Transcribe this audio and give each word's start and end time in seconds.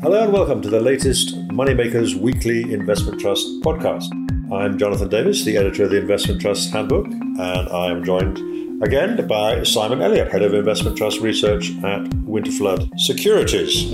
Hello 0.00 0.22
and 0.22 0.32
welcome 0.32 0.62
to 0.62 0.70
the 0.70 0.78
latest 0.78 1.34
Moneymakers 1.48 2.14
Weekly 2.14 2.72
Investment 2.72 3.20
Trust 3.20 3.48
podcast. 3.62 4.08
I'm 4.52 4.78
Jonathan 4.78 5.08
Davis, 5.08 5.44
the 5.44 5.56
editor 5.56 5.84
of 5.84 5.90
the 5.90 5.98
Investment 5.98 6.40
Trust 6.40 6.70
Handbook, 6.70 7.06
and 7.06 7.68
I 7.68 7.90
am 7.90 8.04
joined 8.04 8.80
again 8.80 9.26
by 9.26 9.64
Simon 9.64 10.00
Elliott, 10.00 10.30
head 10.30 10.42
of 10.42 10.54
Investment 10.54 10.96
Trust 10.96 11.20
Research 11.20 11.70
at 11.78 12.04
Winterflood 12.10 12.96
Securities. 12.96 13.92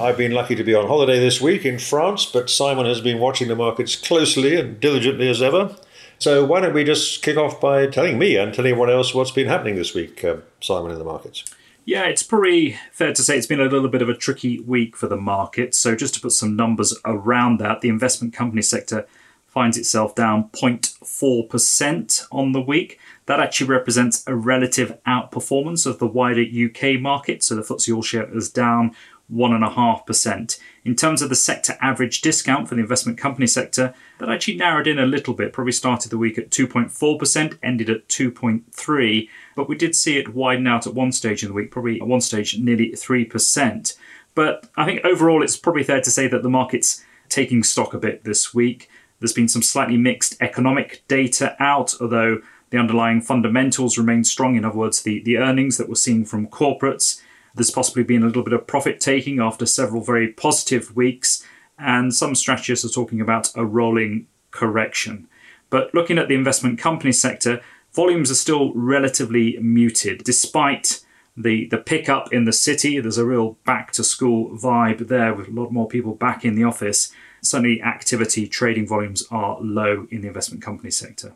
I've 0.00 0.16
been 0.16 0.32
lucky 0.32 0.56
to 0.56 0.64
be 0.64 0.74
on 0.74 0.88
holiday 0.88 1.20
this 1.20 1.40
week 1.40 1.64
in 1.64 1.78
France, 1.78 2.26
but 2.26 2.50
Simon 2.50 2.86
has 2.86 3.00
been 3.00 3.20
watching 3.20 3.46
the 3.46 3.54
markets 3.54 3.94
closely 3.94 4.58
and 4.58 4.80
diligently 4.80 5.28
as 5.28 5.40
ever. 5.40 5.76
So 6.18 6.44
why 6.44 6.60
don't 6.60 6.74
we 6.74 6.82
just 6.82 7.22
kick 7.22 7.36
off 7.36 7.60
by 7.60 7.86
telling 7.86 8.18
me 8.18 8.36
and 8.36 8.52
telling 8.52 8.72
everyone 8.72 8.90
else 8.90 9.14
what's 9.14 9.30
been 9.30 9.46
happening 9.46 9.76
this 9.76 9.94
week, 9.94 10.24
uh, 10.24 10.38
Simon, 10.60 10.90
in 10.90 10.98
the 10.98 11.04
markets? 11.04 11.44
Yeah, 11.86 12.06
it's 12.06 12.24
probably 12.24 12.76
fair 12.90 13.12
to 13.12 13.22
say 13.22 13.38
it's 13.38 13.46
been 13.46 13.60
a 13.60 13.64
little 13.64 13.88
bit 13.88 14.02
of 14.02 14.08
a 14.08 14.16
tricky 14.16 14.58
week 14.58 14.96
for 14.96 15.06
the 15.06 15.16
market. 15.16 15.72
So, 15.72 15.94
just 15.94 16.14
to 16.14 16.20
put 16.20 16.32
some 16.32 16.56
numbers 16.56 16.92
around 17.04 17.60
that, 17.60 17.80
the 17.80 17.88
investment 17.88 18.34
company 18.34 18.60
sector 18.60 19.06
finds 19.46 19.78
itself 19.78 20.12
down 20.16 20.48
0.4% 20.48 22.26
on 22.32 22.50
the 22.50 22.60
week. 22.60 22.98
That 23.26 23.38
actually 23.38 23.68
represents 23.68 24.24
a 24.26 24.34
relative 24.34 24.98
outperformance 25.06 25.86
of 25.86 26.00
the 26.00 26.08
wider 26.08 26.42
UK 26.42 27.00
market. 27.00 27.44
So, 27.44 27.54
the 27.54 27.62
FTSE 27.62 27.94
All 27.94 28.02
Share 28.02 28.36
is 28.36 28.50
down 28.50 28.90
1.5%. 29.32 30.58
In 30.84 30.96
terms 30.96 31.22
of 31.22 31.28
the 31.28 31.36
sector 31.36 31.78
average 31.80 32.20
discount 32.20 32.68
for 32.68 32.74
the 32.74 32.80
investment 32.80 33.16
company 33.16 33.46
sector, 33.46 33.94
that 34.18 34.28
actually 34.28 34.56
narrowed 34.56 34.88
in 34.88 34.98
a 34.98 35.06
little 35.06 35.34
bit. 35.34 35.52
Probably 35.52 35.72
started 35.72 36.10
the 36.10 36.18
week 36.18 36.36
at 36.36 36.50
2.4%, 36.50 37.58
ended 37.62 37.90
at 37.90 38.08
2.3, 38.08 39.28
but 39.56 39.68
we 39.68 39.74
did 39.74 39.96
see 39.96 40.16
it 40.16 40.34
widen 40.34 40.68
out 40.68 40.86
at 40.86 40.94
one 40.94 41.10
stage 41.10 41.42
in 41.42 41.48
the 41.48 41.54
week, 41.54 41.72
probably 41.72 42.00
at 42.00 42.06
one 42.06 42.20
stage 42.20 42.56
nearly 42.58 42.92
3%. 42.92 43.96
But 44.36 44.70
I 44.76 44.84
think 44.84 45.04
overall 45.04 45.42
it's 45.42 45.56
probably 45.56 45.82
fair 45.82 46.00
to 46.00 46.10
say 46.10 46.28
that 46.28 46.44
the 46.44 46.48
market's 46.48 47.04
taking 47.28 47.64
stock 47.64 47.92
a 47.92 47.98
bit 47.98 48.22
this 48.22 48.54
week. 48.54 48.88
There's 49.18 49.32
been 49.32 49.48
some 49.48 49.62
slightly 49.62 49.96
mixed 49.96 50.40
economic 50.40 51.02
data 51.08 51.56
out, 51.60 51.94
although 52.00 52.42
the 52.70 52.78
underlying 52.78 53.20
fundamentals 53.20 53.98
remain 53.98 54.22
strong. 54.22 54.54
In 54.54 54.64
other 54.64 54.78
words, 54.78 55.02
the, 55.02 55.20
the 55.24 55.38
earnings 55.38 55.78
that 55.78 55.88
we're 55.88 55.96
seeing 55.96 56.24
from 56.24 56.46
corporates 56.46 57.20
there's 57.56 57.70
possibly 57.70 58.02
been 58.02 58.22
a 58.22 58.26
little 58.26 58.42
bit 58.42 58.52
of 58.52 58.66
profit 58.66 59.00
taking 59.00 59.40
after 59.40 59.64
several 59.66 60.02
very 60.02 60.28
positive 60.28 60.94
weeks, 60.94 61.44
and 61.78 62.14
some 62.14 62.34
strategists 62.34 62.84
are 62.84 62.90
talking 62.90 63.20
about 63.20 63.50
a 63.56 63.64
rolling 63.64 64.26
correction. 64.50 65.26
But 65.70 65.92
looking 65.94 66.18
at 66.18 66.28
the 66.28 66.34
investment 66.34 66.78
company 66.78 67.12
sector, 67.12 67.62
volumes 67.96 68.30
are 68.30 68.36
still 68.36 68.72
relatively 68.74 69.58
muted 69.58 70.22
despite 70.22 71.00
the, 71.36 71.66
the 71.68 71.78
pickup 71.78 72.32
in 72.32 72.44
the 72.44 72.52
city. 72.52 73.00
There's 73.00 73.18
a 73.18 73.26
real 73.26 73.58
back 73.64 73.90
to 73.92 74.04
school 74.04 74.56
vibe 74.56 75.08
there 75.08 75.34
with 75.34 75.48
a 75.48 75.50
lot 75.50 75.72
more 75.72 75.88
people 75.88 76.14
back 76.14 76.44
in 76.44 76.54
the 76.54 76.64
office. 76.64 77.10
Certainly, 77.42 77.82
activity, 77.82 78.46
trading 78.46 78.86
volumes 78.86 79.24
are 79.30 79.58
low 79.60 80.06
in 80.10 80.20
the 80.20 80.28
investment 80.28 80.62
company 80.62 80.90
sector. 80.90 81.34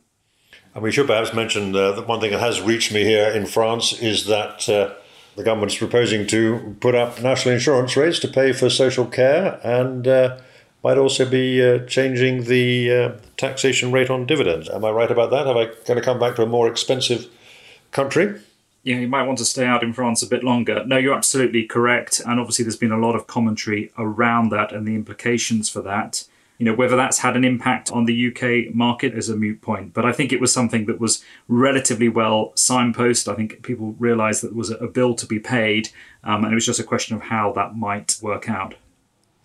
And 0.75 0.83
we 0.83 0.93
should 0.93 1.07
perhaps 1.07 1.35
mention 1.35 1.75
uh, 1.75 1.93
that 1.93 2.07
one 2.07 2.21
thing 2.21 2.31
that 2.31 2.41
has 2.41 2.61
reached 2.61 2.93
me 2.93 3.05
here 3.05 3.29
in 3.29 3.47
France 3.47 4.01
is 4.01 4.27
that 4.27 4.69
uh, 4.69 4.95
the 5.37 5.43
government's 5.43 5.77
proposing 5.77 6.27
to 6.29 6.77
put 6.81 6.95
up 6.95 7.21
national 7.23 7.55
insurance 7.55 7.97
rates 7.97 8.19
to 8.21 8.29
pay 8.29 8.53
for 8.53 8.71
social 8.71 9.07
care 9.07 9.61
and 9.65 10.07
uh, 10.07 10.39
might 10.83 10.99
also 10.99 11.29
be 11.29 11.63
uh, 11.63 11.81
changing 11.87 12.45
the 12.45 12.91
uh, 12.91 13.13
taxation 13.37 13.93
rate 13.93 14.11
on 14.11 14.27
dividends. 14.27 14.69
Am 14.69 14.85
I 14.85 14.91
right 14.91 15.11
about 15.11 15.31
that? 15.31 15.47
Have 15.47 15.57
I 15.57 15.67
going 15.87 15.99
to 15.99 16.03
come 16.03 16.19
back 16.19 16.37
to 16.37 16.43
a 16.43 16.47
more 16.47 16.69
expensive 16.69 17.27
country? 17.93 18.41
Yeah, 18.83 18.97
you 18.97 19.09
might 19.09 19.25
want 19.25 19.39
to 19.39 19.45
stay 19.45 19.67
out 19.67 19.83
in 19.83 19.93
France 19.93 20.23
a 20.23 20.27
bit 20.27 20.43
longer. 20.43 20.85
No, 20.87 20.97
you're 20.97 21.15
absolutely 21.15 21.65
correct. 21.65 22.21
And 22.21 22.41
obviously, 22.41 22.65
there's 22.65 22.77
been 22.77 22.93
a 22.93 22.99
lot 22.99 23.15
of 23.15 23.27
commentary 23.27 23.93
around 23.99 24.49
that 24.51 24.73
and 24.73 24.87
the 24.87 24.95
implications 24.95 25.69
for 25.69 25.83
that. 25.83 26.25
You 26.57 26.67
know, 26.67 26.75
whether 26.75 26.97
that's 26.97 27.19
had 27.19 27.37
an 27.37 27.45
impact 27.45 27.91
on 27.91 28.05
the 28.07 28.29
UK 28.29 28.75
market 28.75 29.15
is 29.15 29.29
a 29.29 29.37
moot 29.37 29.61
point. 29.61 29.93
But 29.93 30.07
I 30.07 30.13
think 30.13 30.33
it 30.33 30.41
was 30.41 30.53
something 30.53 30.87
that 30.87 31.01
was 31.01 31.23
relatively 31.49 32.09
well 32.09 32.53
signposted. 32.55 33.33
I 33.33 33.35
think 33.35 33.63
people 33.63 33.97
realised 33.99 34.43
that 34.43 34.49
there 34.49 34.57
was 34.57 34.71
a 34.71 34.87
bill 34.87 35.15
to 35.15 35.27
be 35.27 35.39
paid, 35.39 35.91
um, 36.25 36.45
and 36.45 36.53
it 36.53 36.55
was 36.55 36.67
just 36.67 36.81
a 36.81 36.85
question 36.85 37.17
of 37.17 37.23
how 37.23 37.53
that 37.53 37.77
might 37.77 38.19
work 38.23 38.49
out. 38.49 38.75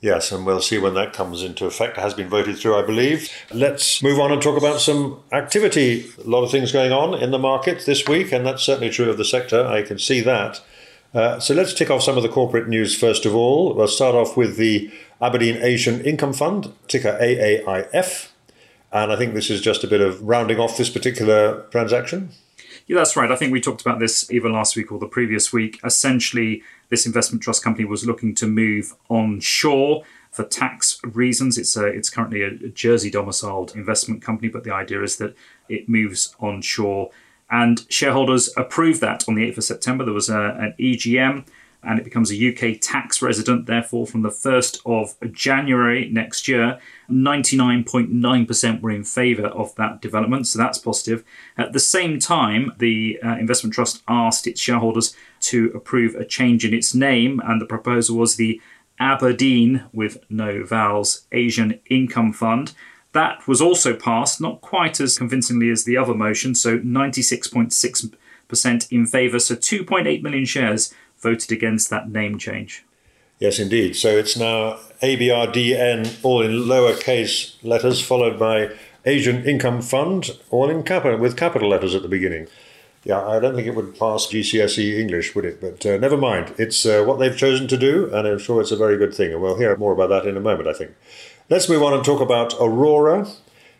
Yes, 0.05 0.31
and 0.31 0.45
we'll 0.45 0.61
see 0.61 0.77
when 0.77 0.93
that 0.93 1.13
comes 1.13 1.41
into 1.41 1.65
effect. 1.65 1.97
It 1.97 2.01
has 2.01 2.13
been 2.13 2.29
voted 2.29 2.59
through, 2.59 2.75
I 2.75 2.83
believe. 2.83 3.27
Let's 3.51 4.03
move 4.03 4.19
on 4.19 4.31
and 4.31 4.39
talk 4.39 4.55
about 4.55 4.79
some 4.79 5.23
activity. 5.31 6.05
A 6.23 6.29
lot 6.29 6.43
of 6.43 6.51
things 6.51 6.71
going 6.71 6.91
on 6.91 7.15
in 7.15 7.31
the 7.31 7.39
market 7.39 7.87
this 7.87 8.07
week, 8.07 8.31
and 8.31 8.45
that's 8.45 8.61
certainly 8.61 8.91
true 8.91 9.09
of 9.09 9.17
the 9.17 9.25
sector. 9.25 9.65
I 9.65 9.81
can 9.81 9.97
see 9.97 10.21
that. 10.21 10.61
Uh, 11.11 11.39
so 11.39 11.55
let's 11.55 11.73
tick 11.73 11.89
off 11.89 12.03
some 12.03 12.17
of 12.17 12.21
the 12.21 12.29
corporate 12.29 12.67
news 12.67 12.95
first 12.95 13.25
of 13.25 13.33
all. 13.33 13.73
We'll 13.73 13.87
start 13.87 14.13
off 14.13 14.37
with 14.37 14.57
the 14.57 14.91
Aberdeen 15.19 15.57
Asian 15.63 16.01
Income 16.01 16.33
Fund, 16.33 16.71
ticker 16.87 17.17
AAIF. 17.19 18.29
And 18.91 19.11
I 19.11 19.15
think 19.15 19.33
this 19.33 19.49
is 19.49 19.59
just 19.59 19.83
a 19.83 19.87
bit 19.87 20.01
of 20.01 20.21
rounding 20.21 20.59
off 20.59 20.77
this 20.77 20.91
particular 20.91 21.63
transaction. 21.71 22.29
Yeah, 22.85 22.97
that's 22.97 23.15
right. 23.15 23.31
I 23.31 23.35
think 23.35 23.51
we 23.51 23.59
talked 23.59 23.81
about 23.81 23.97
this 23.97 24.31
either 24.31 24.51
last 24.51 24.75
week 24.75 24.91
or 24.91 24.99
the 24.99 25.07
previous 25.07 25.51
week. 25.51 25.79
Essentially, 25.83 26.61
this 26.89 27.05
investment 27.05 27.43
trust 27.43 27.63
company 27.63 27.85
was 27.85 28.05
looking 28.05 28.35
to 28.35 28.47
move 28.47 28.95
onshore 29.09 30.03
for 30.31 30.43
tax 30.43 30.99
reasons. 31.03 31.57
It's 31.57 31.75
a, 31.77 31.85
it's 31.85 32.09
currently 32.09 32.41
a 32.41 32.51
Jersey 32.51 33.09
domiciled 33.09 33.75
investment 33.75 34.21
company, 34.21 34.49
but 34.49 34.63
the 34.63 34.73
idea 34.73 35.01
is 35.01 35.17
that 35.17 35.35
it 35.69 35.87
moves 35.87 36.35
onshore. 36.39 37.11
And 37.49 37.85
shareholders 37.89 38.49
approved 38.57 39.01
that 39.01 39.23
on 39.27 39.35
the 39.35 39.49
8th 39.49 39.57
of 39.59 39.63
September. 39.63 40.03
There 40.03 40.13
was 40.13 40.29
a, 40.29 40.57
an 40.59 40.73
EGM 40.79 41.45
and 41.85 41.99
it 41.99 42.03
becomes 42.03 42.31
a 42.31 42.49
UK 42.49 42.77
tax 42.81 43.21
resident, 43.21 43.65
therefore, 43.65 44.07
from 44.07 44.21
the 44.21 44.29
1st 44.29 44.79
of 44.85 45.15
January 45.31 46.09
next 46.09 46.47
year. 46.47 46.79
99.9% 47.09 48.81
were 48.81 48.91
in 48.91 49.03
favour 49.03 49.47
of 49.47 49.75
that 49.75 50.01
development, 50.01 50.47
so 50.47 50.57
that's 50.57 50.77
positive. 50.77 51.23
At 51.57 51.73
the 51.73 51.79
same 51.79 52.19
time, 52.19 52.73
the 52.79 53.19
uh, 53.23 53.37
investment 53.37 53.73
trust 53.73 54.01
asked 54.07 54.47
its 54.47 54.59
shareholders 54.59 55.15
to 55.41 55.71
approve 55.75 56.15
a 56.15 56.25
change 56.25 56.65
in 56.65 56.73
its 56.73 56.95
name, 56.95 57.41
and 57.45 57.61
the 57.61 57.65
proposal 57.65 58.17
was 58.17 58.35
the 58.35 58.61
Aberdeen, 58.99 59.85
with 59.93 60.17
no 60.29 60.63
vowels, 60.63 61.27
Asian 61.31 61.79
Income 61.89 62.33
Fund. 62.33 62.73
That 63.11 63.47
was 63.47 63.61
also 63.61 63.95
passed, 63.95 64.41
not 64.41 64.61
quite 64.61 64.99
as 64.99 65.17
convincingly 65.17 65.69
as 65.69 65.83
the 65.83 65.97
other 65.97 66.13
motion, 66.13 66.55
so 66.55 66.79
96.6% 66.79 68.91
in 68.91 69.05
favour, 69.05 69.39
so 69.39 69.55
2.8 69.55 70.21
million 70.21 70.45
shares 70.45 70.93
voted 71.25 71.51
against 71.51 71.89
that 71.89 72.09
name 72.09 72.37
change. 72.37 72.85
Yes, 73.39 73.59
indeed. 73.59 73.95
So 73.95 74.09
it's 74.09 74.37
now 74.37 74.79
ABRDN, 75.01 76.23
all 76.23 76.41
in 76.41 76.51
lowercase 76.51 77.55
letters, 77.63 77.99
followed 78.01 78.39
by 78.39 78.71
Asian 79.05 79.43
Income 79.43 79.81
Fund, 79.81 80.37
all 80.49 80.69
in 80.69 80.83
capital, 80.83 81.17
with 81.17 81.35
capital 81.35 81.69
letters 81.69 81.95
at 81.95 82.01
the 82.01 82.07
beginning. 82.07 82.47
Yeah, 83.03 83.23
I 83.23 83.39
don't 83.39 83.55
think 83.55 83.67
it 83.67 83.75
would 83.75 83.99
pass 83.99 84.27
GCSE 84.27 84.99
English, 84.99 85.35
would 85.35 85.45
it? 85.45 85.59
But 85.61 85.85
uh, 85.85 85.97
never 85.97 86.17
mind. 86.17 86.53
It's 86.57 86.85
uh, 86.85 87.03
what 87.05 87.19
they've 87.19 87.37
chosen 87.37 87.67
to 87.67 87.77
do, 87.77 88.09
and 88.13 88.27
I'm 88.27 88.39
sure 88.39 88.61
it's 88.61 88.71
a 88.71 88.77
very 88.85 88.97
good 88.97 89.13
thing. 89.13 89.31
And 89.31 89.41
we'll 89.41 89.57
hear 89.57 89.75
more 89.77 89.93
about 89.93 90.09
that 90.09 90.27
in 90.27 90.37
a 90.37 90.47
moment, 90.49 90.67
I 90.67 90.73
think. 90.73 90.91
Let's 91.49 91.69
move 91.69 91.83
on 91.83 91.93
and 91.93 92.03
talk 92.03 92.21
about 92.21 92.55
Aurora, 92.59 93.27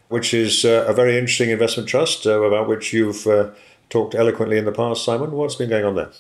which 0.10 0.34
is 0.34 0.66
uh, 0.66 0.86
a 0.88 0.94
very 0.94 1.18
interesting 1.18 1.50
investment 1.50 1.90
trust 1.90 2.28
uh, 2.28 2.42
about 2.42 2.68
which 2.68 2.94
you've 2.94 3.26
uh, 3.26 3.50
talked 3.90 4.14
eloquently 4.14 4.58
in 4.58 4.66
the 4.66 4.72
past, 4.72 5.04
Simon. 5.04 5.32
What's 5.32 5.56
been 5.56 5.70
going 5.70 5.86
on 5.86 5.96
there? 5.96 6.12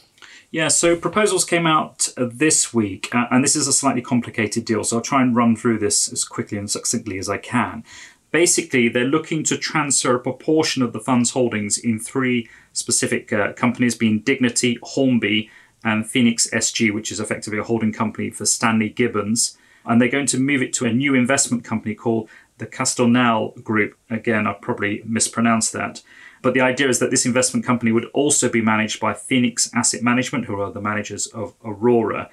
Yeah, 0.52 0.70
so 0.70 0.96
proposals 0.96 1.44
came 1.44 1.68
out 1.68 2.10
this 2.18 2.74
week, 2.74 3.14
uh, 3.14 3.26
and 3.32 3.44
this 3.44 3.56
is 3.56 3.68
a 3.68 3.74
slightly 3.74 4.02
complicated 4.02 4.64
deal, 4.64 4.84
so 4.84 4.98
I'll 4.98 5.04
try 5.04 5.22
and 5.22 5.36
run 5.36 5.56
through 5.56 5.80
this 5.80 6.12
as 6.12 6.24
quickly 6.24 6.58
and 6.58 6.70
succinctly 6.70 7.18
as 7.18 7.30
I 7.30 7.38
can. 7.38 7.84
Basically, 8.32 8.90
they're 8.90 9.06
looking 9.06 9.44
to 9.46 9.58
transfer 9.58 10.16
a 10.16 10.20
proportion 10.20 10.82
of 10.82 10.94
the 10.94 11.00
fund's 11.00 11.32
holdings 11.32 11.78
in 11.78 12.00
three 12.00 12.50
specific 12.74 13.32
uh, 13.34 13.54
companies, 13.54 13.96
being 13.96 14.20
Dignity, 14.20 14.78
Hornby, 14.84 15.50
and 15.84 16.10
Phoenix 16.10 16.50
SG, 16.52 16.94
which 16.94 17.12
is 17.12 17.20
effectively 17.20 17.60
a 17.60 17.64
holding 17.64 17.94
company 17.94 18.30
for 18.30 18.46
Stanley 18.46 18.90
Gibbons. 18.90 19.58
And 19.86 20.02
they're 20.02 20.10
going 20.10 20.26
to 20.28 20.40
move 20.40 20.62
it 20.62 20.74
to 20.74 20.86
a 20.86 20.92
new 20.92 21.14
investment 21.14 21.64
company 21.64 21.94
called 21.94 22.28
the 22.58 22.66
Castelnau 22.66 23.64
Group. 23.64 23.96
Again, 24.10 24.48
I 24.48 24.54
probably 24.54 25.04
mispronounced 25.06 25.74
that. 25.74 26.02
But 26.46 26.54
the 26.54 26.62
idea 26.62 26.90
is 26.90 27.00
that 27.00 27.10
this 27.10 27.26
investment 27.26 27.66
company 27.66 27.92
would 27.92 28.06
also 28.14 28.50
be 28.50 28.62
managed 28.62 29.00
by 29.00 29.16
Phoenix 29.16 29.68
Asset 29.74 30.04
Management, 30.04 30.46
who 30.46 30.62
are 30.62 30.72
the 30.72 30.80
managers 30.80 31.26
of 31.26 31.56
Aurora. 31.66 32.30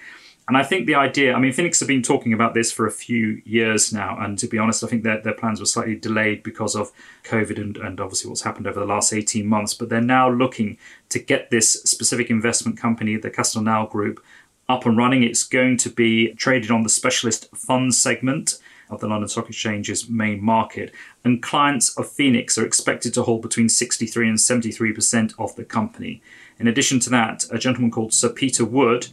And 0.47 0.55
I 0.55 0.65
think 0.65 0.87
the 0.87 0.97
idea, 0.97 1.33
I 1.33 1.41
mean, 1.41 1.55
Phoenix 1.55 1.81
have 1.81 1.89
been 1.89 2.03
talking 2.03 2.35
about 2.35 2.53
this 2.53 2.71
for 2.71 2.87
a 2.87 2.91
few 2.91 3.41
years 3.47 3.91
now. 3.91 4.19
And 4.21 4.39
to 4.39 4.47
be 4.47 4.59
honest, 4.59 4.85
I 4.85 4.89
think 4.89 5.03
their, 5.03 5.23
their 5.23 5.33
plans 5.33 5.61
were 5.61 5.67
slightly 5.67 5.97
delayed 5.97 6.43
because 6.43 6.75
of 6.75 6.93
COVID 7.25 7.59
and, 7.59 7.79
and 7.79 8.01
obviously 8.01 8.29
what's 8.29 8.43
happened 8.43 8.67
over 8.67 8.79
the 8.79 8.85
last 8.85 9.15
18 9.15 9.47
months. 9.47 9.73
But 9.73 9.89
they're 9.89 10.03
now 10.03 10.29
looking 10.29 10.77
to 11.09 11.19
get 11.19 11.49
this 11.49 11.73
specific 11.73 12.29
investment 12.29 12.77
company, 12.77 13.17
the 13.17 13.31
Castelnau 13.31 13.89
Group, 13.89 14.23
up 14.69 14.85
and 14.85 14.99
running. 14.99 15.23
It's 15.23 15.43
going 15.43 15.79
to 15.79 15.89
be 15.89 16.35
traded 16.35 16.71
on 16.71 16.83
the 16.83 16.91
specialist 16.91 17.49
fund 17.57 17.95
segment 17.95 18.59
of 18.93 19.01
the 19.01 19.09
London 19.09 19.29
Stock 19.29 19.49
Exchange's 19.49 20.09
main 20.09 20.43
market. 20.43 20.93
And 21.25 21.43
clients 21.43 21.97
of 21.97 22.09
Phoenix 22.09 22.57
are 22.59 22.67
expected 22.67 23.15
to 23.15 23.23
hold 23.23 23.43
between 23.43 23.69
63 23.69 24.29
and 24.29 24.39
73% 24.39 25.35
of 25.39 25.57
the 25.57 25.65
company. 25.65 26.23
In 26.59 26.69
addition 26.69 27.01
to 27.01 27.11
that, 27.11 27.45
a 27.51 27.59
gentleman 27.59 27.91
called 27.91 28.15
Sir 28.15 28.29
Peter 28.29 28.65
Wood 28.65 29.09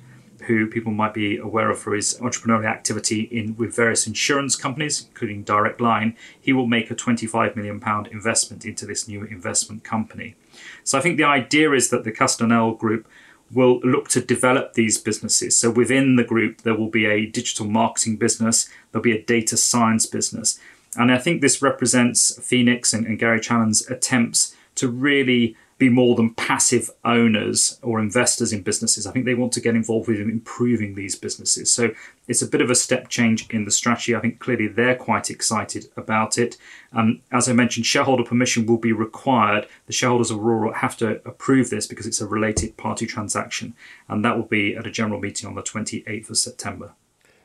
who 0.49 0.67
people 0.67 0.91
might 0.91 1.13
be 1.13 1.37
aware 1.37 1.69
of 1.69 1.79
for 1.79 1.93
his 1.93 2.17
entrepreneurial 2.19 2.65
activity 2.65 3.21
in 3.21 3.55
with 3.57 3.75
various 3.75 4.07
insurance 4.07 4.55
companies, 4.55 5.05
including 5.07 5.43
Direct 5.43 5.79
Line, 5.79 6.15
he 6.39 6.53
will 6.53 6.65
make 6.65 6.89
a 6.89 6.95
25 6.95 7.55
million 7.55 7.79
pound 7.79 8.07
investment 8.07 8.65
into 8.65 8.85
this 8.85 9.07
new 9.07 9.23
investment 9.23 9.83
company. 9.83 10.35
So 10.83 10.97
I 10.97 11.01
think 11.01 11.17
the 11.17 11.23
idea 11.23 11.71
is 11.73 11.89
that 11.89 12.03
the 12.03 12.11
Castelnau 12.11 12.77
group 12.77 13.07
will 13.53 13.79
look 13.79 14.07
to 14.09 14.21
develop 14.21 14.73
these 14.73 14.97
businesses. 14.97 15.57
So 15.57 15.69
within 15.69 16.15
the 16.15 16.23
group, 16.23 16.61
there 16.61 16.75
will 16.75 16.89
be 16.89 17.05
a 17.05 17.25
digital 17.25 17.65
marketing 17.65 18.17
business, 18.17 18.69
there'll 18.91 19.03
be 19.03 19.15
a 19.15 19.21
data 19.21 19.57
science 19.57 20.05
business. 20.05 20.59
And 20.95 21.11
I 21.11 21.17
think 21.17 21.41
this 21.41 21.61
represents 21.61 22.39
Phoenix 22.41 22.93
and, 22.93 23.05
and 23.05 23.19
Gary 23.19 23.39
Channon's 23.39 23.87
attempts 23.89 24.55
to 24.75 24.87
really 24.87 25.55
be 25.79 25.89
more 25.89 26.13
than 26.15 26.33
passive 26.35 26.91
owners 27.05 27.79
or 27.81 27.99
investors 27.99 28.51
in 28.51 28.61
businesses. 28.61 29.07
I 29.07 29.11
think 29.11 29.25
they 29.25 29.33
want 29.33 29.53
to 29.53 29.61
get 29.61 29.75
involved 29.75 30.09
with 30.09 30.19
improving 30.19 30.93
these 30.93 31.15
businesses. 31.15 31.71
So 31.71 31.91
it's 32.27 32.41
a 32.41 32.47
bit 32.47 32.61
of 32.61 32.69
a 32.69 32.75
step 32.75 33.07
change 33.07 33.49
in 33.49 33.63
the 33.63 33.71
strategy. 33.71 34.13
I 34.13 34.19
think 34.19 34.39
clearly 34.39 34.67
they're 34.67 34.95
quite 34.95 35.29
excited 35.29 35.85
about 35.95 36.37
it. 36.37 36.57
Um, 36.91 37.21
as 37.31 37.47
I 37.47 37.53
mentioned, 37.53 37.85
shareholder 37.85 38.25
permission 38.25 38.65
will 38.65 38.77
be 38.77 38.91
required. 38.91 39.67
The 39.87 39.93
shareholders 39.93 40.31
of 40.31 40.39
Aurora 40.39 40.77
have 40.77 40.97
to 40.97 41.21
approve 41.25 41.69
this 41.69 41.87
because 41.87 42.05
it's 42.05 42.21
a 42.21 42.27
related 42.27 42.75
party 42.75 43.05
transaction, 43.05 43.73
and 44.09 44.23
that 44.25 44.35
will 44.35 44.45
be 44.45 44.75
at 44.75 44.85
a 44.85 44.91
general 44.91 45.21
meeting 45.21 45.47
on 45.47 45.55
the 45.55 45.63
28th 45.63 46.29
of 46.29 46.37
September. 46.37 46.91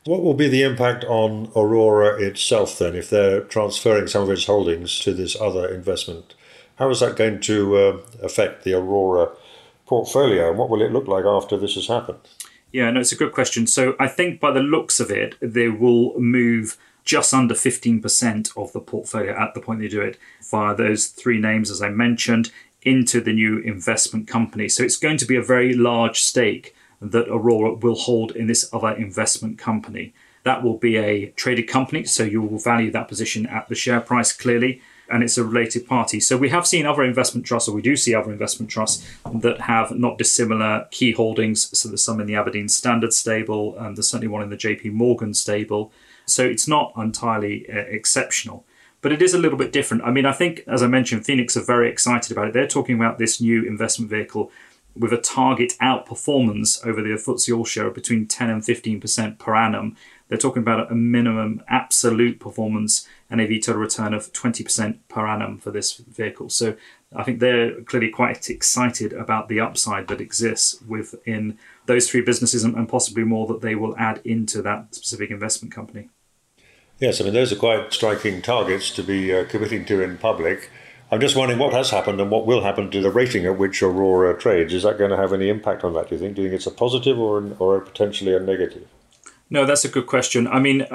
What 0.03 0.21
will 0.21 0.35
be 0.35 0.49
the 0.49 0.61
impact 0.61 1.05
on 1.05 1.51
Aurora 1.55 2.21
itself 2.21 2.77
then 2.77 2.95
if 2.95 3.09
they're 3.09 3.41
transferring 3.41 4.07
some 4.07 4.23
of 4.23 4.29
its 4.29 4.45
holdings 4.45 4.99
to 4.99 5.13
this 5.13 5.39
other 5.39 5.67
investment? 5.67 6.35
How 6.75 6.89
is 6.89 6.99
that 6.99 7.15
going 7.15 7.39
to 7.41 7.77
uh, 7.77 7.97
affect 8.21 8.63
the 8.63 8.73
Aurora 8.73 9.29
portfolio, 9.85 10.49
and 10.49 10.57
what 10.57 10.69
will 10.69 10.81
it 10.81 10.91
look 10.91 11.07
like 11.07 11.25
after 11.25 11.57
this 11.57 11.75
has 11.75 11.87
happened? 11.87 12.19
Yeah, 12.71 12.91
no, 12.91 12.99
it's 12.99 13.13
a 13.13 13.17
good 13.17 13.31
question. 13.31 13.67
So 13.67 13.95
I 13.99 14.07
think 14.07 14.39
by 14.39 14.51
the 14.51 14.59
looks 14.59 14.99
of 14.99 15.09
it, 15.09 15.35
they 15.39 15.69
will 15.69 16.19
move 16.19 16.77
just 17.05 17.33
under 17.33 17.53
15% 17.53 18.57
of 18.57 18.73
the 18.73 18.79
portfolio 18.79 19.33
at 19.39 19.53
the 19.53 19.61
point 19.61 19.79
they 19.79 19.87
do 19.87 20.01
it 20.01 20.17
via 20.49 20.75
those 20.75 21.07
three 21.07 21.39
names, 21.39 21.69
as 21.69 21.81
I 21.81 21.89
mentioned, 21.89 22.51
into 22.81 23.21
the 23.21 23.31
new 23.31 23.59
investment 23.59 24.27
company. 24.27 24.67
So 24.67 24.83
it's 24.83 24.97
going 24.97 25.17
to 25.17 25.25
be 25.25 25.35
a 25.35 25.41
very 25.41 25.73
large 25.73 26.21
stake 26.21 26.75
that 26.99 27.29
Aurora 27.29 27.75
will 27.75 27.95
hold 27.95 28.31
in 28.31 28.47
this 28.47 28.67
other 28.73 28.89
investment 28.89 29.57
company. 29.57 30.13
That 30.43 30.63
will 30.63 30.77
be 30.77 30.97
a 30.97 31.27
traded 31.31 31.67
company, 31.67 32.03
so 32.05 32.23
you 32.23 32.41
will 32.41 32.59
value 32.59 32.91
that 32.91 33.07
position 33.07 33.45
at 33.45 33.69
the 33.69 33.75
share 33.75 34.01
price 34.01 34.33
clearly 34.33 34.81
and 35.09 35.23
it's 35.23 35.37
a 35.37 35.43
related 35.43 35.87
party. 35.87 36.19
So 36.19 36.37
we 36.37 36.49
have 36.49 36.65
seen 36.65 36.85
other 36.85 37.03
investment 37.03 37.45
trusts, 37.45 37.69
or 37.69 37.75
we 37.75 37.81
do 37.81 37.95
see 37.95 38.15
other 38.15 38.31
investment 38.31 38.71
trusts 38.71 39.05
that 39.33 39.61
have 39.61 39.91
not 39.91 40.17
dissimilar 40.17 40.87
key 40.91 41.11
holdings. 41.11 41.77
So 41.77 41.89
there's 41.89 42.03
some 42.03 42.19
in 42.19 42.27
the 42.27 42.35
Aberdeen 42.35 42.69
Standard 42.69 43.13
stable, 43.13 43.77
and 43.77 43.95
there's 43.95 44.09
certainly 44.09 44.27
one 44.27 44.41
in 44.41 44.49
the 44.49 44.57
JP 44.57 44.93
Morgan 44.93 45.33
stable. 45.33 45.91
So 46.25 46.43
it's 46.43 46.67
not 46.67 46.93
entirely 46.97 47.69
uh, 47.69 47.77
exceptional. 47.77 48.65
But 49.01 49.11
it 49.11 49.21
is 49.21 49.35
a 49.35 49.37
little 49.37 49.57
bit 49.57 49.71
different. 49.71 50.03
I 50.03 50.09
mean, 50.09 50.25
I 50.25 50.31
think, 50.31 50.63
as 50.65 50.81
I 50.81 50.87
mentioned, 50.87 51.25
Phoenix 51.25 51.55
are 51.55 51.63
very 51.63 51.91
excited 51.91 52.31
about 52.31 52.47
it. 52.47 52.53
They're 52.53 52.67
talking 52.67 52.95
about 52.95 53.19
this 53.19 53.39
new 53.39 53.63
investment 53.63 54.09
vehicle 54.09 54.51
with 54.95 55.13
a 55.13 55.17
target 55.17 55.73
outperformance 55.81 56.83
over 56.85 57.01
the 57.01 57.09
FTSE 57.09 57.55
All 57.55 57.65
Share 57.65 57.91
between 57.91 58.27
10 58.27 58.49
and 58.49 58.61
15% 58.61 59.37
per 59.37 59.55
annum. 59.55 59.95
They're 60.27 60.37
talking 60.37 60.63
about 60.63 60.91
a 60.91 60.95
minimum 60.95 61.63
absolute 61.67 62.39
performance 62.39 63.07
NAV 63.29 63.61
total 63.61 63.81
return 63.81 64.13
of 64.13 64.31
20% 64.33 64.99
per 65.07 65.27
annum 65.27 65.57
for 65.57 65.71
this 65.71 65.93
vehicle. 65.97 66.49
So 66.49 66.75
I 67.15 67.23
think 67.23 67.39
they're 67.39 67.81
clearly 67.81 68.09
quite 68.09 68.49
excited 68.49 69.13
about 69.13 69.49
the 69.49 69.59
upside 69.59 70.07
that 70.07 70.21
exists 70.21 70.81
within 70.87 71.57
those 71.85 72.09
three 72.09 72.21
businesses 72.21 72.63
and, 72.63 72.89
possibly 72.89 73.23
more 73.23 73.47
that 73.47 73.61
they 73.61 73.75
will 73.75 73.95
add 73.97 74.21
into 74.23 74.61
that 74.61 74.93
specific 74.95 75.31
investment 75.31 75.73
company. 75.73 76.09
Yes, 76.99 77.19
I 77.19 77.25
mean, 77.25 77.33
those 77.33 77.51
are 77.51 77.57
quite 77.57 77.91
striking 77.93 78.41
targets 78.41 78.89
to 78.91 79.03
be 79.03 79.33
uh, 79.33 79.45
committing 79.45 79.85
to 79.85 80.01
in 80.01 80.17
public. 80.17 80.69
I'm 81.11 81.19
just 81.19 81.35
wondering 81.35 81.59
what 81.59 81.73
has 81.73 81.91
happened 81.91 82.19
and 82.19 82.31
what 82.31 82.45
will 82.45 82.63
happen 82.63 82.89
to 82.91 83.01
the 83.01 83.11
rating 83.11 83.45
at 83.45 83.57
which 83.57 83.83
Aurora 83.83 84.37
trades. 84.37 84.73
Is 84.73 84.83
that 84.83 84.97
going 84.97 85.11
to 85.11 85.17
have 85.17 85.33
any 85.33 85.49
impact 85.49 85.83
on 85.83 85.93
that, 85.93 86.09
do 86.09 86.15
you 86.15 86.21
think? 86.21 86.35
Do 86.35 86.41
you 86.41 86.49
think 86.49 86.57
it's 86.57 86.67
a 86.67 86.71
positive 86.71 87.19
or, 87.19 87.55
or 87.59 87.81
potentially 87.81 88.33
a 88.33 88.39
negative? 88.39 88.87
No, 89.49 89.65
that's 89.65 89.85
a 89.85 89.89
good 89.89 90.07
question. 90.07 90.47
I 90.47 90.59
mean, 90.59 90.87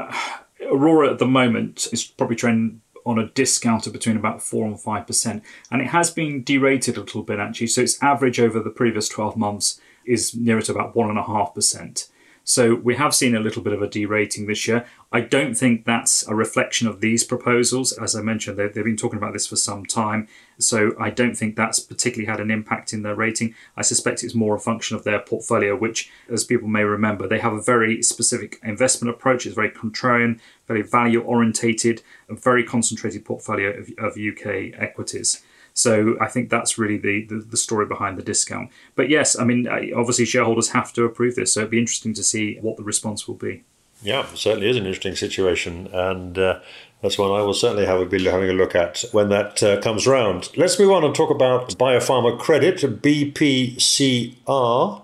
Aurora 0.62 1.11
at 1.11 1.19
the 1.19 1.26
moment 1.26 1.88
is 1.93 2.05
probably 2.05 2.37
trading 2.37 2.81
on 3.06 3.19
a 3.19 3.29
discount 3.31 3.87
of 3.87 3.93
between 3.93 4.17
about 4.17 4.43
4 4.43 4.67
and 4.67 4.76
5%. 4.76 5.43
And 5.70 5.82
it 5.82 5.88
has 5.88 6.11
been 6.11 6.43
derated 6.43 6.97
a 6.97 7.00
little 7.00 7.23
bit 7.23 7.38
actually. 7.38 7.69
So 7.69 7.82
its 7.82 8.02
average 8.02 8.41
over 8.41 8.61
the 8.61 8.70
previous 8.70 9.08
12 9.08 9.37
months 9.37 9.81
is 10.05 10.35
nearer 10.35 10.62
to 10.62 10.73
about 10.73 10.94
1.5%. 10.94 12.08
So 12.45 12.75
we 12.75 12.97
have 12.97 13.15
seen 13.15 13.37
a 13.37 13.41
little 13.41 13.63
bit 13.63 13.73
of 13.73 13.83
a 13.83 13.89
derating 13.89 14.47
this 14.47 14.67
year. 14.67 14.87
I 15.13 15.21
don't 15.21 15.55
think 15.55 15.85
that's 15.85 16.27
a 16.27 16.35
reflection 16.35 16.89
of 16.89 17.01
these 17.01 17.23
proposals. 17.23 17.93
As 17.93 18.17
I 18.17 18.23
mentioned, 18.23 18.57
they've, 18.57 18.73
they've 18.73 18.85
been 18.85 18.97
talking 18.97 19.19
about 19.19 19.33
this 19.33 19.47
for 19.47 19.57
some 19.57 19.85
time. 19.85 20.27
So 20.59 20.93
I 20.99 21.11
don't 21.11 21.37
think 21.37 21.55
that's 21.55 21.81
particularly 21.81 22.31
had 22.31 22.41
an 22.41 22.51
impact 22.51 22.93
in 22.93 23.03
their 23.03 23.15
rating. 23.15 23.55
I 23.77 23.83
suspect 23.83 24.25
it's 24.25 24.35
more 24.35 24.57
a 24.57 24.61
function 24.61 24.97
of 24.97 25.05
their 25.05 25.21
portfolio, 25.21 25.77
which, 25.77 26.11
as 26.29 26.45
people 26.45 26.69
may 26.69 26.83
remember, 26.83 27.29
they 27.29 27.39
have 27.39 27.53
a 27.53 27.63
very 27.63 28.03
specific 28.03 28.59
investment 28.63 29.15
approach. 29.15 29.47
It's 29.47 29.55
very 29.55 29.71
contrarian, 29.71 30.41
very 30.67 30.83
value 30.83 31.21
orientated, 31.21 32.03
a 32.29 32.35
very 32.35 32.65
concentrated 32.65 33.25
portfolio 33.25 33.71
of, 33.79 33.91
of 33.99 34.19
UK 34.19 34.75
equities. 34.81 35.43
So 35.75 36.17
I 36.20 36.26
think 36.26 36.50
that's 36.50 36.78
really 36.78 36.99
the, 36.99 37.26
the, 37.26 37.37
the, 37.37 37.56
story 37.56 37.87
behind 37.87 38.19
the 38.19 38.22
discount. 38.22 38.70
But 38.96 39.08
yes, 39.08 39.38
I 39.38 39.44
mean, 39.44 39.69
obviously 39.69 40.25
shareholders 40.25 40.70
have 40.70 40.93
to 40.94 41.05
approve 41.05 41.37
this, 41.37 41.55
so 41.55 41.61
it'd 41.61 41.70
be 41.70 41.78
interesting 41.78 42.14
to 42.14 42.22
see 42.22 42.58
what 42.61 42.76
the 42.76 42.82
response 42.82 43.28
will 43.28 43.37
be. 43.37 43.62
Yeah, 44.02 44.26
certainly 44.34 44.70
is 44.70 44.76
an 44.76 44.87
interesting 44.87 45.14
situation, 45.14 45.88
and 45.93 46.38
uh, 46.38 46.61
that's 47.02 47.19
one 47.19 47.31
I 47.31 47.43
will 47.43 47.55
certainly 47.55 47.87
have 47.87 48.00
a, 48.00 48.06
be 48.06 48.25
having 48.25 48.49
a 48.49 48.55
look 48.55 48.75
at 48.75 49.05
when 49.12 49.28
that 49.28 49.62
uh, 49.62 49.81
comes 49.81 50.06
round. 50.06 50.49
Let's 50.56 50.78
move 50.78 50.90
on 50.90 51.05
and 51.05 51.14
talk 51.14 51.31
about 51.31 51.78
Biopharma 51.78 52.38
Credit, 52.38 52.76
BPCR, 53.02 55.02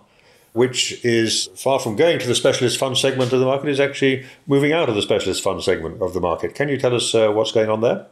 which 0.53 1.05
is 1.05 1.51
far 1.55 1.79
from 1.79 1.97
going 1.97 2.19
to 2.19 2.27
the 2.27 2.35
specialist 2.35 2.79
fund 2.79 2.97
segment 2.97 3.35
of 3.35 3.41
the 3.41 3.47
market, 3.47 3.69
is 3.69 3.81
actually 3.81 4.25
moving 4.47 4.73
out 4.73 4.89
of 4.89 4.95
the 4.95 5.03
specialist 5.03 5.43
fund 5.43 5.63
segment 5.63 6.01
of 6.01 6.15
the 6.15 6.21
market. 6.21 6.55
Can 6.55 6.71
you 6.71 6.79
tell 6.79 6.95
us 6.95 7.15
uh, 7.15 7.31
what's 7.31 7.53
going 7.53 7.69
on 7.69 7.83
there? 7.83 8.07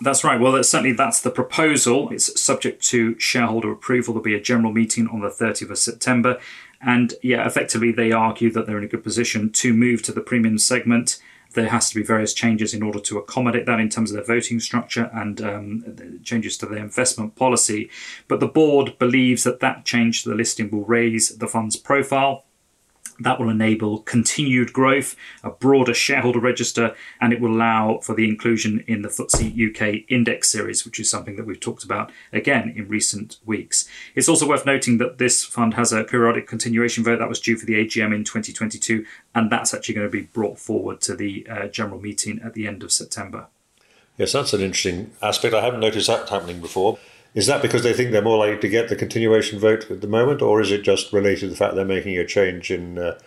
That's 0.00 0.24
right. 0.24 0.38
Well, 0.38 0.52
that's, 0.52 0.68
certainly 0.68 0.92
that's 0.92 1.20
the 1.20 1.30
proposal. 1.30 2.10
It's 2.10 2.40
subject 2.40 2.84
to 2.88 3.18
shareholder 3.18 3.72
approval. 3.72 4.14
There'll 4.14 4.24
be 4.24 4.34
a 4.34 4.40
general 4.40 4.72
meeting 4.72 5.08
on 5.08 5.20
the 5.20 5.28
30th 5.28 5.70
of 5.70 5.78
September. 5.78 6.38
And 6.80 7.14
yeah, 7.22 7.46
effectively, 7.46 7.92
they 7.92 8.12
argue 8.12 8.50
that 8.52 8.66
they're 8.66 8.78
in 8.78 8.84
a 8.84 8.88
good 8.88 9.02
position 9.02 9.50
to 9.52 9.72
move 9.72 10.02
to 10.02 10.12
the 10.12 10.20
premium 10.20 10.58
segment. 10.58 11.18
There 11.54 11.70
has 11.70 11.88
to 11.88 11.94
be 11.94 12.02
various 12.02 12.34
changes 12.34 12.74
in 12.74 12.82
order 12.82 13.00
to 13.00 13.16
accommodate 13.16 13.64
that 13.64 13.80
in 13.80 13.88
terms 13.88 14.10
of 14.10 14.16
their 14.16 14.36
voting 14.36 14.60
structure 14.60 15.10
and 15.14 15.40
um, 15.40 16.20
changes 16.22 16.58
to 16.58 16.66
their 16.66 16.78
investment 16.78 17.34
policy. 17.34 17.88
But 18.28 18.40
the 18.40 18.46
board 18.46 18.98
believes 18.98 19.44
that 19.44 19.60
that 19.60 19.86
change 19.86 20.22
to 20.22 20.28
the 20.28 20.34
listing 20.34 20.70
will 20.70 20.84
raise 20.84 21.30
the 21.30 21.48
fund's 21.48 21.76
profile 21.76 22.44
that 23.20 23.40
will 23.40 23.48
enable 23.48 24.00
continued 24.00 24.72
growth, 24.72 25.16
a 25.42 25.50
broader 25.50 25.94
shareholder 25.94 26.40
register, 26.40 26.94
and 27.20 27.32
it 27.32 27.40
will 27.40 27.52
allow 27.52 27.98
for 27.98 28.14
the 28.14 28.28
inclusion 28.28 28.84
in 28.86 29.02
the 29.02 29.08
FTSE 29.08 29.70
UK 29.70 30.04
index 30.08 30.50
series, 30.50 30.84
which 30.84 31.00
is 31.00 31.08
something 31.08 31.36
that 31.36 31.46
we've 31.46 31.60
talked 31.60 31.84
about 31.84 32.10
again 32.32 32.72
in 32.76 32.88
recent 32.88 33.38
weeks. 33.44 33.88
It's 34.14 34.28
also 34.28 34.48
worth 34.48 34.66
noting 34.66 34.98
that 34.98 35.18
this 35.18 35.44
fund 35.44 35.74
has 35.74 35.92
a 35.92 36.04
periodic 36.04 36.46
continuation 36.46 37.04
vote 37.04 37.18
that 37.18 37.28
was 37.28 37.40
due 37.40 37.56
for 37.56 37.66
the 37.66 37.74
AGM 37.74 38.14
in 38.14 38.24
2022, 38.24 39.04
and 39.34 39.50
that's 39.50 39.74
actually 39.74 39.94
going 39.94 40.06
to 40.06 40.10
be 40.10 40.22
brought 40.22 40.58
forward 40.58 41.00
to 41.02 41.14
the 41.14 41.46
uh, 41.48 41.66
general 41.68 42.00
meeting 42.00 42.40
at 42.44 42.54
the 42.54 42.66
end 42.66 42.82
of 42.82 42.92
September. 42.92 43.46
Yes, 44.18 44.32
that's 44.32 44.54
an 44.54 44.62
interesting 44.62 45.12
aspect. 45.20 45.54
I 45.54 45.60
haven't 45.60 45.80
noticed 45.80 46.06
that 46.06 46.28
happening 46.28 46.60
before. 46.60 46.98
Is 47.36 47.46
that 47.48 47.60
because 47.60 47.82
they 47.82 47.92
think 47.92 48.12
they're 48.12 48.22
more 48.22 48.38
likely 48.38 48.58
to 48.60 48.68
get 48.68 48.88
the 48.88 48.96
continuation 48.96 49.58
vote 49.58 49.90
at 49.90 50.00
the 50.00 50.08
moment, 50.08 50.40
or 50.40 50.58
is 50.62 50.72
it 50.72 50.80
just 50.80 51.12
related 51.12 51.40
to 51.40 51.48
the 51.48 51.54
fact 51.54 51.74
they're 51.74 51.84
making 51.84 52.16
a 52.16 52.24
change 52.24 52.70
in 52.70 52.96
uh, 52.96 53.18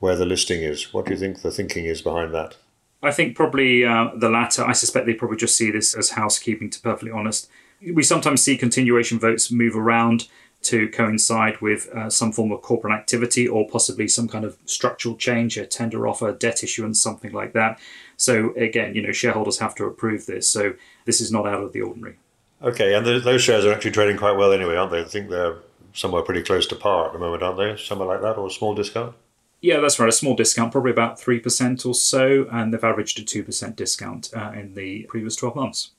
where 0.00 0.16
the 0.16 0.24
listing 0.24 0.62
is? 0.62 0.94
What 0.94 1.04
do 1.04 1.12
you 1.12 1.18
think 1.18 1.42
the 1.42 1.50
thinking 1.50 1.84
is 1.84 2.00
behind 2.00 2.32
that? 2.32 2.56
I 3.02 3.12
think 3.12 3.36
probably 3.36 3.84
uh, 3.84 4.08
the 4.16 4.30
latter. 4.30 4.64
I 4.64 4.72
suspect 4.72 5.04
they 5.04 5.12
probably 5.12 5.36
just 5.36 5.54
see 5.54 5.70
this 5.70 5.94
as 5.94 6.10
housekeeping, 6.10 6.70
to 6.70 6.78
be 6.78 6.82
perfectly 6.82 7.10
honest. 7.10 7.50
We 7.92 8.02
sometimes 8.02 8.40
see 8.40 8.56
continuation 8.56 9.18
votes 9.18 9.52
move 9.52 9.76
around 9.76 10.28
to 10.62 10.88
coincide 10.88 11.60
with 11.60 11.90
uh, 11.90 12.08
some 12.08 12.32
form 12.32 12.50
of 12.52 12.62
corporate 12.62 12.94
activity 12.94 13.46
or 13.46 13.68
possibly 13.68 14.08
some 14.08 14.28
kind 14.28 14.46
of 14.46 14.56
structural 14.64 15.14
change, 15.14 15.58
a 15.58 15.66
tender 15.66 16.08
offer, 16.08 16.32
debt 16.32 16.64
issuance, 16.64 17.02
something 17.02 17.32
like 17.32 17.52
that. 17.52 17.78
So 18.16 18.54
again, 18.54 18.94
you 18.94 19.02
know, 19.02 19.12
shareholders 19.12 19.58
have 19.58 19.74
to 19.74 19.84
approve 19.84 20.24
this. 20.24 20.48
So 20.48 20.72
this 21.04 21.20
is 21.20 21.30
not 21.30 21.46
out 21.46 21.62
of 21.62 21.74
the 21.74 21.82
ordinary. 21.82 22.16
Okay, 22.62 22.94
and 22.94 23.06
those 23.06 23.42
shares 23.42 23.64
are 23.64 23.72
actually 23.72 23.92
trading 23.92 24.16
quite 24.16 24.36
well 24.36 24.52
anyway, 24.52 24.76
aren't 24.76 24.90
they? 24.90 25.00
I 25.00 25.04
think 25.04 25.30
they're 25.30 25.56
somewhere 25.92 26.22
pretty 26.22 26.42
close 26.42 26.66
to 26.66 26.76
par 26.76 27.06
at 27.06 27.12
the 27.12 27.18
moment, 27.18 27.42
aren't 27.42 27.58
they? 27.58 27.76
Somewhere 27.82 28.08
like 28.08 28.20
that, 28.22 28.36
or 28.36 28.48
a 28.48 28.50
small 28.50 28.74
discount? 28.74 29.14
Yeah, 29.60 29.80
that's 29.80 29.98
right. 29.98 30.08
A 30.08 30.12
small 30.12 30.36
discount, 30.36 30.72
probably 30.72 30.90
about 30.90 31.20
3% 31.20 31.86
or 31.86 31.94
so, 31.94 32.46
and 32.50 32.72
they've 32.72 32.82
averaged 32.82 33.18
a 33.18 33.22
2% 33.22 33.76
discount 33.76 34.30
uh, 34.34 34.52
in 34.54 34.74
the 34.74 35.04
previous 35.08 35.36
12 35.36 35.56
months. 35.56 35.90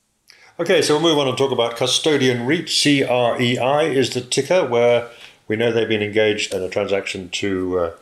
Okay, 0.58 0.82
so 0.82 0.94
we'll 0.94 1.02
move 1.02 1.18
on 1.18 1.28
and 1.28 1.38
talk 1.38 1.52
about 1.52 1.76
Custodian 1.76 2.46
REIT. 2.46 2.66
CREI 2.66 3.94
is 3.96 4.10
the 4.10 4.20
ticker, 4.20 4.66
where 4.66 5.08
we 5.48 5.56
know 5.56 5.72
they've 5.72 5.88
been 5.88 6.02
engaged 6.02 6.52
in 6.52 6.62
a 6.62 6.68
transaction 6.68 7.28
to 7.30 7.78
uh, 7.78 7.92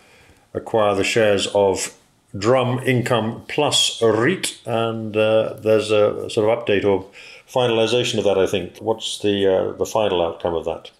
acquire 0.55 0.95
the 0.95 1.05
shares 1.05 1.47
of 1.55 1.97
Drum 2.37 2.81
Income 2.81 3.45
Plus 3.49 4.03
REIT, 4.03 4.59
and 4.67 5.17
uh, 5.17 5.55
there's 5.55 5.91
a 5.91 6.29
sort 6.31 6.49
of 6.49 6.65
update 6.65 6.85
or 6.85 7.07
finalisation 7.53 8.19
of 8.19 8.25
that. 8.25 8.39
I 8.39 8.47
think. 8.47 8.79
What's 8.79 9.19
the 9.19 9.47
uh, 9.47 9.73
the 9.73 9.87
final 9.87 10.23
outcome 10.23 10.55
of 10.55 10.65
that? 10.65 10.91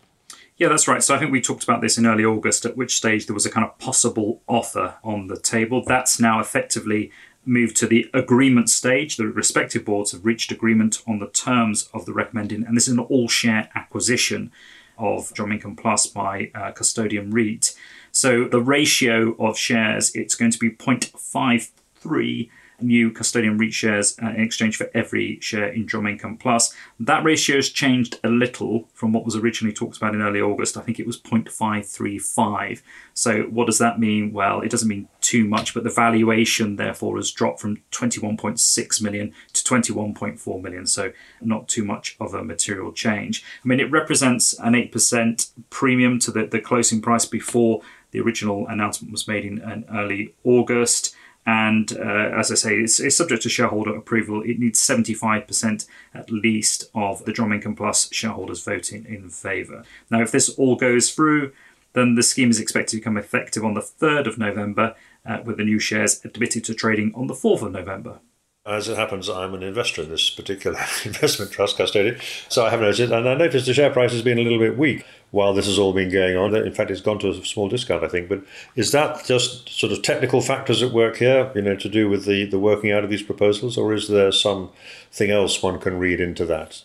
Yeah, 0.57 0.69
that's 0.69 0.89
right. 0.89 1.03
So 1.03 1.15
I 1.15 1.19
think 1.19 1.31
we 1.31 1.41
talked 1.41 1.63
about 1.63 1.81
this 1.81 1.99
in 1.99 2.07
early 2.07 2.25
August, 2.25 2.65
at 2.65 2.77
which 2.77 2.97
stage 2.97 3.27
there 3.27 3.35
was 3.35 3.47
a 3.47 3.51
kind 3.51 3.65
of 3.65 3.79
possible 3.79 4.43
offer 4.49 4.97
on 5.05 5.29
the 5.29 5.39
table. 5.39 5.85
That's 5.87 6.19
now 6.19 6.41
effectively 6.41 7.13
moved 7.47 7.77
to 7.77 7.87
the 7.87 8.11
agreement 8.13 8.69
stage. 8.69 9.17
The 9.17 9.27
respective 9.27 9.85
boards 9.85 10.11
have 10.13 10.25
reached 10.25 10.51
agreement 10.51 11.01
on 11.07 11.21
the 11.21 11.29
terms 11.29 11.89
of 11.95 12.07
the 12.07 12.13
recommending, 12.13 12.65
and 12.65 12.77
this 12.77 12.89
is 12.89 12.95
an 12.95 12.99
all 12.99 13.29
share 13.29 13.71
acquisition 13.77 14.51
of 14.99 15.33
Income 15.39 15.77
Plus 15.77 16.07
by 16.07 16.51
uh, 16.55 16.73
Custodian 16.73 17.31
REIT. 17.31 17.75
So 18.11 18.49
the 18.49 18.61
ratio 18.61 19.37
of 19.39 19.57
shares, 19.57 20.15
it's 20.15 20.35
going 20.35 20.51
to 20.51 20.59
be 20.59 20.71
0.53 20.71 22.51
new 22.81 23.11
custodian 23.11 23.59
REIT 23.59 23.75
shares 23.75 24.17
uh, 24.23 24.29
in 24.29 24.41
exchange 24.41 24.77
for 24.77 24.91
every 24.95 25.39
share 25.41 25.69
in 25.69 25.87
Drum 25.87 26.07
Income 26.07 26.39
Plus. 26.39 26.75
That 27.01 27.25
ratio 27.25 27.57
has 27.57 27.69
changed 27.71 28.19
a 28.23 28.29
little 28.29 28.89
from 28.95 29.13
what 29.13 29.25
was 29.25 29.37
originally 29.37 29.75
talked 29.75 29.97
about 29.97 30.15
in 30.15 30.23
early 30.23 30.41
August. 30.41 30.77
I 30.77 30.83
think 30.83 30.99
it 30.99 31.07
was 31.07 31.21
0.535. 31.21 32.83
So 33.15 33.43
what 33.45 33.67
does 33.67 33.79
that 33.79 33.99
mean? 33.99 34.33
Well, 34.33 34.61
it 34.61 34.71
doesn't 34.71 34.89
mean 34.89 35.09
too 35.21 35.45
much, 35.45 35.75
but 35.75 35.85
the 35.85 35.91
valuation 35.91 36.77
therefore 36.77 37.17
has 37.17 37.31
dropped 37.31 37.61
from 37.61 37.79
21.6 37.91 39.03
million 39.03 39.35
to 39.53 39.65
21.4 39.65 40.63
million. 40.63 40.87
So 40.87 41.13
not 41.41 41.69
too 41.69 41.85
much 41.85 42.17
of 42.21 42.35
a 42.35 42.45
material 42.45 42.93
change. 42.93 43.45
I 43.65 43.69
mean, 43.69 43.81
it 43.81 43.91
represents 43.91 44.59
an 44.61 44.75
8% 44.75 45.51
premium 45.71 46.19
to 46.21 46.31
the, 46.31 46.47
the 46.47 46.61
closing 46.61 47.01
price 47.01 47.27
before 47.27 47.83
the 48.11 48.21
original 48.21 48.67
announcement 48.69 49.13
was 49.13 49.29
made 49.29 49.45
in, 49.45 49.59
in 49.61 49.85
early 49.93 50.35
August. 50.45 51.15
And 51.49 51.97
uh, 51.97 52.37
as 52.39 52.53
I 52.53 52.57
say, 52.57 52.75
it's, 52.75 53.01
it's, 53.01 53.17
subject 53.17 53.43
to 53.45 53.49
shareholder 53.49 53.97
approval. 53.97 54.43
It 54.43 54.59
needs 54.59 54.87
75% 54.87 55.87
at 56.13 56.31
least 56.31 56.91
of 56.95 57.25
the 57.25 57.33
Drum 57.33 57.55
Income 57.55 57.77
Plus 57.77 58.13
shareholders 58.13 58.63
voting 58.63 59.07
in 59.07 59.31
favour. 59.31 59.83
Now, 60.11 60.21
if 60.21 60.31
this 60.31 60.51
all 60.51 60.77
goes 60.77 61.11
through, 61.11 61.53
then 61.95 62.17
the 62.17 62.23
scheme 62.23 62.51
is 62.51 62.61
expected 62.61 62.91
to 62.91 62.97
become 62.99 63.17
effective 63.17 63.65
on 63.65 63.73
the 63.73 63.81
3rd 63.81 64.27
of 64.27 64.37
November, 64.37 64.95
uh, 65.25 65.39
with 65.43 65.57
the 65.57 65.65
new 65.65 65.79
shares 65.79 66.23
admitted 66.23 66.65
to 66.65 66.75
trading 66.75 67.15
on 67.15 67.29
the 67.29 67.35
4th 67.35 67.63
of 67.63 67.73
November. 67.73 68.19
As 68.69 68.87
it 68.87 68.99
happens, 68.99 69.31
I'm 69.31 69.55
an 69.55 69.63
investor 69.63 70.03
in 70.03 70.11
this 70.11 70.29
particular 70.29 70.79
investment 71.07 71.51
trust 71.51 71.79
custodian, 71.79 72.21
so 72.51 72.67
I 72.67 72.71
have 72.71 72.81
noticed 72.81 73.01
and 73.01 73.27
I 73.27 73.35
noticed 73.35 73.65
the 73.65 73.73
share 73.73 73.91
price 73.91 74.13
has 74.13 74.21
been 74.21 74.39
a 74.39 74.43
little 74.43 74.59
bit 74.59 74.77
weak 74.77 75.07
while 75.31 75.55
this 75.55 75.65
has 75.65 75.79
all 75.79 75.95
been 75.95 76.11
going 76.11 76.37
on. 76.37 76.55
In 76.55 76.75
fact, 76.75 76.91
it's 76.91 77.01
gone 77.01 77.19
to 77.21 77.31
a 77.31 77.45
small 77.47 77.71
discount, 77.71 78.05
I 78.05 78.09
think. 78.09 78.29
But 78.29 78.43
is 78.77 78.93
that 78.93 79.25
just 79.25 79.71
sort 79.71 79.93
of 79.93 80.03
technical 80.03 80.43
factors 80.43 80.83
at 80.83 80.93
work 80.93 81.17
here, 81.17 81.51
you 81.55 81.63
know, 81.63 81.77
to 81.77 81.89
do 81.89 82.11
with 82.11 82.27
the, 82.27 82.45
the 82.45 82.59
working 82.59 82.93
out 82.93 83.05
of 83.05 83.11
these 83.11 83.23
proposals, 83.23 83.79
or 83.79 83.95
is 83.95 84.09
there 84.09 84.31
something 84.31 85.31
else 85.31 85.63
one 85.63 85.81
can 85.81 85.99
read 85.99 86.21
into 86.21 86.45
that? 86.45 86.83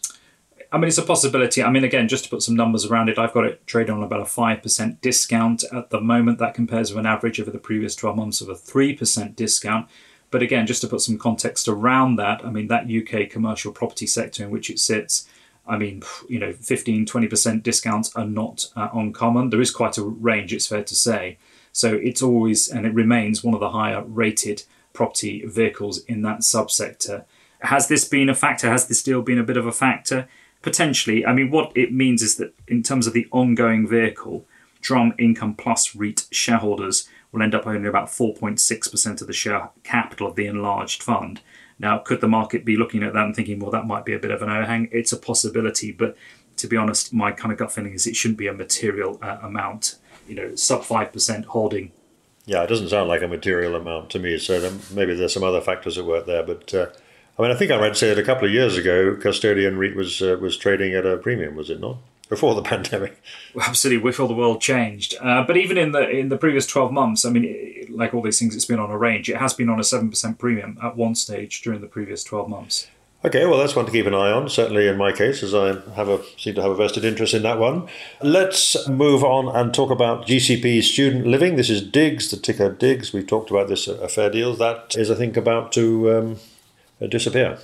I 0.71 0.77
mean, 0.77 0.87
it's 0.87 0.97
a 0.97 1.03
possibility. 1.03 1.61
I 1.61 1.69
mean, 1.69 1.83
again, 1.83 2.07
just 2.07 2.23
to 2.23 2.29
put 2.29 2.43
some 2.43 2.55
numbers 2.55 2.85
around 2.85 3.09
it, 3.09 3.19
I've 3.19 3.33
got 3.33 3.45
it 3.45 3.67
trading 3.67 3.93
on 3.93 4.03
about 4.03 4.21
a 4.21 4.23
5% 4.23 5.01
discount 5.01 5.65
at 5.73 5.89
the 5.89 5.99
moment. 5.99 6.39
That 6.39 6.53
compares 6.53 6.91
with 6.91 6.99
an 6.99 7.05
average 7.05 7.41
over 7.41 7.51
the 7.51 7.59
previous 7.59 7.93
12 7.95 8.15
months 8.15 8.39
of 8.39 8.47
a 8.47 8.55
3% 8.55 9.35
discount. 9.35 9.89
But 10.33 10.41
again, 10.41 10.65
just 10.65 10.81
to 10.81 10.87
put 10.87 11.01
some 11.01 11.19
context 11.19 11.67
around 11.67 12.15
that, 12.15 12.43
I 12.43 12.49
mean, 12.49 12.67
that 12.69 12.89
UK 12.89 13.29
commercial 13.29 13.71
property 13.71 14.07
sector 14.07 14.43
in 14.43 14.49
which 14.49 14.71
it 14.71 14.79
sits, 14.79 15.27
I 15.67 15.77
mean, 15.77 16.01
you 16.27 16.39
know, 16.39 16.53
15, 16.53 17.05
20% 17.05 17.61
discounts 17.61 18.15
are 18.15 18.25
not 18.25 18.67
uh, 18.75 18.89
uncommon. 18.95 19.51
There 19.51 19.61
is 19.61 19.69
quite 19.69 19.99
a 19.99 20.03
range, 20.03 20.51
it's 20.51 20.65
fair 20.65 20.83
to 20.83 20.95
say. 20.95 21.37
So 21.71 21.93
it's 21.93 22.23
always, 22.23 22.67
and 22.67 22.87
it 22.87 22.95
remains 22.95 23.43
one 23.43 23.53
of 23.53 23.59
the 23.59 23.69
higher 23.69 24.01
rated 24.01 24.63
property 24.91 25.45
vehicles 25.45 26.03
in 26.05 26.23
that 26.23 26.39
subsector. 26.39 27.25
Has 27.59 27.87
this 27.87 28.03
been 28.03 28.27
a 28.27 28.33
factor? 28.33 28.71
Has 28.71 28.87
this 28.87 29.03
deal 29.03 29.21
been 29.21 29.37
a 29.37 29.43
bit 29.43 29.55
of 29.55 29.67
a 29.67 29.71
factor? 29.71 30.27
Potentially. 30.63 31.23
I 31.27 31.33
mean, 31.33 31.51
what 31.51 31.71
it 31.75 31.93
means 31.93 32.23
is 32.23 32.37
that 32.37 32.55
in 32.67 32.81
terms 32.81 33.05
of 33.05 33.13
the 33.13 33.27
ongoing 33.31 33.87
vehicle, 33.87 34.47
Drum 34.81 35.13
Income 35.19 35.57
Plus 35.57 35.95
REIT 35.95 36.25
shareholders 36.31 37.07
will 37.33 37.41
end 37.41 37.55
up 37.55 37.67
owning 37.67 37.85
about 37.85 38.07
4.6% 38.07 39.21
of 39.21 39.27
the 39.27 39.33
share 39.33 39.71
capital 39.83 40.27
of 40.27 40.35
the 40.35 40.45
enlarged 40.45 41.03
fund. 41.03 41.41
Now, 41.79 41.97
could 41.97 42.21
the 42.21 42.27
market 42.27 42.63
be 42.63 42.77
looking 42.77 43.03
at 43.03 43.13
that 43.13 43.25
and 43.25 43.35
thinking, 43.35 43.59
well, 43.59 43.71
that 43.71 43.87
might 43.87 44.05
be 44.05 44.13
a 44.13 44.19
bit 44.19 44.31
of 44.31 44.41
an 44.41 44.49
overhang? 44.49 44.87
It's 44.91 45.11
a 45.11 45.17
possibility, 45.17 45.91
but 45.91 46.15
to 46.57 46.67
be 46.67 46.77
honest, 46.77 47.11
my 47.11 47.31
kind 47.31 47.51
of 47.51 47.57
gut 47.57 47.71
feeling 47.71 47.93
is 47.93 48.05
it 48.05 48.15
shouldn't 48.15 48.37
be 48.37 48.47
a 48.47 48.53
material 48.53 49.19
uh, 49.21 49.39
amount. 49.41 49.95
You 50.27 50.35
know, 50.35 50.55
sub 50.55 50.83
5% 50.83 51.45
holding. 51.45 51.91
Yeah, 52.45 52.63
it 52.63 52.67
doesn't 52.67 52.89
sound 52.89 53.09
like 53.09 53.23
a 53.23 53.27
material 53.27 53.75
amount 53.75 54.11
to 54.11 54.19
me. 54.19 54.37
So 54.37 54.59
then 54.59 54.79
maybe 54.93 55.15
there's 55.15 55.33
some 55.33 55.43
other 55.43 55.61
factors 55.61 55.97
at 55.97 56.05
work 56.05 56.25
there. 56.25 56.43
But 56.43 56.73
uh, 56.73 56.87
I 57.37 57.41
mean, 57.41 57.51
I 57.51 57.55
think 57.55 57.71
I 57.71 57.79
read 57.79 57.97
say 57.97 58.09
that 58.09 58.19
a 58.19 58.23
couple 58.23 58.47
of 58.47 58.53
years 58.53 58.77
ago, 58.77 59.15
Custodian 59.15 59.77
REIT 59.77 59.95
was 59.95 60.21
uh, 60.21 60.37
was 60.39 60.57
trading 60.57 60.93
at 60.93 61.05
a 61.05 61.17
premium, 61.17 61.55
was 61.55 61.69
it 61.69 61.79
not? 61.79 61.97
Before 62.29 62.55
the 62.55 62.61
pandemic. 62.73 63.21
Absolutely, 63.59 64.03
before 64.03 64.27
the 64.27 64.33
world 64.33 64.61
changed. 64.61 65.15
Uh, 65.21 65.43
but 65.43 65.57
even 65.57 65.77
in 65.77 65.91
the 65.91 66.09
in 66.09 66.29
the 66.29 66.37
previous 66.37 66.65
twelve 66.65 66.91
months, 66.91 67.25
I 67.25 67.29
mean, 67.29 67.45
it, 67.45 67.89
like 67.89 68.13
all 68.13 68.21
these 68.21 68.39
things, 68.39 68.55
it's 68.55 68.65
been 68.65 68.79
on 68.79 68.91
a 68.91 68.97
range. 68.97 69.29
It 69.29 69.37
has 69.37 69.53
been 69.53 69.69
on 69.69 69.79
a 69.79 69.83
seven 69.83 70.09
percent 70.09 70.39
premium 70.39 70.77
at 70.81 70.95
one 70.95 71.15
stage 71.15 71.61
during 71.61 71.81
the 71.81 71.87
previous 71.87 72.23
twelve 72.23 72.49
months. 72.49 72.87
Okay, 73.25 73.45
well, 73.45 73.57
that's 73.57 73.73
one 73.73 73.85
to 73.85 73.91
keep 73.91 74.05
an 74.05 74.13
eye 74.13 74.31
on. 74.31 74.49
Certainly, 74.49 74.85
in 74.85 74.97
my 74.97 75.13
case, 75.13 75.43
as 75.43 75.55
I 75.55 75.79
have 75.95 76.09
a 76.09 76.21
seem 76.37 76.55
to 76.55 76.61
have 76.61 76.71
a 76.71 76.75
vested 76.75 77.05
interest 77.05 77.33
in 77.33 77.43
that 77.43 77.57
one. 77.57 77.87
Let's 78.21 78.85
move 78.89 79.23
on 79.23 79.47
and 79.55 79.73
talk 79.73 79.91
about 79.91 80.27
GCP 80.27 80.83
student 80.83 81.25
living. 81.25 81.55
This 81.55 81.69
is 81.69 81.81
Digs, 81.81 82.29
the 82.31 82.37
ticker 82.37 82.69
Digs. 82.69 83.13
We've 83.13 83.25
talked 83.25 83.49
about 83.49 83.69
this 83.69 83.87
a 83.87 84.09
fair 84.09 84.29
deal. 84.29 84.53
That 84.55 84.97
is, 84.97 85.09
I 85.09 85.15
think, 85.15 85.37
about 85.37 85.71
to 85.73 86.11
um, 86.11 86.39
disappear. 87.07 87.59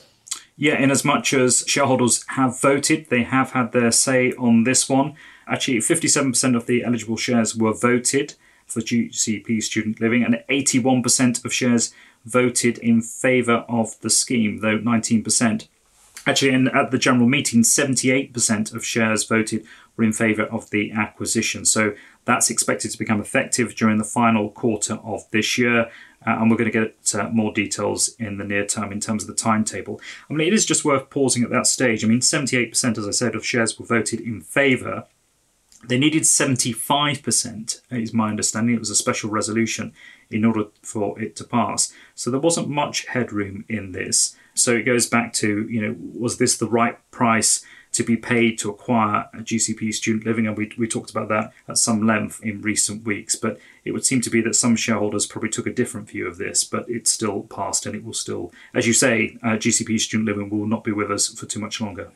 Yeah, 0.61 0.77
in 0.77 0.91
as 0.91 1.05
much 1.05 1.31
as 1.31 1.63
shareholders 1.67 2.25
have 2.27 2.59
voted, 2.59 3.09
they 3.09 3.23
have 3.23 3.51
had 3.51 3.71
their 3.71 3.93
say 3.93 4.33
on 4.33 4.65
this 4.65 4.89
one. 4.89 5.15
Actually, 5.47 5.77
57% 5.77 6.53
of 6.53 6.65
the 6.65 6.83
eligible 6.83 7.15
shares 7.15 7.55
were 7.55 7.71
voted 7.71 8.33
for 8.67 8.81
GCP 8.81 9.63
student 9.63 10.01
living, 10.01 10.21
and 10.21 10.43
81% 10.49 11.45
of 11.45 11.53
shares 11.53 11.93
voted 12.25 12.77
in 12.79 13.01
favour 13.01 13.63
of 13.69 13.97
the 14.01 14.09
scheme, 14.09 14.57
though 14.57 14.77
19%. 14.77 15.69
Actually, 16.27 16.51
in, 16.51 16.67
at 16.67 16.91
the 16.91 16.97
general 16.97 17.29
meeting, 17.29 17.61
78% 17.61 18.75
of 18.75 18.85
shares 18.85 19.23
voted 19.23 19.65
were 19.95 20.03
in 20.03 20.11
favour 20.11 20.43
of 20.43 20.69
the 20.71 20.91
acquisition. 20.91 21.63
So 21.63 21.95
that's 22.25 22.49
expected 22.49 22.91
to 22.91 22.99
become 22.99 23.21
effective 23.21 23.75
during 23.75 23.97
the 23.97 24.03
final 24.03 24.49
quarter 24.49 24.95
of 24.95 25.21
this 25.31 25.57
year. 25.57 25.89
Uh, 26.25 26.31
and 26.31 26.51
we're 26.51 26.57
going 26.57 26.71
to 26.71 26.85
get 26.85 27.15
uh, 27.15 27.29
more 27.29 27.53
details 27.53 28.09
in 28.19 28.37
the 28.37 28.43
near 28.43 28.65
term 28.65 28.91
in 28.91 28.99
terms 28.99 29.23
of 29.23 29.27
the 29.27 29.33
timetable. 29.33 30.01
I 30.29 30.33
mean, 30.33 30.47
it 30.47 30.53
is 30.53 30.65
just 30.65 30.83
worth 30.83 31.09
pausing 31.09 31.43
at 31.43 31.49
that 31.51 31.65
stage. 31.65 32.03
I 32.03 32.07
mean, 32.07 32.19
78%, 32.19 32.97
as 32.97 33.07
I 33.07 33.11
said, 33.11 33.35
of 33.35 33.45
shares 33.45 33.79
were 33.79 33.85
voted 33.85 34.19
in 34.19 34.41
favour. 34.41 35.05
They 35.87 35.97
needed 35.97 36.23
75%, 36.23 37.81
is 37.91 38.13
my 38.13 38.29
understanding. 38.29 38.75
It 38.75 38.79
was 38.79 38.89
a 38.89 38.95
special 38.95 39.29
resolution 39.29 39.93
in 40.29 40.43
order 40.43 40.65
for 40.83 41.19
it 41.21 41.37
to 41.37 41.45
pass. 41.45 41.93
So 42.15 42.29
there 42.29 42.39
wasn't 42.39 42.67
much 42.67 43.05
headroom 43.07 43.63
in 43.69 43.93
this. 43.93 44.35
So 44.53 44.75
it 44.75 44.83
goes 44.83 45.07
back 45.07 45.31
to, 45.33 45.67
you 45.69 45.81
know, 45.81 45.95
was 45.97 46.37
this 46.37 46.57
the 46.57 46.67
right 46.67 46.97
price 47.11 47.63
to 47.91 48.03
be 48.03 48.15
paid 48.15 48.57
to 48.59 48.69
acquire 48.69 49.29
a 49.33 49.37
GCP 49.37 49.93
student 49.93 50.25
living, 50.25 50.47
and 50.47 50.57
we, 50.57 50.71
we 50.77 50.87
talked 50.87 51.09
about 51.09 51.29
that 51.29 51.51
at 51.67 51.77
some 51.77 52.05
length 52.05 52.39
in 52.43 52.61
recent 52.61 53.05
weeks. 53.05 53.35
But 53.35 53.59
it 53.83 53.91
would 53.91 54.05
seem 54.05 54.21
to 54.21 54.29
be 54.29 54.41
that 54.41 54.55
some 54.55 54.75
shareholders 54.75 55.25
probably 55.25 55.49
took 55.49 55.67
a 55.67 55.73
different 55.73 56.09
view 56.09 56.27
of 56.27 56.37
this, 56.37 56.63
but 56.63 56.85
it's 56.87 57.11
still 57.11 57.43
passed, 57.43 57.85
and 57.85 57.95
it 57.95 58.03
will 58.03 58.13
still, 58.13 58.51
as 58.73 58.85
you 58.85 58.93
say, 58.93 59.37
uh, 59.43 59.49
GCP 59.49 59.99
student 59.99 60.27
living 60.27 60.49
will 60.49 60.67
not 60.67 60.83
be 60.83 60.91
with 60.91 61.11
us 61.11 61.27
for 61.27 61.45
too 61.45 61.59
much 61.59 61.81
longer. 61.81 62.09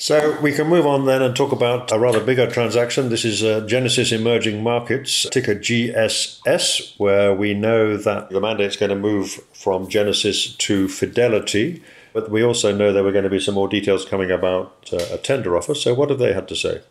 So 0.00 0.40
we 0.40 0.52
can 0.52 0.68
move 0.68 0.86
on 0.86 1.06
then 1.06 1.22
and 1.22 1.34
talk 1.34 1.50
about 1.50 1.90
a 1.90 1.98
rather 1.98 2.20
bigger 2.20 2.48
transaction. 2.48 3.08
This 3.08 3.24
is 3.24 3.42
uh, 3.42 3.66
Genesis 3.66 4.12
Emerging 4.12 4.62
Markets, 4.62 5.26
ticker 5.30 5.56
GSS, 5.56 6.96
where 6.98 7.34
we 7.34 7.52
know 7.52 7.96
that 7.96 8.30
the 8.30 8.40
mandate 8.40 8.68
is 8.68 8.76
going 8.76 8.90
to 8.90 8.96
move 8.96 9.40
from 9.52 9.88
Genesis 9.88 10.54
to 10.54 10.86
Fidelity. 10.86 11.82
But 12.18 12.32
we 12.32 12.42
also 12.42 12.74
know 12.74 12.92
there 12.92 13.04
were 13.04 13.12
going 13.12 13.22
to 13.22 13.30
be 13.30 13.38
some 13.38 13.54
more 13.54 13.68
details 13.68 14.04
coming 14.04 14.32
about 14.32 14.90
uh, 14.92 14.96
a 15.12 15.18
tender 15.18 15.56
offer. 15.56 15.72
So, 15.72 15.94
what 15.94 16.10
have 16.10 16.18
they 16.18 16.32
had 16.32 16.48
to 16.48 16.56
say? 16.56 16.82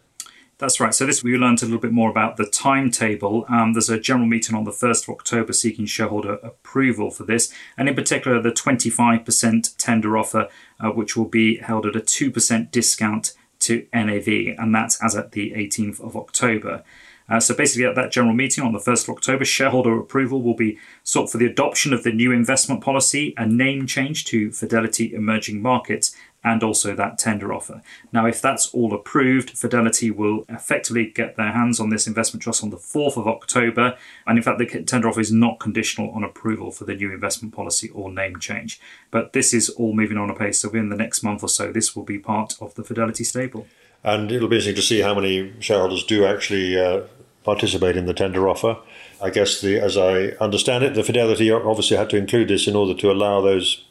That's 0.58 0.80
right. 0.80 0.94
So 0.94 1.06
this 1.06 1.22
we 1.22 1.36
learned 1.38 1.62
a 1.62 1.66
little 1.66 1.82
bit 1.82 1.92
more 1.92 2.10
about 2.10 2.38
the 2.38 2.46
timetable. 2.46 3.46
Um, 3.50 3.74
there's 3.74 3.90
a 3.90 4.00
general 4.00 4.26
meeting 4.26 4.56
on 4.56 4.64
the 4.64 4.72
1st 4.72 5.04
of 5.04 5.16
October 5.16 5.52
seeking 5.52 5.86
shareholder 5.86 6.36
approval 6.36 7.12
for 7.12 7.26
this, 7.26 7.54
and 7.78 7.90
in 7.90 7.94
particular 7.94 8.42
the 8.42 8.52
25% 8.52 9.76
tender 9.78 10.18
offer, 10.18 10.48
uh, 10.80 10.92
which 10.92 11.18
will 11.18 11.28
be 11.28 11.58
held 11.58 11.86
at 11.86 11.98
a 11.98 12.00
2% 12.00 12.72
discount 12.72 13.34
to 13.60 13.86
NAV, 13.94 14.58
and 14.58 14.74
that's 14.74 15.04
as 15.04 15.14
at 15.14 15.34
the 15.34 15.52
18th 15.52 16.00
of 16.00 16.16
October. 16.16 16.84
Uh, 17.30 17.40
so 17.40 17.54
basically, 17.54 17.86
at 17.86 17.96
that 17.96 18.12
general 18.12 18.34
meeting 18.34 18.64
on 18.64 18.72
the 18.72 18.80
1st 18.80 19.10
of 19.10 19.16
October, 19.16 19.44
shareholder 19.44 20.00
approval 20.00 20.42
will 20.42 20.56
be 20.56 20.78
sought 21.04 21.30
for 21.30 21.38
the 21.38 21.46
adoption 21.46 21.92
of 21.94 22.04
the 22.04 22.12
new 22.12 22.32
investment 22.32 22.82
policy, 22.82 23.34
a 23.38 23.46
name 23.46 23.86
change 23.86 24.26
to 24.26 24.52
Fidelity 24.52 25.14
Emerging 25.14 25.62
Markets, 25.62 26.16
and 26.44 26.64
also 26.64 26.96
that 26.96 27.18
tender 27.18 27.54
offer. 27.54 27.82
Now, 28.14 28.26
if 28.26 28.42
that's 28.42 28.74
all 28.74 28.94
approved, 28.94 29.58
Fidelity 29.58 30.10
will 30.10 30.46
effectively 30.48 31.08
get 31.08 31.36
their 31.36 31.52
hands 31.52 31.80
on 31.80 31.90
this 31.90 32.08
investment 32.08 32.42
trust 32.42 32.64
on 32.64 32.70
the 32.70 32.78
4th 32.78 33.18
of 33.18 33.28
October. 33.28 33.98
And 34.26 34.38
in 34.38 34.44
fact, 34.44 34.60
the 34.60 34.84
tender 34.84 35.10
offer 35.10 35.20
is 35.20 35.32
not 35.32 35.60
conditional 35.60 36.12
on 36.12 36.24
approval 36.24 36.72
for 36.72 36.86
the 36.86 36.96
new 36.96 37.12
investment 37.12 37.54
policy 37.54 37.90
or 37.90 38.12
name 38.12 38.40
change. 38.40 38.80
But 39.12 39.34
this 39.34 39.54
is 39.54 39.70
all 39.70 39.94
moving 39.94 40.18
on 40.18 40.30
apace. 40.30 40.62
So 40.62 40.70
within 40.70 40.90
the 40.90 40.96
next 40.96 41.24
month 41.24 41.44
or 41.44 41.50
so, 41.50 41.72
this 41.74 41.96
will 41.96 42.04
be 42.04 42.20
part 42.20 42.56
of 42.62 42.76
the 42.76 42.84
Fidelity 42.84 43.26
stable. 43.26 43.68
And 44.04 44.32
it'll 44.32 44.48
be 44.48 44.56
interesting 44.56 44.76
to 44.76 44.82
see 44.82 45.02
how 45.02 45.14
many 45.14 45.54
shareholders 45.60 46.04
do 46.04 46.26
actually 46.26 46.80
uh, 46.80 47.02
participate 47.48 47.96
in 47.96 48.08
the 48.08 48.14
tender 48.14 48.48
offer. 48.50 48.78
I 49.24 49.30
guess, 49.30 49.62
the, 49.62 49.80
as 49.80 49.98
I 49.98 50.36
understand 50.44 50.84
it, 50.84 50.96
the 50.96 51.04
Fidelity 51.04 51.50
obviously 51.50 51.96
had 51.96 52.10
to 52.10 52.18
include 52.18 52.50
this 52.50 52.68
in 52.68 52.76
order 52.76 52.94
to 52.94 53.10
allow 53.10 53.40
those 53.40 53.86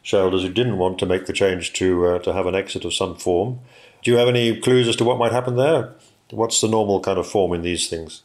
shareholders 0.00 0.42
who 0.42 0.52
didn't 0.52 0.78
want 0.78 0.98
to 0.98 1.06
make 1.06 1.26
the 1.26 1.32
change 1.34 1.74
to 1.74 2.06
uh, 2.06 2.18
to 2.20 2.32
have 2.32 2.46
an 2.46 2.54
exit 2.54 2.86
of 2.86 2.94
some 2.94 3.14
form. 3.16 3.60
Do 4.02 4.10
you 4.10 4.16
have 4.16 4.28
any 4.28 4.58
clues 4.58 4.88
as 4.88 4.96
to 4.96 5.04
what 5.04 5.18
might 5.18 5.30
happen 5.30 5.56
there? 5.56 5.92
What's 6.30 6.62
the 6.62 6.68
normal 6.68 7.00
kind 7.00 7.18
of 7.18 7.26
form 7.26 7.52
in 7.52 7.62
these 7.62 7.88
things? 7.88 8.22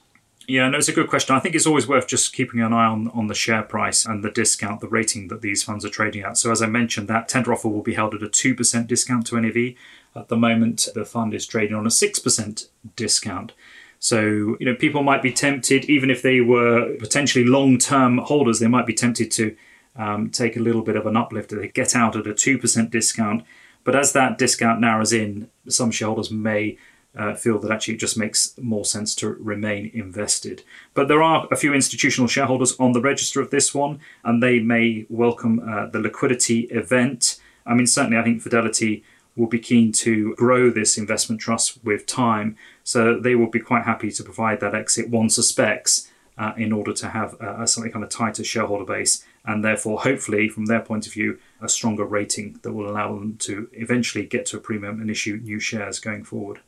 Yeah, 0.47 0.69
no, 0.69 0.77
it's 0.77 0.87
a 0.87 0.93
good 0.93 1.09
question. 1.09 1.35
I 1.35 1.39
think 1.39 1.55
it's 1.55 1.67
always 1.67 1.89
worth 1.89 2.07
just 2.07 2.33
keeping 2.33 2.61
an 2.61 2.71
eye 2.71 2.85
on, 2.85 3.09
on 3.09 3.27
the 3.27 3.35
share 3.35 3.63
price 3.63 4.05
and 4.05 4.23
the 4.23 4.31
discount, 4.31 4.79
the 4.79 4.87
rating 4.87 5.27
that 5.27 5.41
these 5.41 5.61
funds 5.61 5.83
are 5.83 5.89
trading 5.89 6.23
at. 6.23 6.37
So, 6.37 6.49
as 6.51 6.61
I 6.61 6.67
mentioned, 6.67 7.09
that 7.09 7.27
tender 7.27 7.51
offer 7.51 7.67
will 7.67 7.81
be 7.81 7.95
held 7.95 8.15
at 8.15 8.23
a 8.23 8.27
2% 8.27 8.87
discount 8.87 9.27
to 9.27 9.41
NAV. 9.41 9.75
At 10.15 10.29
the 10.29 10.37
moment, 10.37 10.87
the 10.95 11.03
fund 11.03 11.33
is 11.33 11.45
trading 11.45 11.75
on 11.75 11.85
a 11.85 11.89
6% 11.89 12.67
discount. 12.95 13.51
So, 13.99 14.57
you 14.59 14.65
know, 14.65 14.75
people 14.75 15.03
might 15.03 15.21
be 15.21 15.31
tempted, 15.31 15.85
even 15.85 16.09
if 16.09 16.21
they 16.21 16.41
were 16.41 16.95
potentially 16.99 17.45
long 17.45 17.77
term 17.77 18.19
holders, 18.19 18.59
they 18.59 18.67
might 18.67 18.85
be 18.85 18.93
tempted 18.93 19.31
to 19.31 19.55
um, 19.95 20.29
take 20.29 20.55
a 20.55 20.61
little 20.61 20.83
bit 20.83 20.95
of 20.95 21.07
an 21.07 21.17
uplift. 21.17 21.49
They 21.49 21.67
get 21.69 21.95
out 21.95 22.15
at 22.15 22.27
a 22.27 22.33
2% 22.33 22.89
discount. 22.89 23.43
But 23.83 23.95
as 23.95 24.13
that 24.13 24.37
discount 24.37 24.81
narrows 24.81 25.13
in, 25.13 25.49
some 25.67 25.91
shareholders 25.91 26.29
may 26.29 26.77
uh, 27.17 27.33
feel 27.33 27.57
that 27.59 27.71
actually 27.71 27.95
it 27.95 27.99
just 27.99 28.17
makes 28.17 28.53
more 28.61 28.85
sense 28.85 29.15
to 29.15 29.29
remain 29.29 29.89
invested. 29.93 30.63
But 30.93 31.07
there 31.07 31.23
are 31.23 31.47
a 31.51 31.55
few 31.55 31.73
institutional 31.73 32.27
shareholders 32.27 32.75
on 32.79 32.91
the 32.91 33.01
register 33.01 33.41
of 33.41 33.49
this 33.49 33.73
one, 33.73 33.99
and 34.23 34.43
they 34.43 34.59
may 34.59 35.05
welcome 35.09 35.59
uh, 35.67 35.87
the 35.87 35.99
liquidity 35.99 36.61
event. 36.65 37.39
I 37.65 37.73
mean, 37.73 37.87
certainly, 37.87 38.17
I 38.17 38.23
think 38.23 38.41
Fidelity 38.41 39.03
will 39.37 39.47
be 39.47 39.59
keen 39.59 39.91
to 39.91 40.35
grow 40.35 40.69
this 40.69 40.97
investment 40.97 41.39
trust 41.39 41.83
with 41.83 42.05
time, 42.05 42.57
so 42.83 43.19
they 43.19 43.35
will 43.35 43.49
be 43.49 43.59
quite 43.59 43.83
happy 43.83 44.11
to 44.11 44.23
provide 44.23 44.59
that 44.59 44.75
exit, 44.75 45.09
one 45.09 45.29
suspects, 45.29 46.09
uh, 46.37 46.53
in 46.57 46.71
order 46.71 46.93
to 46.93 47.09
have 47.09 47.35
a, 47.39 47.63
a 47.63 47.67
slightly 47.67 47.91
kind 47.91 48.03
of 48.03 48.09
tighter 48.11 48.43
shareholder 48.43 48.85
base 48.85 49.23
and 49.47 49.63
therefore, 49.63 50.01
hopefully, 50.01 50.49
from 50.49 50.65
their 50.65 50.81
point 50.81 51.07
of 51.07 51.13
view, 51.13 51.39
a 51.61 51.69
stronger 51.69 52.03
rating 52.03 52.59
that 52.63 52.73
will 52.73 52.89
allow 52.89 53.17
them 53.17 53.37
to 53.37 53.69
eventually 53.71 54.25
get 54.25 54.45
to 54.47 54.57
a 54.57 54.59
premium 54.59 54.99
and 54.99 55.09
issue 55.09 55.39
new 55.41 55.59
shares 55.59 55.99
going 55.99 56.25
forward. 56.25 56.59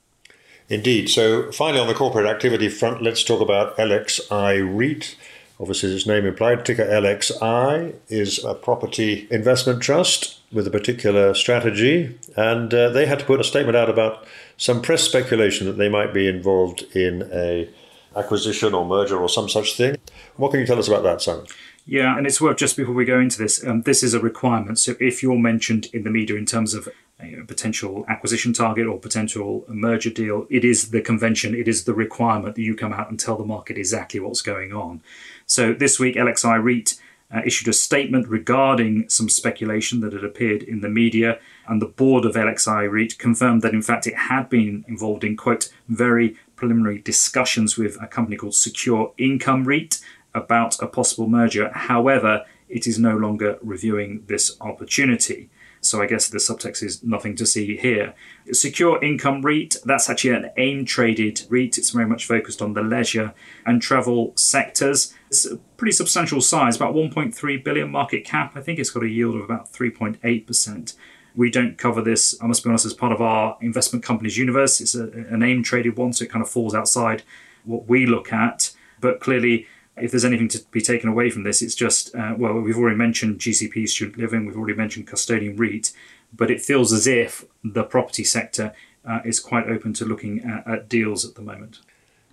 Indeed. 0.69 1.09
So, 1.09 1.51
finally, 1.51 1.81
on 1.81 1.87
the 1.87 1.93
corporate 1.93 2.25
activity 2.25 2.69
front, 2.69 3.01
let's 3.01 3.23
talk 3.23 3.41
about 3.41 3.75
LXI 3.77 4.65
REIT. 4.65 5.17
Obviously, 5.59 5.93
its 5.93 6.07
name 6.07 6.25
implied, 6.25 6.65
ticker 6.65 6.85
LXI 6.85 7.93
is 8.07 8.43
a 8.45 8.53
property 8.53 9.27
investment 9.29 9.81
trust 9.81 10.39
with 10.53 10.65
a 10.65 10.71
particular 10.71 11.33
strategy, 11.33 12.17
and 12.37 12.73
uh, 12.73 12.89
they 12.89 13.05
had 13.05 13.19
to 13.19 13.25
put 13.25 13.41
a 13.41 13.43
statement 13.43 13.75
out 13.75 13.89
about 13.89 14.25
some 14.55 14.81
press 14.81 15.03
speculation 15.03 15.67
that 15.67 15.77
they 15.77 15.89
might 15.89 16.13
be 16.13 16.27
involved 16.27 16.83
in 16.95 17.29
a 17.33 17.69
acquisition 18.15 18.73
or 18.73 18.85
merger 18.85 19.17
or 19.17 19.27
some 19.27 19.49
such 19.49 19.75
thing. 19.75 19.97
What 20.37 20.51
can 20.51 20.61
you 20.61 20.65
tell 20.65 20.79
us 20.79 20.87
about 20.87 21.03
that, 21.03 21.21
Simon? 21.21 21.45
Yeah, 21.85 22.17
and 22.17 22.25
it's 22.25 22.39
worth 22.39 22.57
just 22.57 22.77
before 22.77 22.93
we 22.93 23.03
go 23.03 23.19
into 23.19 23.37
this, 23.37 23.65
um, 23.65 23.81
this 23.81 24.01
is 24.01 24.13
a 24.13 24.19
requirement. 24.19 24.79
So 24.79 24.95
if 24.99 25.21
you're 25.21 25.37
mentioned 25.37 25.87
in 25.91 26.03
the 26.03 26.09
media 26.09 26.37
in 26.37 26.45
terms 26.45 26.73
of 26.73 26.87
a 27.19 27.43
potential 27.47 28.05
acquisition 28.07 28.53
target 28.53 28.87
or 28.87 28.97
potential 28.97 29.65
merger 29.67 30.09
deal, 30.09 30.47
it 30.49 30.63
is 30.63 30.91
the 30.91 31.01
convention, 31.01 31.53
it 31.53 31.67
is 31.67 31.83
the 31.83 31.93
requirement 31.93 32.55
that 32.55 32.61
you 32.61 32.75
come 32.75 32.93
out 32.93 33.09
and 33.09 33.19
tell 33.19 33.37
the 33.37 33.43
market 33.43 33.77
exactly 33.77 34.19
what's 34.19 34.41
going 34.41 34.71
on. 34.71 35.01
So 35.49 35.73
this 35.73 35.99
week, 35.99 36.15
LXI 36.15 36.63
REIT 36.63 36.93
uh, 37.33 37.41
issued 37.43 37.67
a 37.67 37.73
statement 37.73 38.27
regarding 38.27 39.09
some 39.09 39.27
speculation 39.27 39.99
that 40.01 40.13
had 40.13 40.23
appeared 40.23 40.61
in 40.61 40.81
the 40.81 40.89
media, 40.89 41.39
and 41.67 41.81
the 41.81 41.87
board 41.87 42.23
of 42.23 42.35
LXI 42.35 42.89
REIT 42.89 43.17
confirmed 43.17 43.63
that 43.63 43.73
in 43.73 43.81
fact 43.81 44.05
it 44.05 44.15
had 44.15 44.47
been 44.47 44.85
involved 44.87 45.23
in, 45.23 45.35
quote, 45.35 45.73
very 45.87 46.35
preliminary 46.55 46.99
discussions 46.99 47.77
with 47.77 47.97
a 47.99 48.05
company 48.05 48.37
called 48.37 48.53
Secure 48.53 49.11
Income 49.17 49.65
REIT 49.65 49.99
about 50.35 50.79
a 50.83 50.87
possible 50.87 51.27
merger. 51.27 51.71
However, 51.73 52.45
it 52.67 52.85
is 52.85 52.99
no 52.99 53.17
longer 53.17 53.57
reviewing 53.63 54.25
this 54.27 54.55
opportunity. 54.61 55.49
So 55.81 56.01
I 56.01 56.07
guess 56.07 56.27
the 56.27 56.39
subtext 56.39 56.83
is 56.83 57.03
nothing 57.03 57.35
to 57.35 57.45
see 57.45 57.77
here. 57.77 58.13
Secure 58.51 59.01
Income 59.03 59.43
REIT, 59.43 59.77
that's 59.85 60.09
actually 60.09 60.31
an 60.31 60.51
AIM 60.57 60.85
traded 60.85 61.45
REIT. 61.49 61.77
It's 61.77 61.91
very 61.91 62.05
much 62.05 62.25
focused 62.25 62.61
on 62.61 62.73
the 62.73 62.81
leisure 62.81 63.33
and 63.65 63.81
travel 63.81 64.33
sectors. 64.35 65.13
It's 65.27 65.45
a 65.45 65.57
pretty 65.77 65.93
substantial 65.93 66.41
size, 66.41 66.75
about 66.75 66.95
1.3 66.95 67.63
billion 67.63 67.89
market 67.89 68.25
cap. 68.25 68.53
I 68.55 68.61
think 68.61 68.79
it's 68.79 68.89
got 68.89 69.03
a 69.03 69.09
yield 69.09 69.35
of 69.35 69.41
about 69.41 69.71
3.8%. 69.71 70.95
We 71.35 71.49
don't 71.49 71.77
cover 71.77 72.01
this, 72.01 72.35
I 72.41 72.47
must 72.47 72.63
be 72.63 72.69
honest, 72.69 72.85
as 72.85 72.93
part 72.93 73.13
of 73.13 73.21
our 73.21 73.57
investment 73.61 74.03
companies 74.03 74.37
universe. 74.37 74.81
It's 74.81 74.95
a, 74.95 75.03
an 75.03 75.43
AIM 75.43 75.63
traded 75.63 75.95
one, 75.95 76.11
so 76.11 76.25
it 76.25 76.31
kind 76.31 76.43
of 76.43 76.49
falls 76.49 76.75
outside 76.75 77.23
what 77.63 77.87
we 77.87 78.05
look 78.05 78.33
at. 78.33 78.71
But 78.99 79.21
clearly, 79.21 79.67
if 80.01 80.11
there's 80.11 80.25
anything 80.25 80.47
to 80.49 80.59
be 80.71 80.81
taken 80.81 81.09
away 81.09 81.29
from 81.29 81.43
this, 81.43 81.61
it's 81.61 81.75
just, 81.75 82.13
uh, 82.15 82.33
well, 82.37 82.53
we've 82.53 82.77
already 82.77 82.97
mentioned 82.97 83.39
GCP 83.39 83.87
student 83.87 84.17
living, 84.17 84.45
we've 84.45 84.57
already 84.57 84.75
mentioned 84.75 85.07
custodian 85.07 85.55
REIT, 85.55 85.91
but 86.33 86.51
it 86.51 86.61
feels 86.61 86.93
as 86.93 87.07
if 87.07 87.45
the 87.63 87.83
property 87.83 88.23
sector 88.23 88.73
uh, 89.05 89.19
is 89.25 89.39
quite 89.39 89.67
open 89.67 89.93
to 89.93 90.05
looking 90.05 90.43
at, 90.43 90.67
at, 90.67 90.89
deals 90.89 91.25
at 91.25 91.35
the 91.35 91.41
moment. 91.41 91.79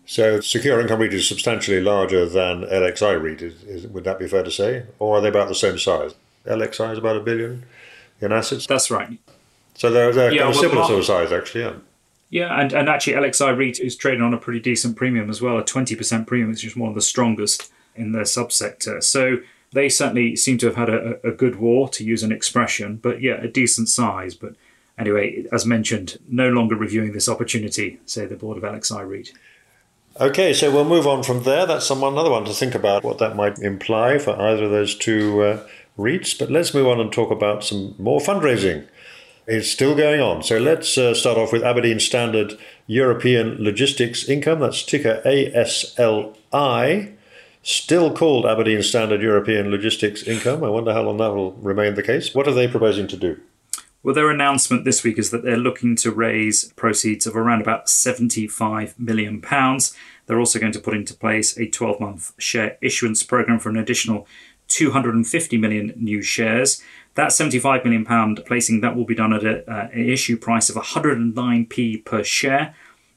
So, 0.04 0.40
Secure 0.40 0.80
Income 0.80 1.00
REIT 1.00 1.14
is 1.14 1.28
substantially 1.28 1.80
larger 1.80 2.26
than 2.26 2.62
LXI 2.62 3.20
REIT, 3.20 3.42
is, 3.42 3.62
is, 3.64 3.86
would 3.88 4.04
that 4.04 4.18
be 4.18 4.28
fair 4.28 4.42
to 4.42 4.50
say? 4.50 4.84
Or 4.98 5.18
are 5.18 5.20
they 5.20 5.28
about 5.28 5.48
the 5.48 5.54
same 5.54 5.78
size? 5.78 6.14
LXI 6.46 6.92
is 6.92 6.98
about 6.98 7.16
a 7.16 7.20
billion 7.20 7.64
in 8.20 8.32
assets? 8.32 8.66
That's 8.66 8.90
right. 8.90 9.18
So 9.74 9.90
they're, 9.90 10.12
they're 10.12 10.32
yeah, 10.32 10.42
kind 10.42 10.54
of 10.54 10.60
well, 10.60 10.62
similar 10.62 10.86
sort 10.86 10.98
of 11.00 11.04
size, 11.04 11.32
actually, 11.32 11.62
yeah. 11.62 11.72
Yeah, 12.28 12.60
and, 12.60 12.72
and 12.72 12.88
actually 12.88 13.14
LXI 13.14 13.56
REIT 13.56 13.78
is 13.78 13.96
trading 13.96 14.22
on 14.22 14.34
a 14.34 14.38
pretty 14.38 14.60
decent 14.60 14.96
premium 14.96 15.30
as 15.30 15.40
well, 15.40 15.58
a 15.58 15.62
20% 15.62 16.26
premium, 16.26 16.50
which 16.50 16.64
is 16.64 16.76
one 16.76 16.88
of 16.88 16.94
the 16.94 17.00
strongest 17.00 17.70
in 17.94 18.12
their 18.12 18.24
subsector. 18.24 19.02
So 19.02 19.38
they 19.72 19.88
certainly 19.88 20.36
seem 20.36 20.58
to 20.58 20.66
have 20.66 20.76
had 20.76 20.88
a, 20.88 21.26
a 21.26 21.30
good 21.30 21.56
war, 21.56 21.88
to 21.90 22.04
use 22.04 22.22
an 22.22 22.32
expression, 22.32 22.96
but 22.96 23.20
yeah, 23.20 23.40
a 23.40 23.48
decent 23.48 23.88
size. 23.88 24.34
But 24.34 24.54
anyway, 24.98 25.46
as 25.52 25.64
mentioned, 25.66 26.18
no 26.28 26.48
longer 26.48 26.74
reviewing 26.74 27.12
this 27.12 27.28
opportunity, 27.28 28.00
say 28.06 28.26
the 28.26 28.36
board 28.36 28.56
of 28.56 28.64
LXI 28.64 29.08
REIT. 29.08 29.32
Okay, 30.18 30.54
so 30.54 30.70
we'll 30.70 30.84
move 30.84 31.06
on 31.06 31.22
from 31.22 31.42
there. 31.42 31.66
That's 31.66 31.86
some, 31.86 32.02
another 32.02 32.30
one 32.30 32.44
to 32.46 32.52
think 32.54 32.74
about 32.74 33.04
what 33.04 33.18
that 33.18 33.36
might 33.36 33.58
imply 33.58 34.18
for 34.18 34.40
either 34.40 34.64
of 34.64 34.70
those 34.70 34.96
two 34.96 35.42
uh, 35.42 35.66
REITs. 35.98 36.38
But 36.38 36.50
let's 36.50 36.72
move 36.72 36.86
on 36.86 37.00
and 37.00 37.12
talk 37.12 37.30
about 37.30 37.62
some 37.62 37.94
more 37.98 38.18
fundraising 38.18 38.88
is 39.46 39.70
still 39.70 39.94
going 39.94 40.20
on. 40.20 40.42
So 40.42 40.58
let's 40.58 40.98
uh, 40.98 41.14
start 41.14 41.38
off 41.38 41.52
with 41.52 41.62
Aberdeen 41.62 42.00
Standard 42.00 42.58
European 42.86 43.62
Logistics 43.62 44.28
Income. 44.28 44.60
That's 44.60 44.82
ticker 44.82 45.22
ASLI. 45.24 47.12
Still 47.62 48.14
called 48.14 48.46
Aberdeen 48.46 48.82
Standard 48.82 49.22
European 49.22 49.70
Logistics 49.70 50.22
Income. 50.22 50.62
I 50.62 50.68
wonder 50.68 50.92
how 50.92 51.02
long 51.02 51.16
that 51.18 51.34
will 51.34 51.52
remain 51.54 51.94
the 51.94 52.02
case. 52.02 52.34
What 52.34 52.46
are 52.46 52.54
they 52.54 52.68
proposing 52.68 53.08
to 53.08 53.16
do? 53.16 53.40
Well, 54.02 54.14
their 54.14 54.30
announcement 54.30 54.84
this 54.84 55.02
week 55.02 55.18
is 55.18 55.30
that 55.30 55.42
they're 55.42 55.56
looking 55.56 55.96
to 55.96 56.12
raise 56.12 56.72
proceeds 56.74 57.26
of 57.26 57.36
around 57.36 57.60
about 57.60 57.86
£75 57.86 58.96
million. 59.00 59.42
They're 60.26 60.38
also 60.38 60.60
going 60.60 60.70
to 60.72 60.78
put 60.78 60.94
into 60.94 61.12
place 61.12 61.58
a 61.58 61.66
12 61.66 61.98
month 61.98 62.32
share 62.38 62.78
issuance 62.80 63.24
program 63.24 63.58
for 63.58 63.68
an 63.68 63.76
additional 63.76 64.28
250 64.68 65.58
million 65.58 65.92
new 65.96 66.22
shares. 66.22 66.80
That 67.16 67.32
75 67.32 67.82
million 67.82 68.04
pound 68.04 68.42
placing 68.44 68.82
that 68.82 68.94
will 68.94 69.06
be 69.06 69.14
done 69.14 69.32
at 69.32 69.44
uh, 69.44 69.88
an 69.90 70.08
issue 70.08 70.36
price 70.36 70.68
of 70.68 70.76
109p 70.76 72.04
per 72.04 72.22
share. 72.22 72.74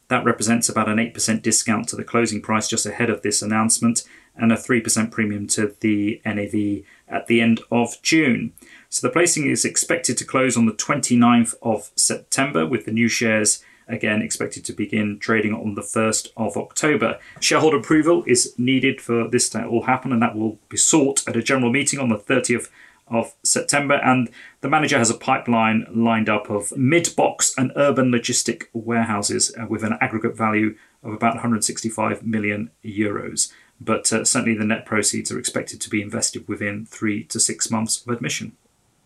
That 0.07 0.23
represents 0.23 0.69
about 0.69 0.87
an 0.87 0.97
8% 0.97 1.41
discount 1.41 1.89
to 1.89 1.95
the 1.97 2.05
closing 2.05 2.41
price 2.41 2.67
just 2.67 2.85
ahead 2.85 3.09
of 3.09 3.21
this 3.21 3.41
announcement 3.41 4.03
and 4.35 4.53
a 4.53 4.55
3% 4.55 5.11
premium 5.11 5.47
to 5.47 5.75
the 5.81 6.21
NAV 6.25 6.85
at 7.09 7.27
the 7.27 7.41
end 7.41 7.59
of 7.71 8.01
June. 8.01 8.53
So 8.87 9.05
the 9.05 9.11
placing 9.11 9.47
is 9.47 9.65
expected 9.65 10.17
to 10.17 10.25
close 10.25 10.55
on 10.55 10.65
the 10.65 10.71
29th 10.71 11.55
of 11.61 11.91
September 11.95 12.65
with 12.65 12.85
the 12.85 12.91
new 12.91 13.09
shares 13.09 13.63
again 13.89 14.21
expected 14.21 14.63
to 14.63 14.71
begin 14.71 15.19
trading 15.19 15.53
on 15.53 15.75
the 15.75 15.81
1st 15.81 16.29
of 16.37 16.55
October. 16.55 17.19
Shareholder 17.39 17.77
approval 17.77 18.23
is 18.27 18.53
needed 18.57 19.01
for 19.01 19.27
this 19.27 19.49
to 19.49 19.65
all 19.65 19.83
happen 19.83 20.13
and 20.13 20.21
that 20.21 20.37
will 20.37 20.59
be 20.69 20.77
sought 20.77 21.27
at 21.27 21.35
a 21.35 21.43
general 21.43 21.71
meeting 21.71 21.99
on 21.99 22.09
the 22.09 22.17
30th 22.17 22.69
of 23.09 23.33
September, 23.43 23.95
and 23.95 24.29
the 24.61 24.69
manager 24.69 24.97
has 24.97 25.09
a 25.09 25.17
pipeline 25.17 25.85
lined 25.93 26.29
up 26.29 26.49
of 26.49 26.75
mid 26.77 27.15
box 27.15 27.53
and 27.57 27.71
urban 27.75 28.11
logistic 28.11 28.67
warehouses 28.73 29.55
uh, 29.57 29.65
with 29.67 29.83
an 29.83 29.97
aggregate 30.01 30.35
value 30.35 30.75
of 31.03 31.13
about 31.13 31.35
165 31.35 32.25
million 32.25 32.71
euros. 32.83 33.51
But 33.81 34.11
uh, 34.11 34.25
certainly 34.25 34.57
the 34.57 34.65
net 34.65 34.85
proceeds 34.85 35.31
are 35.31 35.39
expected 35.39 35.79
to 35.81 35.89
be 35.89 36.01
invested 36.01 36.47
within 36.47 36.85
three 36.85 37.23
to 37.25 37.39
six 37.39 37.71
months 37.71 38.01
of 38.01 38.09
admission. 38.13 38.57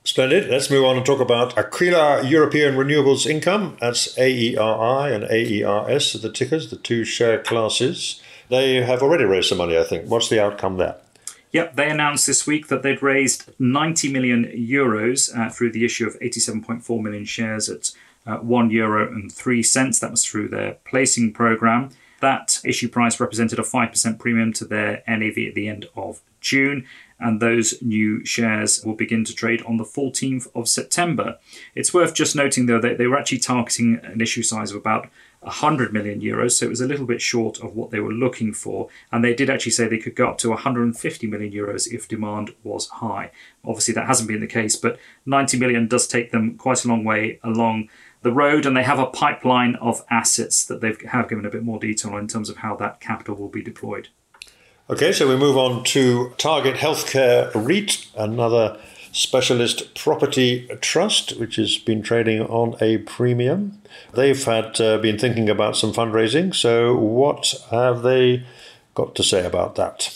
Splendid. 0.06 0.50
Let's 0.50 0.70
move 0.70 0.84
on 0.84 0.98
and 0.98 1.06
talk 1.06 1.22
about 1.22 1.58
Aquila 1.58 2.24
European 2.24 2.76
Renewables 2.76 3.26
Income. 3.26 3.78
That's 3.80 4.18
AERI 4.18 5.16
and 5.16 5.24
AERS, 5.24 6.13
the 6.22 6.30
tickers, 6.30 6.70
the 6.70 6.76
two 6.76 7.06
share 7.06 7.42
classes. 7.42 8.22
They 8.50 8.82
have 8.82 9.02
already 9.02 9.24
raised 9.24 9.48
some 9.48 9.60
money, 9.60 9.78
I 9.78 9.84
think. 9.84 10.10
What's 10.10 10.28
the 10.28 10.44
outcome 10.44 10.76
there? 10.76 10.98
Yep, 11.54 11.76
they 11.76 11.89
announced 11.89 12.26
this 12.26 12.48
week 12.48 12.68
that 12.68 12.82
they'd 12.82 13.04
raised 13.04 13.52
90 13.60 14.12
million 14.12 14.46
euros 14.46 15.36
uh, 15.38 15.50
through 15.50 15.72
the 15.72 15.86
issue 15.86 16.08
of 16.08 16.20
87.4 16.20 17.02
million 17.02 17.26
shares 17.26 17.70
at 17.70 17.92
uh, 18.26 18.38
one 18.38 18.72
euro 18.72 19.08
and 19.08 19.32
three 19.32 19.62
cents. 19.62 20.00
That 20.00 20.12
was 20.12 20.26
through 20.26 20.50
their 20.50 20.78
placing 20.86 21.32
program. 21.34 21.92
That 22.22 22.60
issue 22.66 22.89
price 22.89 23.20
represented 23.20 23.60
a 23.60 23.63
5% 23.63 24.18
premium 24.18 24.52
to 24.54 24.66
their 24.66 25.04
NAV 25.08 25.38
at 25.38 25.56
the 25.56 25.68
end 25.68 25.88
of 25.96 26.22
June 26.42 26.86
and 27.24 27.39
those 27.39 27.82
new 27.82 28.24
shares 28.26 28.84
will 28.84 28.96
begin 28.96 29.24
to 29.24 29.34
trade 29.34 29.63
on 29.63 29.78
the 29.78 29.86
14th 29.86 30.48
of 30.54 30.68
September. 30.68 31.39
It's 31.74 31.94
worth 31.94 32.13
just 32.13 32.36
noting, 32.36 32.66
though, 32.66 32.82
that 32.82 32.98
they 32.98 33.08
were 33.08 33.18
actually 33.18 33.39
targeting 33.39 34.00
an 34.04 34.20
issue 34.20 34.44
size 34.44 34.72
of 34.72 34.78
about 34.78 35.08
100 35.43 35.93
million 35.93 36.21
euros, 36.21 36.51
so 36.51 36.65
it 36.65 36.69
was 36.69 36.82
a 36.82 36.88
little 36.88 37.06
bit 37.06 37.21
short 37.21 37.60
of 37.62 37.75
what 37.75 37.91
they 37.91 37.99
were 37.99 38.12
looking 38.12 38.53
for. 38.53 38.89
And 39.12 39.23
they 39.23 39.34
did 39.34 39.49
actually 39.49 39.71
say 39.73 39.88
they 39.88 39.97
could 39.97 40.15
go 40.15 40.29
up 40.29 40.38
to 40.39 40.49
150 40.49 41.27
million 41.27 41.51
euros 41.51 41.91
if 41.91 42.08
demand 42.08 42.53
was 42.63 42.88
high. 42.88 43.32
Obviously, 43.65 43.93
that 43.95 44.08
hasn't 44.08 44.27
been 44.27 44.41
the 44.41 44.47
case, 44.47 44.75
but 44.75 44.97
90 45.25 45.58
million 45.58 45.88
does 45.88 46.08
take 46.08 46.32
them 46.32 46.58
quite 46.58 46.84
a 46.84 46.88
long 46.88 47.03
way 47.03 47.39
along 47.43 47.89
the 48.21 48.32
road, 48.32 48.65
and 48.65 48.75
they 48.75 48.84
have 48.84 48.99
a 48.99 49.06
pipeline 49.06 49.75
of 49.75 50.03
assets 50.10 50.65
that 50.65 50.82
they 50.82 50.95
have 51.10 51.29
given 51.29 51.45
a 51.45 51.49
bit 51.49 51.63
more 51.63 51.79
detail 51.79 52.17
in 52.17 52.27
terms 52.27 52.49
of 52.49 52.58
how 52.58 52.75
that 52.77 52.99
capital 52.99 53.36
will 53.36 53.49
be 53.49 53.62
deployed. 53.62 54.08
Okay, 54.89 55.12
so 55.12 55.27
we 55.27 55.38
move 55.38 55.58
on 55.58 55.84
to 55.86 56.34
Target 56.38 56.75
Healthcare 56.75 57.51
REIT, 57.53 58.08
another 58.17 58.79
specialist 59.13 59.95
property 59.95 60.67
trust, 60.82 61.38
which 61.38 61.56
has 61.56 61.78
been 61.78 62.02
trading 62.02 62.41
on 62.41 62.76
a 62.82 62.97
premium. 62.97 63.82
They've 64.13 64.43
had 64.43 64.82
uh, 64.82 64.97
been 64.97 65.17
thinking 65.17 65.49
about 65.49 65.78
some 65.78 65.93
fundraising. 65.93 66.54
So, 66.54 66.97
what 66.97 67.54
have 67.71 68.02
they 68.02 68.45
got 68.95 69.15
to 69.15 69.23
say 69.23 69.45
about 69.45 69.76
that? 69.76 70.13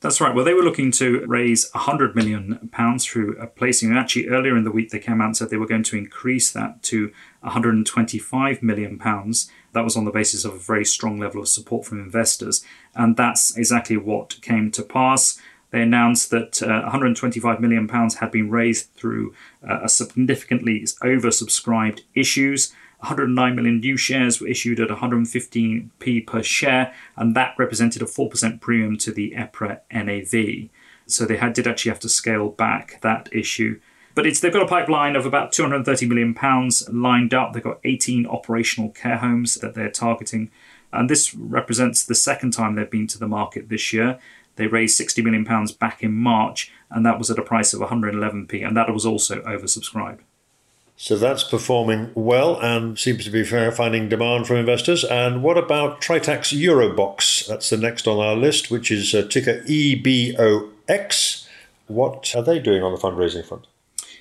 That's 0.00 0.20
right. 0.20 0.32
Well, 0.32 0.44
they 0.44 0.54
were 0.54 0.62
looking 0.62 0.92
to 0.92 1.26
raise 1.26 1.68
£100 1.72 2.14
million 2.14 2.70
through 3.00 3.36
a 3.38 3.48
placing. 3.48 3.88
And 3.90 3.98
actually, 3.98 4.28
earlier 4.28 4.56
in 4.56 4.62
the 4.62 4.70
week, 4.70 4.90
they 4.90 5.00
came 5.00 5.20
out 5.20 5.26
and 5.26 5.36
said 5.36 5.50
they 5.50 5.56
were 5.56 5.66
going 5.66 5.82
to 5.84 5.96
increase 5.96 6.52
that 6.52 6.84
to 6.84 7.12
£125 7.44 8.62
million. 8.62 8.96
That 8.98 9.84
was 9.84 9.96
on 9.96 10.04
the 10.04 10.12
basis 10.12 10.44
of 10.44 10.54
a 10.54 10.58
very 10.58 10.84
strong 10.84 11.18
level 11.18 11.40
of 11.40 11.48
support 11.48 11.84
from 11.84 12.00
investors. 12.00 12.64
And 12.94 13.16
that's 13.16 13.56
exactly 13.56 13.96
what 13.96 14.40
came 14.40 14.70
to 14.70 14.84
pass. 14.84 15.40
They 15.70 15.82
announced 15.82 16.30
that 16.30 16.62
uh, 16.62 16.90
£125 16.90 17.60
million 17.60 17.88
had 17.88 18.30
been 18.30 18.50
raised 18.50 18.92
through 18.94 19.34
uh, 19.68 19.80
a 19.82 19.88
significantly 19.88 20.80
oversubscribed 21.02 22.02
issues. 22.14 22.72
109 23.00 23.54
million 23.54 23.78
new 23.78 23.96
shares 23.96 24.40
were 24.40 24.48
issued 24.48 24.80
at 24.80 24.88
115p 24.88 26.26
per 26.26 26.42
share, 26.42 26.92
and 27.16 27.36
that 27.36 27.54
represented 27.58 28.02
a 28.02 28.06
4% 28.06 28.60
premium 28.60 28.96
to 28.98 29.12
the 29.12 29.32
EPRA 29.36 29.80
NAV. 29.92 30.70
So 31.06 31.24
they 31.24 31.36
had, 31.36 31.52
did 31.52 31.66
actually 31.66 31.90
have 31.90 32.00
to 32.00 32.08
scale 32.08 32.48
back 32.48 33.00
that 33.02 33.28
issue. 33.32 33.80
But 34.14 34.26
it's 34.26 34.40
they've 34.40 34.52
got 34.52 34.62
a 34.62 34.68
pipeline 34.68 35.14
of 35.14 35.26
about 35.26 35.52
230 35.52 36.06
million 36.06 36.34
pounds 36.34 36.88
lined 36.90 37.32
up. 37.32 37.52
They've 37.52 37.62
got 37.62 37.78
18 37.84 38.26
operational 38.26 38.90
care 38.90 39.18
homes 39.18 39.54
that 39.56 39.74
they're 39.74 39.90
targeting, 39.90 40.50
and 40.92 41.08
this 41.08 41.34
represents 41.36 42.04
the 42.04 42.16
second 42.16 42.50
time 42.50 42.74
they've 42.74 42.90
been 42.90 43.06
to 43.08 43.18
the 43.18 43.28
market 43.28 43.68
this 43.68 43.92
year. 43.92 44.18
They 44.58 44.66
raised 44.66 44.98
60 44.98 45.22
million 45.22 45.46
pounds 45.46 45.72
back 45.72 46.02
in 46.02 46.12
March, 46.12 46.70
and 46.90 47.06
that 47.06 47.18
was 47.18 47.30
at 47.30 47.38
a 47.38 47.42
price 47.42 47.72
of 47.72 47.80
111p, 47.80 48.66
and 48.66 48.76
that 48.76 48.92
was 48.92 49.06
also 49.06 49.40
oversubscribed. 49.42 50.18
So 51.00 51.16
that's 51.16 51.44
performing 51.44 52.10
well 52.16 52.58
and 52.60 52.98
seems 52.98 53.24
to 53.24 53.30
be 53.30 53.44
finding 53.44 54.08
demand 54.08 54.48
from 54.48 54.56
investors. 54.56 55.04
And 55.04 55.44
what 55.44 55.56
about 55.56 56.00
Tritax 56.00 56.52
Eurobox? 56.52 57.46
That's 57.46 57.70
the 57.70 57.76
next 57.76 58.08
on 58.08 58.18
our 58.18 58.34
list, 58.34 58.68
which 58.68 58.90
is 58.90 59.12
ticker 59.12 59.62
EBOX. 59.62 61.46
What 61.86 62.34
are 62.34 62.42
they 62.42 62.58
doing 62.58 62.82
on 62.82 62.90
the 62.90 62.98
fundraising 62.98 63.46
front? 63.46 63.68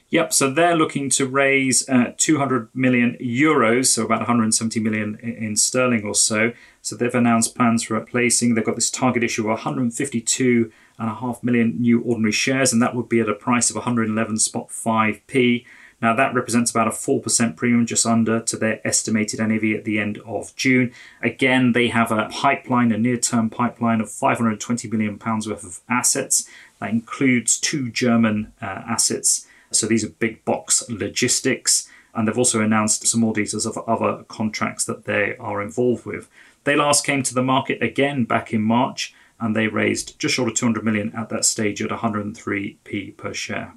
Yep, 0.10 0.32
so 0.32 0.50
they're 0.50 0.76
looking 0.76 1.10
to 1.12 1.28
raise 1.28 1.88
uh, 1.90 2.14
200 2.16 2.70
million 2.74 3.18
euros, 3.20 3.88
so 3.88 4.06
about 4.06 4.20
170 4.20 4.80
million 4.80 5.20
in, 5.22 5.34
in 5.34 5.56
sterling 5.58 6.06
or 6.06 6.16
so. 6.16 6.54
So 6.82 6.96
they've 6.96 7.14
announced 7.14 7.56
plans 7.56 7.84
for 7.84 7.96
replacing. 7.96 8.56
They've 8.56 8.66
got 8.66 8.76
this 8.76 8.90
target 8.90 9.24
issue 9.24 9.42
of 9.42 9.48
152 9.50 10.72
and 10.98 11.10
a 11.10 11.14
half 11.14 11.44
million 11.44 11.82
new 11.82 12.02
ordinary 12.02 12.32
shares, 12.32 12.72
and 12.72 12.82
that 12.82 12.96
would 12.96 13.10
be 13.10 13.20
at 13.20 13.28
a 13.28 13.34
price 13.34 13.70
of 13.70 13.76
111 13.76 14.38
spot 14.40 14.70
5p. 14.70 15.66
Now, 16.02 16.16
that 16.16 16.34
represents 16.34 16.70
about 16.70 16.88
a 16.88 16.92
4% 16.92 17.56
premium, 17.56 17.86
just 17.86 18.06
under, 18.06 18.40
to 18.40 18.56
their 18.56 18.86
estimated 18.88 19.40
NAV 19.40 19.64
at 19.76 19.84
the 19.84 20.00
end 20.00 20.20
of 20.20 20.56
June. 20.56 20.94
Again, 21.24 21.72
they 21.72 21.88
have 21.88 22.12
a 22.12 22.30
pipeline, 22.32 22.92
a 22.92 22.98
near 22.98 23.18
term 23.18 23.50
pipeline 23.50 24.00
of 24.00 24.08
£520 24.08 24.92
million 24.92 25.20
worth 25.20 25.64
of 25.64 25.82
assets. 25.90 26.48
That 26.80 26.92
includes 26.92 27.60
two 27.60 27.90
German 27.90 28.54
uh, 28.62 28.84
assets. 28.88 29.47
So 29.72 29.88
these 29.88 30.04
are 30.04 30.10
big 30.10 30.44
box 30.46 30.84
logistics. 30.90 31.88
And 32.14 32.28
they've 32.28 32.38
also 32.38 32.62
announced 32.62 33.06
some 33.06 33.22
more 33.22 33.34
details 33.34 33.66
of 33.66 33.78
other 33.80 34.24
contracts 34.28 34.86
that 34.86 35.06
they 35.06 35.36
are 35.38 35.62
involved 35.62 36.06
with. 36.06 36.30
They 36.64 36.76
last 36.76 37.06
came 37.06 37.24
to 37.24 37.34
the 37.34 37.44
market 37.44 37.82
again 37.82 38.26
back 38.26 38.54
in 38.54 38.62
March 38.62 39.14
and 39.40 39.56
they 39.56 39.68
raised 39.68 40.20
just 40.20 40.34
short 40.36 40.50
of 40.50 40.56
200 40.56 40.84
million 40.84 41.14
at 41.16 41.30
that 41.30 41.46
stage 41.46 41.82
at 41.82 41.90
103p 41.90 43.18
per 43.18 43.34
share. 43.34 43.74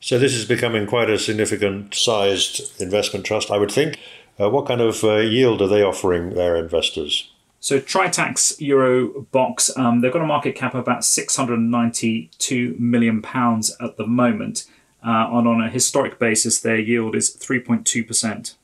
So 0.00 0.18
this 0.18 0.34
is 0.34 0.44
becoming 0.44 0.86
quite 0.86 1.10
a 1.10 1.18
significant 1.18 1.94
sized 1.94 2.80
investment 2.80 3.26
trust, 3.26 3.50
I 3.50 3.58
would 3.58 3.70
think. 3.70 3.98
Uh, 4.38 4.48
what 4.48 4.66
kind 4.66 4.80
of 4.80 5.02
uh, 5.02 5.16
yield 5.16 5.60
are 5.60 5.66
they 5.66 5.82
offering 5.82 6.34
their 6.34 6.56
investors? 6.56 7.30
So 7.60 7.80
Tritax 7.80 8.60
Euro 8.60 9.22
Box, 9.32 9.76
um, 9.76 10.00
they've 10.00 10.12
got 10.12 10.22
a 10.22 10.26
market 10.26 10.54
cap 10.54 10.74
of 10.74 10.80
about 10.80 11.04
692 11.04 12.76
million 12.78 13.20
pounds 13.20 13.76
at 13.80 13.96
the 13.96 14.06
moment, 14.06 14.64
uh, 15.02 15.28
and 15.32 15.46
on 15.46 15.60
a 15.60 15.70
historic 15.70 16.18
basis, 16.18 16.60
their 16.60 16.78
yield 16.78 17.14
is 17.14 17.34
3.2 17.34 18.06
percent. 18.06 18.56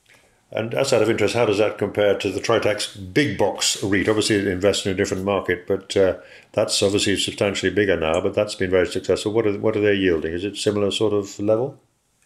And 0.51 0.73
as 0.73 0.93
out 0.93 1.01
of 1.01 1.09
interest, 1.09 1.35
how 1.35 1.45
does 1.45 1.57
that 1.57 1.77
compare 1.77 2.17
to 2.17 2.31
the 2.31 2.39
Tritax 2.39 3.13
Big 3.13 3.37
Box 3.37 3.83
REIT? 3.83 4.07
Obviously, 4.07 4.37
it 4.37 4.47
invests 4.47 4.85
in 4.85 4.91
a 4.91 4.95
different 4.95 5.25
market, 5.25 5.67
but 5.67 5.97
uh, 5.97 6.17
that's 6.53 6.81
obviously 6.81 7.17
substantially 7.17 7.73
bigger 7.73 7.99
now. 7.99 8.21
But 8.21 8.35
that's 8.35 8.55
been 8.55 8.69
very 8.69 8.87
successful. 8.87 9.33
What 9.33 9.47
are 9.47 9.57
what 9.57 9.75
are 9.75 9.81
they 9.81 9.95
yielding? 9.95 10.33
Is 10.33 10.45
it 10.45 10.55
similar 10.55 10.91
sort 10.91 11.13
of 11.13 11.39
level? 11.39 11.79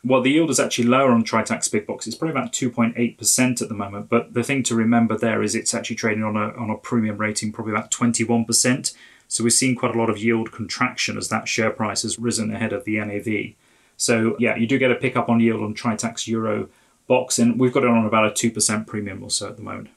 Well, 0.03 0.21
the 0.21 0.31
yield 0.31 0.49
is 0.49 0.59
actually 0.59 0.87
lower 0.87 1.11
on 1.11 1.23
Tritax 1.23 1.71
Big 1.71 1.85
Box. 1.85 2.07
It's 2.07 2.15
probably 2.15 2.37
about 2.37 2.53
two 2.53 2.69
point 2.69 2.93
eight 2.97 3.17
percent 3.17 3.61
at 3.61 3.69
the 3.69 3.73
moment. 3.73 4.09
But 4.09 4.33
the 4.33 4.43
thing 4.43 4.63
to 4.63 4.75
remember 4.75 5.17
there 5.17 5.41
is 5.41 5.55
it's 5.55 5.73
actually 5.73 5.95
trading 5.95 6.23
on 6.23 6.35
a 6.35 6.49
on 6.51 6.69
a 6.69 6.77
premium 6.77 7.17
rating, 7.17 7.51
probably 7.51 7.73
about 7.73 7.89
twenty 7.89 8.23
one 8.23 8.45
percent. 8.45 8.93
So 9.27 9.43
we're 9.43 9.49
seeing 9.49 9.75
quite 9.75 9.95
a 9.95 9.97
lot 9.97 10.09
of 10.09 10.17
yield 10.17 10.51
contraction 10.51 11.17
as 11.17 11.29
that 11.29 11.47
share 11.47 11.69
price 11.69 12.01
has 12.01 12.19
risen 12.19 12.53
ahead 12.53 12.73
of 12.73 12.83
the 12.83 12.97
NAV. 12.97 13.55
So 13.99 14.37
yeah, 14.39 14.55
you 14.55 14.65
do 14.65 14.79
get 14.79 14.91
a 14.91 14.95
pickup 14.95 15.29
on 15.29 15.41
yield 15.41 15.61
on 15.61 15.75
Tritax 15.75 16.25
Euro 16.27 16.69
box, 17.07 17.37
and 17.37 17.59
we've 17.59 17.73
got 17.73 17.83
it 17.83 17.89
on 17.89 18.05
about 18.05 18.25
a 18.25 18.31
two 18.31 18.49
percent 18.49 18.87
premium 18.87 19.21
or 19.21 19.29
so 19.29 19.49
at 19.49 19.57
the 19.57 19.61
moment. 19.61 19.89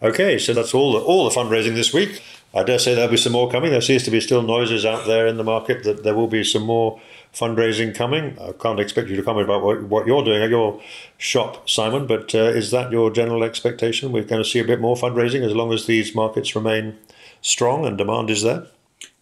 Okay, 0.00 0.38
so 0.38 0.54
that's 0.54 0.74
all 0.74 0.92
the, 0.92 1.00
all 1.00 1.28
the 1.28 1.34
fundraising 1.34 1.74
this 1.74 1.92
week. 1.92 2.22
I 2.54 2.62
dare 2.62 2.78
say 2.78 2.94
there'll 2.94 3.10
be 3.10 3.16
some 3.16 3.32
more 3.32 3.50
coming. 3.50 3.72
There 3.72 3.80
seems 3.80 4.04
to 4.04 4.10
be 4.10 4.20
still 4.20 4.42
noises 4.42 4.84
out 4.84 5.06
there 5.06 5.26
in 5.26 5.38
the 5.38 5.44
market 5.44 5.82
that 5.84 6.04
there 6.04 6.14
will 6.14 6.28
be 6.28 6.44
some 6.44 6.62
more 6.62 7.00
fundraising 7.34 7.94
coming. 7.94 8.38
I 8.38 8.52
can't 8.52 8.78
expect 8.78 9.08
you 9.08 9.16
to 9.16 9.22
comment 9.22 9.46
about 9.46 9.62
what, 9.62 9.82
what 9.82 10.06
you're 10.06 10.22
doing 10.22 10.42
at 10.42 10.50
your 10.50 10.80
shop, 11.16 11.68
Simon, 11.68 12.06
but 12.06 12.34
uh, 12.34 12.38
is 12.38 12.70
that 12.70 12.92
your 12.92 13.10
general 13.10 13.42
expectation? 13.42 14.12
We're 14.12 14.22
going 14.22 14.42
to 14.42 14.48
see 14.48 14.60
a 14.60 14.64
bit 14.64 14.80
more 14.80 14.96
fundraising 14.96 15.44
as 15.44 15.54
long 15.54 15.72
as 15.72 15.86
these 15.86 16.14
markets 16.14 16.54
remain 16.54 16.96
strong 17.40 17.84
and 17.84 17.98
demand 17.98 18.30
is 18.30 18.42
there? 18.42 18.66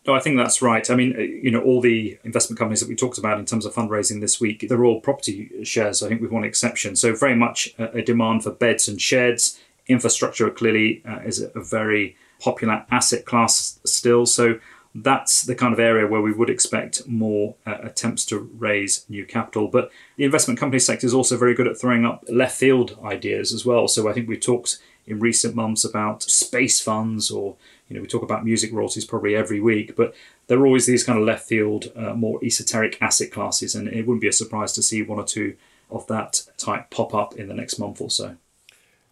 No, 0.07 0.15
I 0.15 0.21
think 0.21 0.37
that's 0.37 0.63
right. 0.63 0.89
I 0.89 0.95
mean, 0.95 1.17
uh, 1.17 1.21
you 1.21 1.51
know, 1.51 1.61
all 1.61 1.81
the 1.81 2.19
investment 2.23 2.59
companies 2.59 2.81
that 2.81 2.89
we 2.89 2.95
talked 2.95 3.19
about 3.19 3.39
in 3.41 3.45
terms 3.45 3.67
of 3.67 3.75
fundraising 3.75 4.21
this 4.21 4.41
week, 4.41 4.67
they're 4.69 4.85
all 4.85 5.01
property 5.01 5.51
shares, 5.65 6.03
I 6.03 6.09
think, 6.09 6.21
with 6.21 6.31
one 6.31 6.45
exception. 6.45 6.95
So, 6.95 7.15
very 7.15 7.35
much 7.35 7.75
a, 7.79 8.03
demand 8.03 8.45
for 8.45 8.51
beds 8.51 8.87
and 8.87 9.01
sheds. 9.01 9.59
Infrastructure 9.89 10.49
clearly 10.51 11.03
uh, 11.09 11.21
is 11.21 11.41
a 11.41 11.61
very 11.61 12.17
popular 12.39 12.87
asset 12.91 13.25
class 13.25 13.81
still. 13.85 14.27
So, 14.27 14.61
that's 14.95 15.43
the 15.43 15.55
kind 15.55 15.75
of 15.75 15.81
area 15.81 16.07
where 16.07 16.23
we 16.23 16.33
would 16.33 16.49
expect 16.49 17.07
more 17.07 17.57
uh, 17.67 17.77
attempts 17.83 18.25
to 18.27 18.39
raise 18.39 19.05
new 19.09 19.27
capital. 19.27 19.69
But 19.69 19.91
the 20.17 20.25
investment 20.25 20.59
company 20.61 20.79
sector 20.79 21.07
is 21.07 21.13
also 21.15 21.37
very 21.37 21.55
good 21.55 21.67
at 21.67 21.79
throwing 21.79 22.07
up 22.07 22.25
left 22.29 22.57
field 22.57 22.97
ideas 23.05 23.53
as 23.53 23.67
well. 23.67 23.89
So, 23.89 24.09
I 24.09 24.13
think 24.13 24.29
we 24.29 24.39
talked 24.39 24.79
in 25.07 25.19
recent 25.19 25.55
months 25.55 25.85
about 25.85 26.23
space 26.23 26.81
funds 26.81 27.31
or 27.31 27.57
you 27.89 27.97
know 27.97 28.03
we 28.03 28.09
talk 28.09 28.23
about 28.23 28.45
music 28.45 28.73
royalties 28.73 29.05
probably 29.05 29.35
every 29.35 29.61
week 29.61 29.97
but 29.97 30.15
there 30.47 30.59
are 30.59 30.67
always 30.67 30.87
these 30.87 31.05
kind 31.05 31.19
of 31.19 31.25
left 31.25 31.47
field 31.49 31.93
uh, 31.97 32.15
more 32.15 32.43
esoteric 32.45 33.01
asset 33.01 33.31
classes 33.31 33.75
and 33.75 33.89
it 33.89 34.07
wouldn't 34.07 34.21
be 34.21 34.29
a 34.29 34.33
surprise 34.33 34.73
to 34.73 34.83
see 34.83 35.03
one 35.03 35.19
or 35.19 35.25
two 35.25 35.55
of 35.91 36.07
that 36.09 36.43
type 36.57 36.91
pop 36.91 37.15
up 37.15 37.35
in 37.35 37.49
the 37.49 37.55
next 37.55 37.79
month 37.79 38.01
or 38.01 38.11
so 38.11 38.37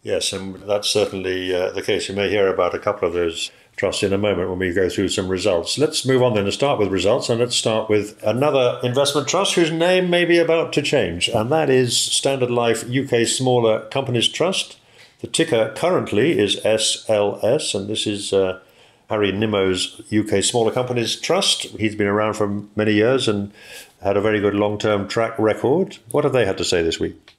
yes 0.03 0.33
and 0.33 0.55
that's 0.63 0.89
certainly 0.89 1.53
uh, 1.53 1.71
the 1.71 1.81
case 1.81 2.09
you 2.09 2.15
may 2.15 2.29
hear 2.29 2.47
about 2.47 2.75
a 2.75 2.79
couple 2.79 3.07
of 3.07 3.13
those 3.13 3.51
trusts 3.75 4.03
in 4.03 4.13
a 4.13 4.17
moment 4.17 4.49
when 4.49 4.59
we 4.59 4.73
go 4.73 4.89
through 4.89 5.09
some 5.09 5.27
results. 5.27 5.77
Let's 5.77 6.05
move 6.05 6.23
on 6.23 6.33
then 6.33 6.45
and 6.45 6.53
start 6.53 6.79
with 6.79 6.89
results, 6.89 7.29
and 7.29 7.39
let's 7.39 7.55
start 7.55 7.89
with 7.89 8.21
another 8.23 8.79
investment 8.83 9.27
trust 9.27 9.55
whose 9.55 9.71
name 9.71 10.09
may 10.09 10.25
be 10.25 10.37
about 10.37 10.71
to 10.73 10.81
change, 10.81 11.27
and 11.27 11.51
that 11.51 11.69
is 11.69 11.97
Standard 11.97 12.51
Life 12.51 12.85
UK 12.89 13.27
Smaller 13.27 13.87
Companies 13.89 14.27
Trust. 14.27 14.77
The 15.19 15.27
ticker 15.27 15.73
currently 15.75 16.37
is 16.39 16.57
SLS, 16.57 17.75
and 17.75 17.89
this 17.89 18.07
is 18.07 18.31
uh, 18.31 18.59
Harry 19.09 19.31
Nimmo's 19.31 20.01
UK 20.11 20.43
Smaller 20.43 20.71
Companies 20.71 21.15
Trust. 21.15 21.63
He's 21.77 21.95
been 21.95 22.07
around 22.07 22.33
for 22.33 22.63
many 22.75 22.93
years 22.93 23.27
and 23.27 23.51
had 24.01 24.17
a 24.17 24.21
very 24.21 24.39
good 24.39 24.55
long 24.55 24.77
term 24.77 25.07
track 25.07 25.37
record. 25.37 25.97
What 26.11 26.23
have 26.23 26.33
they 26.33 26.45
had 26.45 26.57
to 26.57 26.65
say 26.65 26.81
this 26.81 26.99
week? 26.99 27.33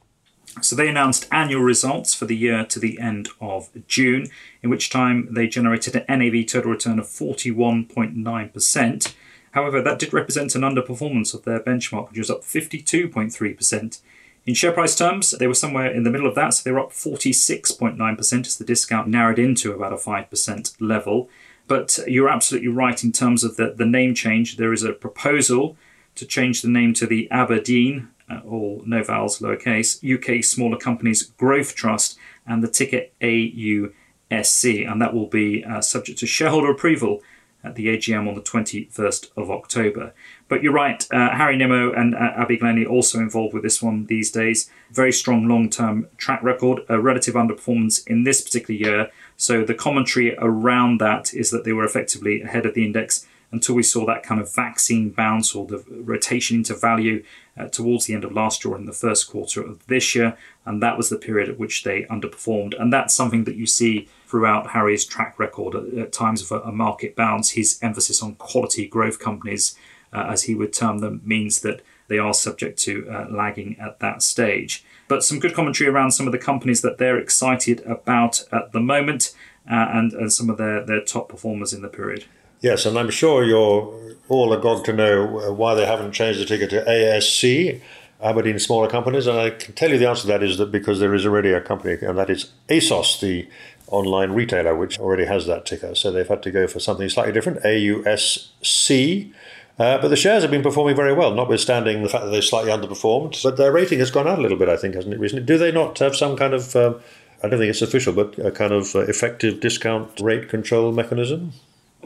So 0.63 0.75
they 0.75 0.89
announced 0.89 1.29
annual 1.31 1.63
results 1.63 2.15
for 2.15 2.25
the 2.25 2.37
year 2.37 2.65
to 2.65 2.79
the 2.79 2.99
end 2.99 3.29
of 3.41 3.69
June, 3.87 4.29
in 4.63 4.71
which 4.71 4.89
time 4.89 5.29
they 5.31 5.47
generated 5.47 5.97
an 5.97 6.19
NAV 6.19 6.47
total 6.47 6.71
return 6.71 6.99
of 6.99 7.07
41.9%. 7.07 9.15
However, 9.51 9.83
that 9.83 9.99
did 9.99 10.15
represent 10.15 10.55
an 10.55 10.63
underperformance 10.63 11.35
of 11.35 11.45
their 11.45 11.61
benchmark, 11.61 12.11
which 12.11 12.19
was 12.19 12.31
up 12.31 12.43
52.3%. 12.43 14.01
In 14.47 14.55
share 14.55 14.73
price 14.73 14.97
terms, 14.97 15.33
they 15.33 15.47
were 15.47 15.55
somewhere 15.55 15.91
in 15.91 16.05
the 16.05 16.11
middle 16.11 16.27
of 16.27 16.37
that, 16.37 16.55
so 16.55 16.63
they 16.63 16.71
were 16.71 16.81
up 16.81 16.93
46.9% 16.93 18.47
as 18.47 18.57
the 18.57 18.65
discount 18.65 19.09
narrowed 19.09 19.39
into 19.39 19.73
about 19.73 19.93
a 19.93 19.97
5% 19.97 20.77
level. 20.79 21.29
But 21.67 21.99
you're 22.07 22.29
absolutely 22.29 22.69
right 22.69 23.03
in 23.03 23.13
terms 23.13 23.43
of 23.43 23.57
the, 23.57 23.75
the 23.77 23.87
name 23.87 24.15
change. 24.15 24.57
There 24.57 24.73
is 24.73 24.83
a 24.83 24.93
proposal 24.93 25.77
to 26.15 26.25
change 26.25 26.63
the 26.63 26.69
name 26.69 26.95
to 26.95 27.07
the 27.07 27.31
Aberdeen 27.31 28.09
uh, 28.29 28.41
all 28.47 28.83
no 28.85 29.03
vowels, 29.03 29.39
lowercase, 29.39 30.03
UK 30.03 30.43
Smaller 30.43 30.77
Companies 30.77 31.23
Growth 31.23 31.75
Trust, 31.75 32.19
and 32.47 32.63
the 32.63 32.69
ticker 32.69 33.03
AUSC, 33.21 34.91
and 34.91 35.01
that 35.01 35.15
will 35.15 35.27
be 35.27 35.65
uh, 35.65 35.81
subject 35.81 36.19
to 36.19 36.27
shareholder 36.27 36.71
approval 36.71 37.23
at 37.65 37.75
the 37.75 37.87
AGM 37.87 38.29
on 38.29 38.35
the 38.35 38.41
21st 38.41 39.31
of 39.37 39.51
October. 39.51 40.13
But 40.49 40.63
you're 40.63 40.73
right, 40.73 41.05
uh, 41.13 41.37
Harry 41.37 41.57
Nimmo 41.57 41.93
and 41.93 42.15
uh, 42.15 42.33
Abby 42.37 42.57
Glennie 42.57 42.87
also 42.87 43.19
involved 43.19 43.55
with 43.55 43.65
this 43.65 43.83
one 43.83 44.07
these 44.07 44.31
days. 44.31 44.71
Very 44.91 45.13
strong 45.13 45.49
long 45.49 45.69
term 45.71 46.09
track 46.17 46.43
record, 46.43 46.81
a 46.89 47.01
relative 47.01 47.35
underperformance 47.35 48.07
in 48.07 48.25
this 48.25 48.41
particular 48.41 48.79
year. 48.79 49.11
So 49.37 49.65
the 49.65 49.75
commentary 49.75 50.37
around 50.39 51.01
that 51.01 51.35
is 51.35 51.51
that 51.51 51.65
they 51.65 51.73
were 51.73 51.85
effectively 51.85 52.43
ahead 52.43 52.67
of 52.67 52.75
the 52.75 52.85
index 52.85 53.27
until 53.53 53.75
we 53.75 53.83
saw 53.83 54.05
that 54.07 54.23
kind 54.23 54.41
of 54.41 54.53
vaccine 54.53 55.11
bounce 55.11 55.55
or 55.55 55.67
the 55.67 55.85
rotation 55.89 56.59
into 56.59 56.75
value 56.75 57.23
uh, 57.57 57.69
towards 57.69 58.07
the 58.07 58.15
end 58.15 58.25
of 58.25 58.33
last 58.33 58.65
year 58.65 58.75
and 58.75 58.89
the 58.89 58.93
first 58.93 59.31
quarter 59.31 59.63
of 59.63 59.87
this 59.87 60.15
year. 60.15 60.37
And 60.65 60.83
that 60.83 60.97
was 60.97 61.09
the 61.09 61.17
period 61.17 61.49
at 61.49 61.59
which 61.59 61.85
they 61.85 62.03
underperformed. 62.05 62.79
And 62.79 62.93
that's 62.93 63.15
something 63.15 63.45
that 63.45 63.57
you 63.57 63.67
see 63.67 64.09
throughout 64.27 64.71
Harry's 64.71 65.05
track 65.05 65.39
record 65.39 65.75
at, 65.75 65.99
at 65.99 66.13
times 66.13 66.43
of 66.43 66.51
a, 66.51 66.69
a, 66.69 66.73
market 66.73 67.15
bounce. 67.15 67.51
His 67.51 67.79
emphasis 67.83 68.23
on 68.23 68.35
quality 68.35 68.87
growth 68.87 69.21
companies, 69.21 69.77
uh, 70.13 70.27
as 70.29 70.45
he 70.45 70.55
would 70.55 70.73
term 70.73 70.99
them, 70.99 71.23
means 71.25 71.61
that 71.61 71.83
they 72.09 72.19
are 72.19 72.35
subject 72.35 72.79
to 72.81 73.09
uh, 73.09 73.27
lagging 73.31 73.77
at 73.81 74.01
that 74.01 74.23
stage. 74.23 74.85
But 75.09 75.23
some 75.23 75.39
good 75.39 75.55
commentary 75.55 75.89
around 75.89 76.13
some 76.13 76.27
of 76.27 76.33
the 76.33 76.39
companies 76.39 76.83
that 76.83 76.99
they're 76.99 77.19
excited 77.19 77.81
about 77.87 78.45
at 78.53 78.73
the 78.73 78.81
moment 78.81 79.35
uh, 79.71 79.87
and, 79.93 80.13
and 80.13 80.33
some 80.33 80.51
of 80.51 80.59
their, 80.59 80.85
their 80.85 81.01
top 81.01 81.29
performers 81.29 81.73
in 81.73 81.83
the 81.83 81.89
period. 81.89 82.25
Yes, 82.61 82.87
and 82.87 82.99
I'm 82.99 83.11
sure 83.11 83.45
you're 83.45 84.17
all 84.29 84.53
agog 84.53 84.85
to 84.87 84.93
know 84.93 85.41
uh, 85.41 85.53
why 85.53 85.75
they 85.75 85.87
haven't 85.87 86.13
changed 86.13 86.41
the 86.41 86.45
ticker 86.45 86.67
to 86.67 86.85
ASC, 86.85 87.81
Aberdeen 88.21 88.59
Smaller 88.59 88.89
Companies. 88.89 89.27
And 89.27 89.39
I 89.39 89.51
can 89.51 89.75
tell 89.75 89.91
you 89.91 89.99
the 89.99 90.09
answer 90.09 90.23
to 90.23 90.29
that 90.29 90.43
is 90.43 90.59
that 90.59 90.73
because 90.73 90.99
there 90.99 91.15
is 91.15 91.27
already 91.27 91.53
a 91.53 91.61
company, 91.61 91.99
and 92.05 92.19
that 92.19 92.31
is 92.31 92.53
ASOS, 92.69 93.21
the 93.21 93.49
online 93.89 94.33
retailer, 94.33 94.75
which 94.75 94.99
already 94.99 95.27
has 95.27 95.47
that 95.47 95.67
ticker. 95.67 95.95
So 95.95 96.11
they've 96.11 96.27
had 96.27 96.43
to 96.43 96.51
go 96.51 96.67
for 96.67 96.81
something 96.81 97.09
slightly 97.09 97.33
different, 97.33 97.63
AUSC. 97.63 99.33
Uh, 99.79 99.99
but 99.99 100.09
the 100.09 100.17
shares 100.17 100.43
have 100.43 100.51
been 100.51 100.63
performing 100.63 100.97
very 100.97 101.13
well, 101.13 101.35
notwithstanding 101.35 102.03
the 102.03 102.09
fact 102.09 102.25
that 102.25 102.31
they've 102.31 102.43
slightly 102.43 102.71
underperformed. 102.71 103.43
But 103.43 103.57
their 103.57 103.73
rating 103.73 103.99
has 103.99 104.11
gone 104.11 104.27
out 104.27 104.39
a 104.39 104.43
little 104.43 104.57
bit, 104.57 104.71
I 104.71 104.77
think, 104.77 104.95
hasn't 104.95 105.13
it, 105.13 105.21
recently? 105.21 105.45
Do 105.45 105.59
they 105.59 105.71
not 105.71 105.99
have 105.99 106.17
some 106.17 106.37
kind 106.37 106.55
of, 106.55 106.75
um, 106.75 107.01
I 107.43 107.49
don't 107.49 107.59
think 107.59 107.71
it's 107.71 107.83
official, 107.83 108.15
but 108.15 108.39
a 108.39 108.51
kind 108.51 108.73
of 108.73 108.95
uh, 108.95 109.01
effective 109.01 109.61
discount 109.61 110.19
rate 110.21 110.49
control 110.49 110.93
mechanism? 110.93 111.53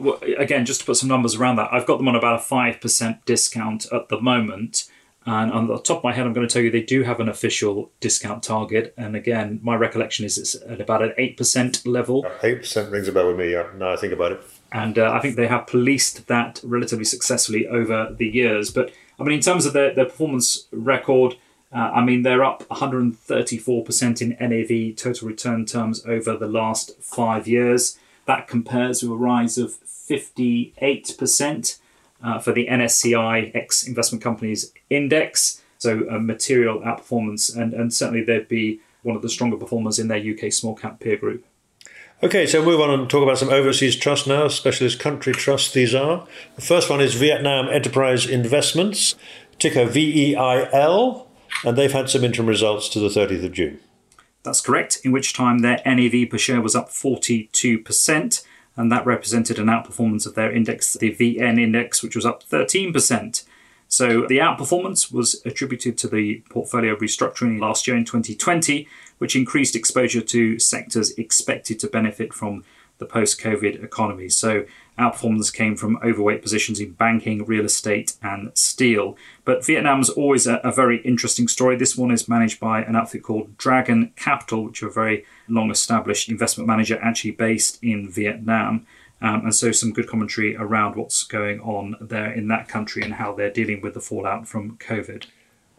well, 0.01 0.19
again, 0.37 0.65
just 0.65 0.81
to 0.81 0.85
put 0.85 0.97
some 0.97 1.09
numbers 1.09 1.35
around 1.35 1.57
that, 1.57 1.69
I've 1.71 1.85
got 1.85 1.97
them 1.97 2.07
on 2.07 2.15
about 2.15 2.39
a 2.39 2.43
5% 2.43 3.25
discount 3.25 3.85
at 3.91 4.09
the 4.09 4.19
moment. 4.19 4.89
And 5.25 5.51
on 5.51 5.67
the 5.67 5.77
top 5.77 5.99
of 5.99 6.03
my 6.03 6.13
head, 6.13 6.25
I'm 6.25 6.33
going 6.33 6.47
to 6.47 6.51
tell 6.51 6.63
you 6.63 6.71
they 6.71 6.81
do 6.81 7.03
have 7.03 7.19
an 7.19 7.29
official 7.29 7.91
discount 7.99 8.41
target. 8.41 8.93
And 8.97 9.15
again, 9.15 9.59
my 9.61 9.75
recollection 9.75 10.25
is 10.25 10.37
it's 10.37 10.55
at 10.55 10.81
about 10.81 11.03
an 11.03 11.13
8% 11.19 11.85
level. 11.85 12.25
8% 12.41 12.91
rings 12.91 13.07
a 13.07 13.11
bell 13.11 13.27
with 13.27 13.37
me, 13.37 13.51
yeah, 13.51 13.67
now 13.77 13.91
I 13.91 13.97
think 13.97 14.13
about 14.13 14.31
it. 14.31 14.41
And 14.71 14.97
uh, 14.97 15.11
I 15.11 15.19
think 15.19 15.35
they 15.35 15.47
have 15.47 15.67
policed 15.67 16.27
that 16.27 16.61
relatively 16.63 17.05
successfully 17.05 17.67
over 17.67 18.15
the 18.17 18.27
years. 18.27 18.71
But 18.71 18.91
I 19.19 19.23
mean, 19.23 19.35
in 19.35 19.41
terms 19.41 19.65
of 19.65 19.73
their, 19.73 19.93
their 19.93 20.05
performance 20.05 20.67
record, 20.71 21.35
uh, 21.73 21.91
I 21.93 22.03
mean, 22.03 22.23
they're 22.23 22.43
up 22.43 22.67
134% 22.69 24.21
in 24.21 24.29
NAV 24.39 24.95
total 24.95 25.27
return 25.27 25.65
terms 25.65 26.05
over 26.05 26.35
the 26.35 26.47
last 26.47 27.01
five 27.01 27.47
years. 27.47 27.97
That 28.25 28.47
compares 28.47 29.01
with 29.01 29.11
a 29.11 29.15
rise 29.15 29.57
of 29.57 29.71
58% 29.85 31.79
uh, 32.23 32.39
for 32.39 32.51
the 32.51 32.67
NSCI 32.67 33.55
X 33.55 33.83
Investment 33.87 34.23
Companies 34.23 34.73
Index. 34.89 35.61
So 35.77 36.07
a 36.09 36.19
material 36.19 36.79
outperformance, 36.81 37.55
and, 37.55 37.73
and 37.73 37.93
certainly 37.93 38.23
they'd 38.23 38.47
be 38.47 38.81
one 39.03 39.15
of 39.15 39.21
the 39.21 39.29
stronger 39.29 39.57
performers 39.57 39.97
in 39.97 40.09
their 40.09 40.19
UK 40.19 40.51
small 40.53 40.75
cap 40.75 40.99
peer 40.99 41.17
group. 41.17 41.43
Okay, 42.23 42.45
so 42.45 42.63
move 42.63 42.79
on 42.79 42.91
and 42.91 43.09
talk 43.09 43.23
about 43.23 43.39
some 43.39 43.49
overseas 43.49 43.95
trusts 43.95 44.27
now, 44.27 44.47
specialist 44.47 44.99
country 44.99 45.33
trusts 45.33 45.73
these 45.73 45.95
are. 45.95 46.27
The 46.55 46.61
first 46.61 46.87
one 46.87 47.01
is 47.01 47.15
Vietnam 47.15 47.67
Enterprise 47.67 48.27
Investments, 48.27 49.15
ticker 49.57 49.85
VEIL, 49.85 51.27
and 51.65 51.75
they've 51.75 51.91
had 51.91 52.11
some 52.11 52.23
interim 52.23 52.47
results 52.47 52.89
to 52.89 52.99
the 52.99 53.07
30th 53.07 53.43
of 53.43 53.53
June. 53.53 53.79
That's 54.43 54.61
correct, 54.61 54.99
in 55.03 55.11
which 55.11 55.33
time 55.33 55.59
their 55.59 55.81
NAV 55.83 56.29
per 56.29 56.37
share 56.37 56.61
was 56.61 56.75
up 56.75 56.89
42%, 56.89 58.45
and 58.75 58.91
that 58.91 59.05
represented 59.07 59.57
an 59.57 59.65
outperformance 59.65 60.27
of 60.27 60.35
their 60.35 60.51
index, 60.51 60.93
the 60.93 61.15
VN 61.15 61.59
index, 61.59 62.03
which 62.03 62.15
was 62.15 62.25
up 62.25 62.43
13%. 62.47 63.43
So 63.87 64.27
the 64.27 64.37
outperformance 64.37 65.11
was 65.11 65.41
attributed 65.43 65.97
to 65.97 66.07
the 66.07 66.43
portfolio 66.51 66.95
restructuring 66.95 67.59
last 67.59 67.87
year 67.87 67.97
in 67.97 68.05
2020, 68.05 68.87
which 69.21 69.35
increased 69.35 69.75
exposure 69.75 70.19
to 70.19 70.57
sectors 70.57 71.11
expected 71.11 71.77
to 71.79 71.87
benefit 71.87 72.33
from 72.33 72.63
the 72.97 73.05
post 73.05 73.39
COVID 73.39 73.83
economy. 73.83 74.29
So 74.29 74.65
outperformance 74.97 75.53
came 75.53 75.75
from 75.75 75.99
overweight 76.03 76.41
positions 76.41 76.79
in 76.79 76.93
banking, 76.93 77.45
real 77.45 77.65
estate, 77.65 78.15
and 78.23 78.49
steel. 78.57 79.15
But 79.45 79.63
Vietnam's 79.63 80.09
always 80.09 80.47
a, 80.47 80.55
a, 80.63 80.71
very 80.71 81.03
interesting 81.03 81.47
story. 81.47 81.75
This 81.75 81.95
one 81.95 82.09
is 82.09 82.27
managed 82.27 82.59
by 82.59 82.81
an 82.81 82.95
outfit 82.95 83.21
called 83.21 83.55
Dragon 83.59 84.11
Capital, 84.15 84.63
which 84.63 84.81
are 84.81 84.87
a 84.87 84.91
very 84.91 85.23
long 85.47 85.69
established 85.69 86.27
investment 86.27 86.67
manager 86.67 86.97
actually 86.99 87.31
based 87.31 87.77
in 87.83 88.09
Vietnam. 88.09 88.87
Um, 89.21 89.41
and 89.45 89.53
so 89.53 89.71
some 89.71 89.93
good 89.93 90.07
commentary 90.07 90.55
around 90.55 90.95
what's 90.95 91.23
going 91.25 91.59
on 91.59 91.95
there 92.01 92.31
in 92.31 92.47
that 92.47 92.67
country 92.67 93.03
and 93.03 93.13
how 93.13 93.35
they're 93.35 93.51
dealing 93.51 93.81
with 93.81 93.93
the 93.93 94.01
fallout 94.01 94.47
from 94.47 94.77
COVID. 94.77 95.27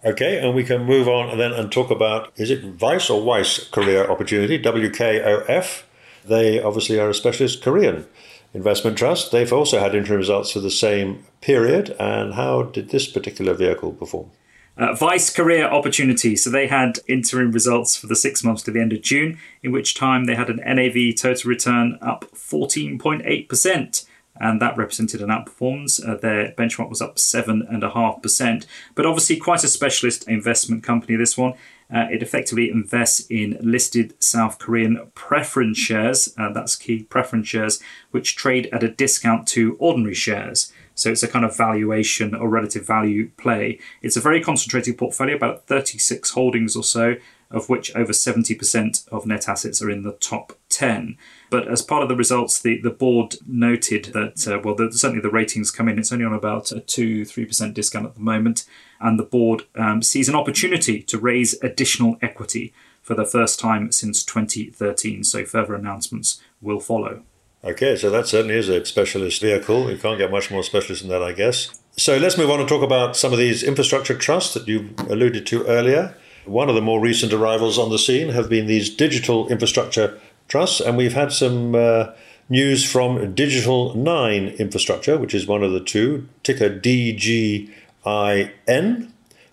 Okay, 0.04 0.38
and 0.38 0.54
we 0.54 0.64
can 0.64 0.84
move 0.84 1.06
on 1.08 1.30
and 1.30 1.38
then 1.38 1.52
and 1.52 1.70
talk 1.70 1.90
about 1.90 2.32
is 2.36 2.50
it 2.50 2.64
Vice 2.64 3.08
or 3.08 3.22
Weiss 3.22 3.68
Korea 3.68 4.08
Opportunity, 4.08 4.60
WKOF? 4.60 5.82
They 6.24 6.60
obviously 6.60 6.98
are 6.98 7.10
a 7.10 7.14
specialist 7.14 7.62
Korean 7.62 8.06
investment 8.54 8.98
trust. 8.98 9.30
They've 9.30 9.52
also 9.52 9.78
had 9.78 9.94
interim 9.94 10.18
results 10.18 10.50
for 10.50 10.60
the 10.60 10.70
same 10.70 11.24
period. 11.40 11.94
And 11.98 12.34
how 12.34 12.64
did 12.64 12.90
this 12.90 13.06
particular 13.06 13.54
vehicle 13.54 13.92
perform? 13.92 14.30
Uh, 14.76 14.94
Vice 14.94 15.30
Korea 15.30 15.68
Opportunity. 15.68 16.34
So 16.34 16.50
they 16.50 16.66
had 16.66 16.98
interim 17.06 17.52
results 17.52 17.96
for 17.96 18.06
the 18.06 18.16
six 18.16 18.42
months 18.42 18.62
to 18.64 18.70
the 18.70 18.80
end 18.80 18.92
of 18.92 19.02
June, 19.02 19.38
in 19.62 19.70
which 19.70 19.94
time 19.94 20.24
they 20.24 20.34
had 20.34 20.48
an 20.48 20.56
NAV 20.56 21.14
total 21.16 21.48
return 21.48 21.98
up 22.00 22.24
14.8%. 22.34 24.06
And 24.42 24.60
that 24.60 24.76
represented 24.76 25.22
an 25.22 25.28
outperformance. 25.28 26.06
Uh, 26.06 26.16
their 26.16 26.50
benchmark 26.52 26.90
was 26.90 27.00
up 27.00 27.14
7.5%. 27.14 28.66
But 28.96 29.06
obviously, 29.06 29.36
quite 29.36 29.62
a 29.62 29.68
specialist 29.68 30.28
investment 30.28 30.82
company, 30.82 31.16
this 31.16 31.38
one. 31.38 31.54
Uh, 31.94 32.06
it 32.10 32.22
effectively 32.22 32.70
invests 32.70 33.24
in 33.28 33.56
listed 33.60 34.14
South 34.18 34.58
Korean 34.58 35.10
preference 35.14 35.76
shares, 35.76 36.34
uh, 36.38 36.50
that's 36.50 36.74
key 36.74 37.02
preference 37.02 37.46
shares, 37.46 37.80
which 38.12 38.34
trade 38.34 38.68
at 38.72 38.82
a 38.82 38.88
discount 38.88 39.46
to 39.48 39.76
ordinary 39.78 40.14
shares. 40.14 40.72
So 40.94 41.10
it's 41.10 41.22
a 41.22 41.28
kind 41.28 41.44
of 41.44 41.56
valuation 41.56 42.34
or 42.34 42.48
relative 42.48 42.86
value 42.86 43.30
play. 43.36 43.78
It's 44.00 44.16
a 44.16 44.20
very 44.20 44.42
concentrated 44.42 44.98
portfolio, 44.98 45.36
about 45.36 45.66
36 45.66 46.30
holdings 46.30 46.74
or 46.74 46.82
so, 46.82 47.16
of 47.50 47.68
which 47.68 47.94
over 47.94 48.12
70% 48.12 49.08
of 49.12 49.26
net 49.26 49.48
assets 49.48 49.82
are 49.82 49.90
in 49.90 50.02
the 50.02 50.12
top 50.12 50.58
10. 50.70 51.18
But 51.52 51.68
as 51.68 51.82
part 51.82 52.02
of 52.02 52.08
the 52.08 52.16
results, 52.16 52.62
the, 52.62 52.80
the 52.80 52.88
board 52.88 53.36
noted 53.46 54.06
that, 54.14 54.48
uh, 54.48 54.58
well, 54.64 54.74
the, 54.74 54.90
certainly 54.90 55.20
the 55.20 55.28
ratings 55.28 55.70
come 55.70 55.86
in, 55.86 55.98
it's 55.98 56.10
only 56.10 56.24
on 56.24 56.32
about 56.32 56.72
a 56.72 56.80
2 56.80 57.26
3% 57.26 57.74
discount 57.74 58.06
at 58.06 58.14
the 58.14 58.22
moment. 58.22 58.64
And 59.00 59.18
the 59.18 59.24
board 59.24 59.64
um, 59.74 60.00
sees 60.00 60.30
an 60.30 60.34
opportunity 60.34 61.02
to 61.02 61.18
raise 61.18 61.62
additional 61.62 62.16
equity 62.22 62.72
for 63.02 63.14
the 63.14 63.26
first 63.26 63.60
time 63.60 63.92
since 63.92 64.24
2013. 64.24 65.24
So 65.24 65.44
further 65.44 65.74
announcements 65.74 66.40
will 66.62 66.80
follow. 66.80 67.20
Okay, 67.62 67.96
so 67.96 68.08
that 68.08 68.26
certainly 68.26 68.56
is 68.56 68.70
a 68.70 68.82
specialist 68.86 69.42
vehicle. 69.42 69.90
You 69.90 69.98
can't 69.98 70.16
get 70.16 70.30
much 70.30 70.50
more 70.50 70.62
specialist 70.62 71.02
than 71.02 71.10
that, 71.10 71.22
I 71.22 71.32
guess. 71.32 71.78
So 71.98 72.16
let's 72.16 72.38
move 72.38 72.48
on 72.48 72.60
and 72.60 72.68
talk 72.68 72.82
about 72.82 73.14
some 73.14 73.34
of 73.34 73.38
these 73.38 73.62
infrastructure 73.62 74.16
trusts 74.16 74.54
that 74.54 74.66
you 74.66 74.94
alluded 75.00 75.46
to 75.48 75.66
earlier. 75.66 76.16
One 76.46 76.70
of 76.70 76.74
the 76.74 76.80
more 76.80 76.98
recent 76.98 77.34
arrivals 77.34 77.78
on 77.78 77.90
the 77.90 77.98
scene 77.98 78.30
have 78.30 78.48
been 78.48 78.66
these 78.66 78.88
digital 78.88 79.48
infrastructure 79.48 80.18
trusts, 80.52 80.80
and 80.82 80.98
we've 80.98 81.14
had 81.14 81.32
some 81.32 81.74
uh, 81.74 82.12
news 82.50 82.84
from 82.84 83.34
Digital 83.34 83.94
9 83.96 84.48
Infrastructure, 84.58 85.16
which 85.16 85.32
is 85.32 85.46
one 85.46 85.62
of 85.62 85.72
the 85.72 85.80
two, 85.80 86.28
ticker 86.42 86.68
DGI9. 86.68 87.70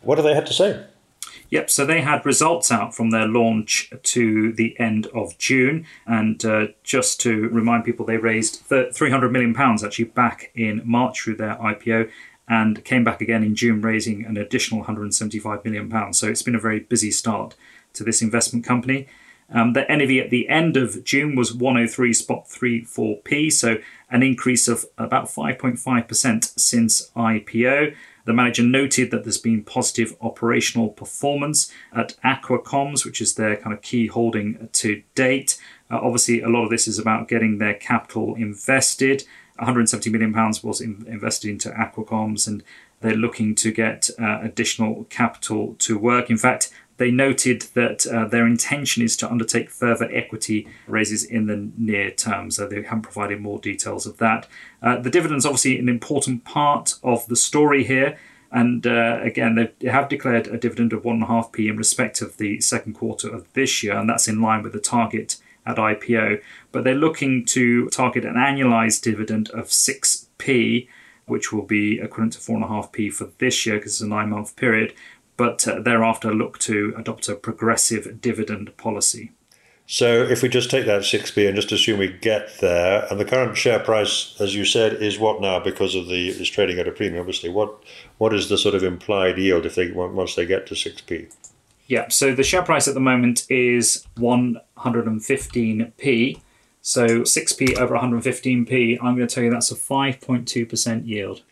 What 0.01 0.17
have 0.17 0.25
they 0.25 0.33
had 0.35 0.45
to 0.47 0.53
say? 0.53 0.83
Yep, 1.51 1.69
so 1.69 1.85
they 1.85 2.01
had 2.01 2.25
results 2.25 2.69
out 2.69 2.93
from 2.93 3.12
their 3.12 3.29
launch 3.29 3.93
to 4.03 4.51
the 4.51 4.77
end 4.77 5.07
of 5.15 5.38
June. 5.38 5.85
And 6.05 6.43
uh, 6.43 6.67
just 6.83 7.21
to 7.21 7.47
remind 7.47 7.85
people, 7.85 8.05
they 8.05 8.17
raised 8.17 8.67
£300 8.67 9.31
million 9.31 9.55
actually 9.57 10.03
back 10.03 10.51
in 10.53 10.81
March 10.83 11.21
through 11.21 11.38
their 11.38 11.55
IPO 11.55 12.12
and 12.49 12.83
came 12.83 13.05
back 13.05 13.21
again 13.21 13.41
in 13.41 13.55
June, 13.55 13.79
raising 13.79 14.25
an 14.25 14.35
additional 14.35 14.83
£175 14.83 15.63
million. 15.63 16.12
So 16.12 16.27
it's 16.27 16.41
been 16.41 16.55
a 16.55 16.59
very 16.59 16.81
busy 16.81 17.12
start 17.12 17.55
to 17.93 18.03
this 18.03 18.21
investment 18.21 18.65
company. 18.65 19.07
Um, 19.51 19.73
the 19.73 19.85
NAV 19.89 20.23
at 20.23 20.29
the 20.29 20.47
end 20.47 20.77
of 20.77 21.03
June 21.03 21.35
was 21.35 21.53
103 21.53 22.13
spot 22.13 22.45
34p, 22.45 23.51
so 23.51 23.77
an 24.09 24.23
increase 24.23 24.67
of 24.67 24.85
about 24.97 25.25
5.5% 25.25 26.59
since 26.59 27.09
IPO. 27.15 27.95
The 28.25 28.33
manager 28.33 28.63
noted 28.63 29.09
that 29.09 29.23
there's 29.23 29.39
been 29.39 29.63
positive 29.63 30.15
operational 30.21 30.89
performance 30.89 31.71
at 31.95 32.15
Aqua 32.23 32.59
Comms, 32.59 33.03
which 33.03 33.21
is 33.21 33.35
their 33.35 33.55
kind 33.55 33.73
of 33.73 33.81
key 33.81 34.07
holding 34.07 34.69
to 34.73 35.01
date. 35.15 35.59
Uh, 35.89 35.99
obviously, 36.01 36.41
a 36.41 36.49
lot 36.49 36.63
of 36.63 36.69
this 36.69 36.88
is 36.88 36.99
about 36.99 37.27
getting 37.27 37.57
their 37.57 37.73
capital 37.73 38.35
invested. 38.35 39.23
170 39.55 40.09
million 40.12 40.33
pounds 40.33 40.63
was 40.63 40.79
in, 40.79 41.05
invested 41.07 41.49
into 41.49 41.73
Aqua 41.75 42.05
Comms, 42.05 42.47
and 42.47 42.63
they're 43.01 43.15
looking 43.15 43.55
to 43.55 43.71
get 43.71 44.09
uh, 44.19 44.39
additional 44.41 45.05
capital 45.05 45.75
to 45.79 45.97
work. 45.97 46.29
In 46.29 46.38
fact, 46.38 46.71
they 46.99 47.12
noted 47.12 47.62
that 47.73 48.05
uh, 48.05 48.25
their 48.25 48.45
intention 48.45 49.01
is 49.01 49.17
to 49.17 49.31
undertake 49.31 49.69
further 49.69 50.09
equity 50.13 50.67
raises 50.85 51.23
in 51.23 51.47
the 51.47 51.71
near 51.77 52.12
term, 52.12 52.51
so 52.51 52.67
they 52.67 52.83
haven't 52.83 53.01
provided 53.03 53.41
more 53.41 53.57
details 53.57 54.05
of 54.05 54.17
that. 54.17 54.47
Uh, 54.83 54.97
the 54.99 55.09
dividend 55.09 55.39
is 55.39 55.45
obviously 55.45 55.79
an 55.79 55.89
important 55.89 56.43
part 56.43 56.95
of 57.01 57.25
the 57.27 57.35
story 57.35 57.83
here. 57.83 58.19
And 58.51 58.85
uh, 58.85 59.19
again, 59.21 59.55
they 59.55 59.89
have 59.89 60.09
declared 60.09 60.47
a 60.47 60.57
dividend 60.57 60.91
of 60.91 61.03
1.5p 61.03 61.69
in 61.69 61.77
respect 61.77 62.21
of 62.21 62.38
the 62.38 62.59
second 62.62 62.93
quarter 62.93 63.29
of 63.29 63.51
this 63.53 63.81
year, 63.83 63.95
and 63.95 64.09
that's 64.09 64.27
in 64.27 64.41
line 64.41 64.63
with 64.63 64.73
the 64.73 64.79
target 64.79 65.38
at 65.65 65.77
IPO. 65.77 66.41
But 66.71 66.83
they're 66.83 66.95
looking 66.95 67.45
to 67.45 67.89
target 67.89 68.25
an 68.25 68.35
annualized 68.35 69.03
dividend 69.03 69.49
of 69.51 69.67
6p, 69.67 70.88
which 71.27 71.53
will 71.53 71.62
be 71.62 71.99
equivalent 71.99 72.33
to 72.33 72.39
4.5p 72.39 73.13
for 73.13 73.29
this 73.38 73.65
year 73.65 73.77
because 73.77 73.93
it's 73.93 74.01
a 74.01 74.07
nine 74.07 74.31
month 74.31 74.55
period, 74.55 74.93
but 75.39 75.65
uh, 75.65 75.80
thereafter 75.80 76.32
look 76.34 76.60
to 76.60 76.93
adopt 76.97 77.30
a 77.30 77.36
progressive 77.36 78.19
dividend 78.19 78.75
policy. 78.75 79.32
So 79.88 80.21
if 80.21 80.43
we 80.43 80.49
just 80.49 80.69
take 80.69 80.86
that 80.86 81.04
6p 81.04 81.47
and 81.47 81.56
just 81.56 81.71
assume 81.71 81.97
we 81.97 82.10
get 82.10 82.60
there, 82.60 83.08
and 83.10 83.17
the 83.17 83.23
current 83.23 83.56
share 83.56 83.80
price, 83.80 84.36
as 84.41 84.54
you 84.54 84.65
said, 84.65 85.02
is 85.02 85.17
what 85.17 85.39
now 85.39 85.58
because 85.58 85.95
of 85.95 86.10
the 86.10 86.28
is 86.28 86.49
trading 86.49 86.78
at 86.78 86.89
a 86.89 86.91
premium, 86.91 87.21
obviously. 87.21 87.49
What 87.49 87.82
what 88.17 88.34
is 88.34 88.49
the 88.49 88.58
sort 88.58 88.75
of 88.75 88.84
implied 88.84 89.38
yield 89.38 89.65
if 89.65 89.75
they 89.75 89.91
once 89.91 90.36
they 90.36 90.45
get 90.45 90.67
to 90.67 90.75
6p? 90.75 91.34
Yeah, 91.88 92.10
so 92.10 92.36
the 92.36 92.43
share 92.43 92.63
price 92.63 92.89
at 92.89 92.93
the 92.93 92.99
moment 92.99 93.49
is 93.49 94.06
115p. 94.17 96.41
So 96.82 97.21
6p 97.21 97.78
over 97.78 97.95
115p, 97.95 98.97
I'm 99.02 99.15
going 99.15 99.28
to 99.28 99.34
tell 99.34 99.43
you 99.43 99.49
that's 99.49 99.71
a 99.71 99.75
5.2% 99.75 101.08
yield 101.08 101.43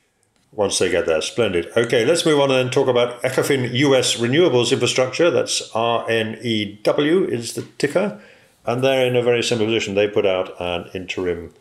once 0.58 0.80
they 0.80 0.90
get 0.90 1.06
there. 1.06 1.22
Splendid. 1.22 1.70
Okay, 1.78 2.04
let's 2.04 2.26
move 2.26 2.40
on 2.40 2.52
and 2.52 2.72
talk 2.72 2.88
about 2.88 3.22
Ecofin 3.22 3.72
US 3.74 4.18
Renewables 4.18 4.74
Infrastructure. 4.74 5.30
That's 5.30 5.70
RNEW 5.70 7.30
is 7.30 7.54
the 7.54 7.62
ticker. 7.78 8.20
And 8.66 8.84
they're 8.84 9.06
in 9.06 9.16
a 9.16 9.22
very 9.22 9.44
similar 9.44 9.68
position. 9.68 9.94
They 9.94 10.10
put 10.10 10.26
out 10.26 10.60
an 10.60 10.90
interim 10.94 11.54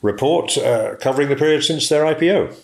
report 0.00 0.56
uh, 0.56 0.94
covering 1.00 1.28
the 1.28 1.36
period 1.36 1.64
since 1.64 1.88
their 1.88 2.04
IPO. 2.04 2.56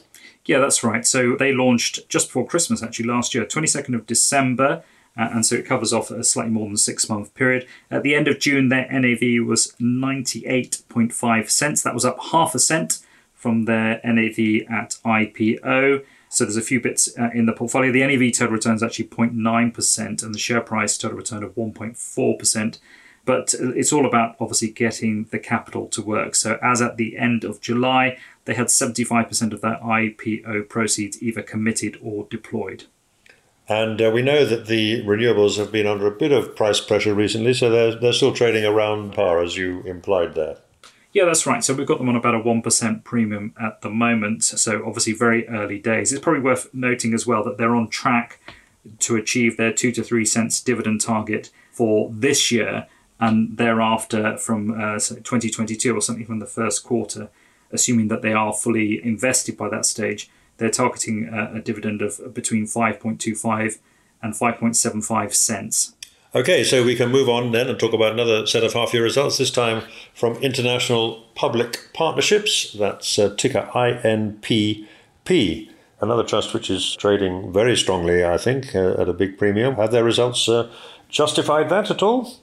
Yeah, 0.47 0.61
that's 0.61 0.83
right. 0.83 1.05
So 1.05 1.37
they 1.37 1.53
launched 1.53 2.09
just 2.09 2.29
before 2.29 2.47
Christmas, 2.47 2.83
actually, 2.83 3.07
last 3.07 3.35
year, 3.35 3.45
22nd 3.45 3.95
of 3.95 4.07
December. 4.07 4.85
Uh, 5.19 5.29
and 5.33 5.45
so 5.45 5.57
it 5.57 5.67
covers 5.67 5.93
off 5.93 6.13
a 6.13 6.23
slightly 6.23 6.53
more 6.53 6.67
than 6.67 6.77
six 6.77 7.09
month 7.09 7.35
period. 7.35 7.67
At 7.91 8.05
the 8.05 8.15
end 8.15 8.29
of 8.29 8.39
June, 8.39 8.69
their 8.69 8.89
NAV 8.91 9.45
was 9.45 9.75
98.5 9.81 11.51
cents. 11.51 11.83
That 11.83 11.95
was 11.95 12.05
up 12.05 12.19
half 12.31 12.55
a 12.55 12.61
cent 12.61 13.01
from 13.41 13.65
their 13.65 14.03
NAV 14.05 14.69
at 14.71 14.99
IPO. 15.03 16.05
So 16.29 16.45
there's 16.45 16.59
a 16.59 16.63
few 16.63 16.79
bits 16.79 17.09
uh, 17.19 17.31
in 17.35 17.47
the 17.47 17.55
portfolio. 17.55 17.91
The 17.91 18.07
NAV 18.07 18.35
total 18.35 18.55
return 18.55 18.75
is 18.75 18.83
actually 18.83 19.07
0.9%, 19.07 20.23
and 20.23 20.35
the 20.35 20.39
share 20.39 20.61
price 20.61 20.99
total 20.99 21.17
return 21.17 21.43
of 21.43 21.55
1.4%. 21.55 22.79
But 23.25 23.55
it's 23.59 23.93
all 23.93 24.07
about 24.07 24.37
obviously 24.41 24.71
getting 24.71 25.25
the 25.31 25.39
capital 25.39 25.87
to 25.89 26.03
work. 26.03 26.35
So 26.35 26.59
as 26.63 26.83
at 26.83 26.99
the 26.99 27.17
end 27.17 27.43
of 27.43 27.63
July, 27.63 28.19
they 28.45 28.55
had 28.55 28.67
75% 28.67 29.53
of 29.53 29.63
their 29.63 29.79
IPO 29.83 30.69
proceeds 30.69 31.23
either 31.23 31.43
committed 31.43 31.99
or 32.03 32.27
deployed. 32.31 32.85
And 33.69 34.03
uh, 34.03 34.11
we 34.13 34.21
know 34.21 34.45
that 34.45 34.67
the 34.67 35.03
renewables 35.05 35.57
have 35.57 35.73
been 35.73 35.87
under 35.87 36.07
a 36.07 36.11
bit 36.11 36.33
of 36.33 36.57
price 36.57 36.81
pressure 36.81 37.15
recently, 37.15 37.55
so 37.55 37.71
they're, 37.71 37.99
they're 37.99 38.13
still 38.13 38.35
trading 38.35 38.65
around 38.65 39.15
par, 39.15 39.43
as 39.43 39.57
you 39.57 39.81
implied 39.83 40.35
there. 40.35 40.59
Yeah, 41.13 41.25
that's 41.25 41.45
right. 41.45 41.65
So 41.65 41.75
we've 41.75 41.87
got 41.87 41.99
them 41.99 42.09
on 42.09 42.15
about 42.15 42.37
a 42.37 42.41
1% 42.41 43.05
premium 43.05 43.53
at 43.61 43.81
the 43.81 43.91
moment. 43.91 44.45
So 44.45 44.85
obviously, 44.87 45.13
very 45.13 45.49
early 45.49 45.79
days. 45.79 46.13
It's 46.13 46.23
probably 46.23 46.43
worth 46.43 46.73
noting 46.73 47.15
as 47.15 47.27
well 47.27 47.43
that 47.45 47.59
they're 47.59 47.75
on 47.75 47.89
track 47.89 48.39
to 49.01 49.17
achieve 49.17 49.57
their 49.57 49.73
2 49.73 49.93
to 49.93 50.03
3 50.03 50.25
cents 50.25 50.61
dividend 50.61 51.01
target 51.01 51.51
for 51.73 52.11
this 52.13 52.51
year 52.53 52.87
and 53.19 53.59
thereafter 53.59 54.39
from 54.39 54.71
uh, 54.71 54.99
2022 54.99 55.95
or 55.95 56.01
something 56.01 56.25
from 56.25 56.39
the 56.39 56.47
first 56.47 56.85
quarter, 56.85 57.29
assuming 57.71 58.09
that 58.09 58.23
they 58.23 58.33
are 58.33 58.53
fully 58.53 59.05
invested 59.05 59.57
by 59.57 59.69
that 59.69 59.85
stage. 59.85 60.31
They're 60.57 60.71
targeting 60.71 61.29
a, 61.29 61.57
a 61.57 61.61
dividend 61.61 62.03
of 62.03 62.33
between 62.33 62.65
5.25 62.67 63.79
and 64.23 64.35
5.75 64.35 65.35
cents. 65.35 65.95
Okay, 66.33 66.63
so 66.63 66.85
we 66.85 66.95
can 66.95 67.11
move 67.11 67.29
on 67.29 67.51
then 67.51 67.69
and 67.69 67.77
talk 67.77 67.93
about 67.93 68.13
another 68.13 68.47
set 68.47 68.63
of 68.63 68.73
half 68.73 68.95
year 68.95 69.03
results, 69.03 69.39
this 69.39 69.51
time 69.51 69.83
from 70.15 70.37
International 70.37 71.25
Public 71.35 71.93
Partnerships. 71.93 72.73
That's 72.73 73.19
uh, 73.19 73.35
ticker 73.37 73.69
INPP, 73.75 75.69
another 76.01 76.23
trust 76.23 76.55
which 76.55 76.71
is 76.71 76.95
trading 76.95 77.53
very 77.53 77.77
strongly, 77.77 78.25
I 78.25 78.39
think, 78.39 78.77
uh, 78.77 78.93
at 79.01 79.09
a 79.09 79.13
big 79.13 79.39
premium. 79.39 79.75
Have 79.75 79.91
their 79.91 80.05
results 80.05 80.49
uh, 80.49 80.71
justified 81.09 81.69
that 81.71 81.91
at 81.91 82.01
all? 82.01 82.37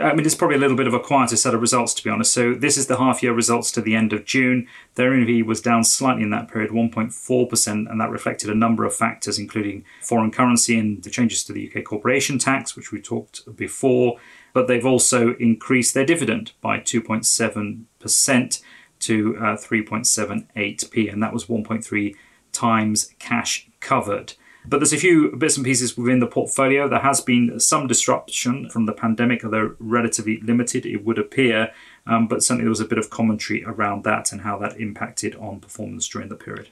I 0.00 0.14
mean, 0.14 0.24
it's 0.24 0.34
probably 0.34 0.56
a 0.56 0.60
little 0.60 0.76
bit 0.76 0.86
of 0.86 0.94
a 0.94 1.00
quieter 1.00 1.36
set 1.36 1.54
of 1.54 1.60
results, 1.60 1.92
to 1.94 2.04
be 2.04 2.10
honest. 2.10 2.32
So, 2.32 2.54
this 2.54 2.78
is 2.78 2.86
the 2.86 2.96
half 2.96 3.22
year 3.22 3.32
results 3.32 3.70
to 3.72 3.80
the 3.80 3.94
end 3.94 4.12
of 4.12 4.24
June. 4.24 4.66
Their 4.94 5.14
NAV 5.14 5.46
was 5.46 5.60
down 5.60 5.84
slightly 5.84 6.22
in 6.22 6.30
that 6.30 6.48
period, 6.48 6.70
1.4%, 6.70 7.90
and 7.90 8.00
that 8.00 8.10
reflected 8.10 8.48
a 8.50 8.54
number 8.54 8.84
of 8.84 8.94
factors, 8.94 9.38
including 9.38 9.84
foreign 10.00 10.30
currency 10.30 10.78
and 10.78 11.02
the 11.02 11.10
changes 11.10 11.44
to 11.44 11.52
the 11.52 11.70
UK 11.70 11.84
corporation 11.84 12.38
tax, 12.38 12.74
which 12.74 12.90
we 12.92 13.00
talked 13.00 13.54
before. 13.56 14.18
But 14.52 14.66
they've 14.66 14.86
also 14.86 15.34
increased 15.34 15.94
their 15.94 16.06
dividend 16.06 16.52
by 16.60 16.78
2.7% 16.78 18.62
to 19.00 19.36
uh, 19.36 19.56
3.78p, 19.56 21.12
and 21.12 21.22
that 21.22 21.32
was 21.32 21.46
1.3 21.46 22.14
times 22.52 23.14
cash 23.18 23.68
covered. 23.80 24.34
But 24.64 24.78
there's 24.78 24.92
a 24.92 24.98
few 24.98 25.34
bits 25.36 25.56
and 25.56 25.64
pieces 25.64 25.96
within 25.96 26.20
the 26.20 26.26
portfolio. 26.26 26.88
There 26.88 27.00
has 27.00 27.20
been 27.20 27.58
some 27.58 27.88
disruption 27.88 28.70
from 28.70 28.86
the 28.86 28.92
pandemic, 28.92 29.44
although 29.44 29.74
relatively 29.80 30.40
limited, 30.40 30.86
it 30.86 31.04
would 31.04 31.18
appear. 31.18 31.72
Um, 32.06 32.28
but 32.28 32.42
certainly 32.42 32.64
there 32.64 32.70
was 32.70 32.80
a 32.80 32.84
bit 32.84 32.98
of 32.98 33.10
commentary 33.10 33.64
around 33.64 34.04
that 34.04 34.30
and 34.30 34.42
how 34.42 34.58
that 34.58 34.78
impacted 34.80 35.34
on 35.36 35.60
performance 35.60 36.08
during 36.08 36.28
the 36.28 36.36
period. 36.36 36.68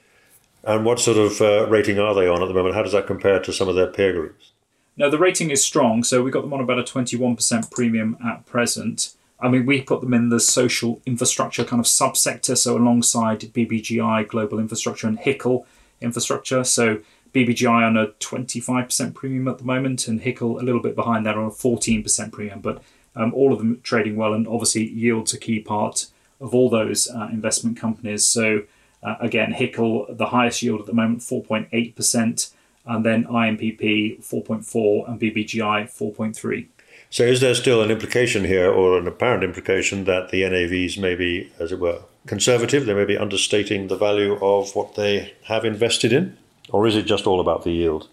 And 0.62 0.85
what 0.85 1.00
sort 1.00 1.16
of 1.16 1.40
uh, 1.40 1.66
rating 1.68 1.98
are 1.98 2.14
they 2.14 2.29
on 2.29 2.42
at 2.42 2.46
the 2.46 2.55
moment? 2.55 2.74
How 2.74 2.83
does 2.83 2.92
that 2.92 3.07
compare 3.07 3.40
to 3.40 3.53
some 3.53 3.68
of 3.68 3.74
their 3.74 3.87
peer 3.87 4.12
groups? 4.12 4.53
No, 4.96 5.09
the 5.09 5.18
rating 5.18 5.50
is 5.50 5.64
strong. 5.64 6.05
So 6.05 6.22
we 6.22 6.31
got 6.31 6.42
them 6.42 6.53
on 6.53 6.61
about 6.61 6.79
a 6.79 6.83
21% 6.83 7.70
premium 7.70 8.18
at 8.24 8.45
present. 8.47 9.14
I 9.41 9.49
mean, 9.49 9.64
we 9.64 9.80
put 9.80 10.03
them 10.03 10.12
in 10.12 10.28
the 10.28 10.38
social 10.41 11.01
infrastructure 11.07 11.64
kind 11.64 11.80
of 11.80 11.86
subsector, 11.86 12.57
so 12.57 12.76
alongside 12.76 13.41
BBGI, 13.41 14.28
Global 14.28 14.59
Infrastructure, 14.59 15.07
and 15.07 15.18
HICL 15.18 15.64
Infrastructure. 16.03 16.62
So 16.64 17.01
BBGI 17.35 17.87
on 17.87 17.97
a 17.97 18.09
25% 18.09 19.14
premium 19.14 19.49
at 19.49 19.59
the 19.59 19.64
moment, 19.64 20.09
and 20.09 20.22
HICL 20.22 20.61
a 20.61 20.64
little 20.64 20.83
bit 20.83 20.95
behind 20.95 21.26
that 21.26 21.37
on 21.37 21.45
a 21.45 21.51
14% 21.51 22.33
premium. 22.33 22.61
But 22.61 22.83
um, 23.16 23.33
all 23.35 23.53
of 23.53 23.59
them 23.59 23.81
trading 23.83 24.16
well, 24.16 24.35
and 24.35 24.47
obviously 24.47 24.89
yield's 24.89 25.35
a 25.35 25.39
key 25.39 25.61
part 25.61 26.07
of 26.41 26.55
all 26.55 26.70
those 26.70 27.09
uh, 27.09 27.28
investment 27.33 27.76
companies. 27.76 28.26
So 28.26 28.62
uh, 29.03 29.16
again, 29.20 29.53
HICL 29.53 30.16
the 30.16 30.26
highest 30.26 30.62
yield 30.62 30.81
at 30.81 30.87
the 30.87 30.93
moment, 30.93 31.20
4.8%, 31.20 32.53
and 32.87 33.05
then 33.05 33.24
INPP 33.24 34.24
4.4 34.24 35.09
and 35.09 35.20
BBGI 35.20 35.85
4.3. 35.85 36.66
So, 37.12 37.24
is 37.24 37.41
there 37.41 37.57
still 37.57 37.83
an 37.83 37.91
implication 37.91 38.45
here, 38.45 38.70
or 38.70 38.99
an 38.99 39.09
apparent 39.09 39.43
implication, 39.43 40.05
that 40.05 40.31
the 40.31 40.43
NAVs 40.43 40.97
may 40.97 41.16
be, 41.16 41.51
as 41.59 41.72
it 41.72 41.81
were, 41.81 42.03
conservative? 42.26 42.87
They 42.87 42.95
may 42.95 43.05
be 43.05 43.18
understating 43.18 43.89
the 43.89 43.97
value 43.97 44.39
of 44.41 44.76
what 44.76 44.95
they 44.95 45.35
have 45.45 45.64
invested 45.64 46.12
in? 46.12 46.37
Or 46.73 46.87
is 46.87 46.97
it 46.97 47.03
just 47.03 47.27
all 47.27 47.41
about 47.41 47.64
the 47.64 47.73
yield? 47.73 48.09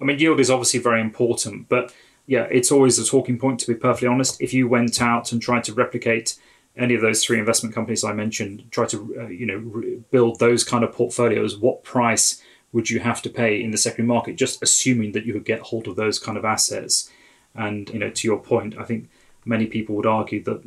I 0.00 0.04
mean, 0.04 0.18
yield 0.18 0.40
is 0.40 0.50
obviously 0.50 0.80
very 0.80 1.00
important, 1.00 1.68
but 1.68 1.92
yeah, 2.26 2.46
it's 2.50 2.70
always 2.70 2.98
a 2.98 3.04
talking 3.06 3.38
point, 3.38 3.58
to 3.60 3.66
be 3.66 3.74
perfectly 3.74 4.08
honest. 4.08 4.40
If 4.40 4.52
you 4.52 4.68
went 4.68 5.00
out 5.00 5.32
and 5.32 5.40
tried 5.40 5.64
to 5.64 5.72
replicate 5.72 6.36
any 6.76 6.94
of 6.94 7.00
those 7.00 7.24
three 7.24 7.38
investment 7.38 7.74
companies 7.74 8.04
I 8.04 8.12
mentioned, 8.12 8.70
try 8.70 8.86
to 8.86 9.16
uh, 9.20 9.26
you 9.26 9.46
know 9.46 9.56
re- 9.56 10.00
build 10.10 10.38
those 10.38 10.62
kind 10.62 10.84
of 10.84 10.92
portfolios, 10.92 11.58
what 11.58 11.82
price 11.82 12.42
would 12.72 12.90
you 12.90 13.00
have 13.00 13.22
to 13.22 13.30
pay 13.30 13.62
in 13.62 13.70
the 13.70 13.78
secondary 13.78 14.06
market? 14.06 14.36
Just 14.36 14.62
assuming 14.62 15.12
that 15.12 15.24
you 15.24 15.32
could 15.32 15.46
get 15.46 15.60
hold 15.60 15.88
of 15.88 15.96
those 15.96 16.18
kind 16.18 16.38
of 16.38 16.44
assets, 16.44 17.10
and 17.54 17.88
you 17.90 17.98
know, 17.98 18.10
to 18.10 18.28
your 18.28 18.38
point, 18.38 18.78
I 18.78 18.84
think 18.84 19.08
many 19.44 19.66
people 19.66 19.96
would 19.96 20.06
argue 20.06 20.44
that 20.44 20.60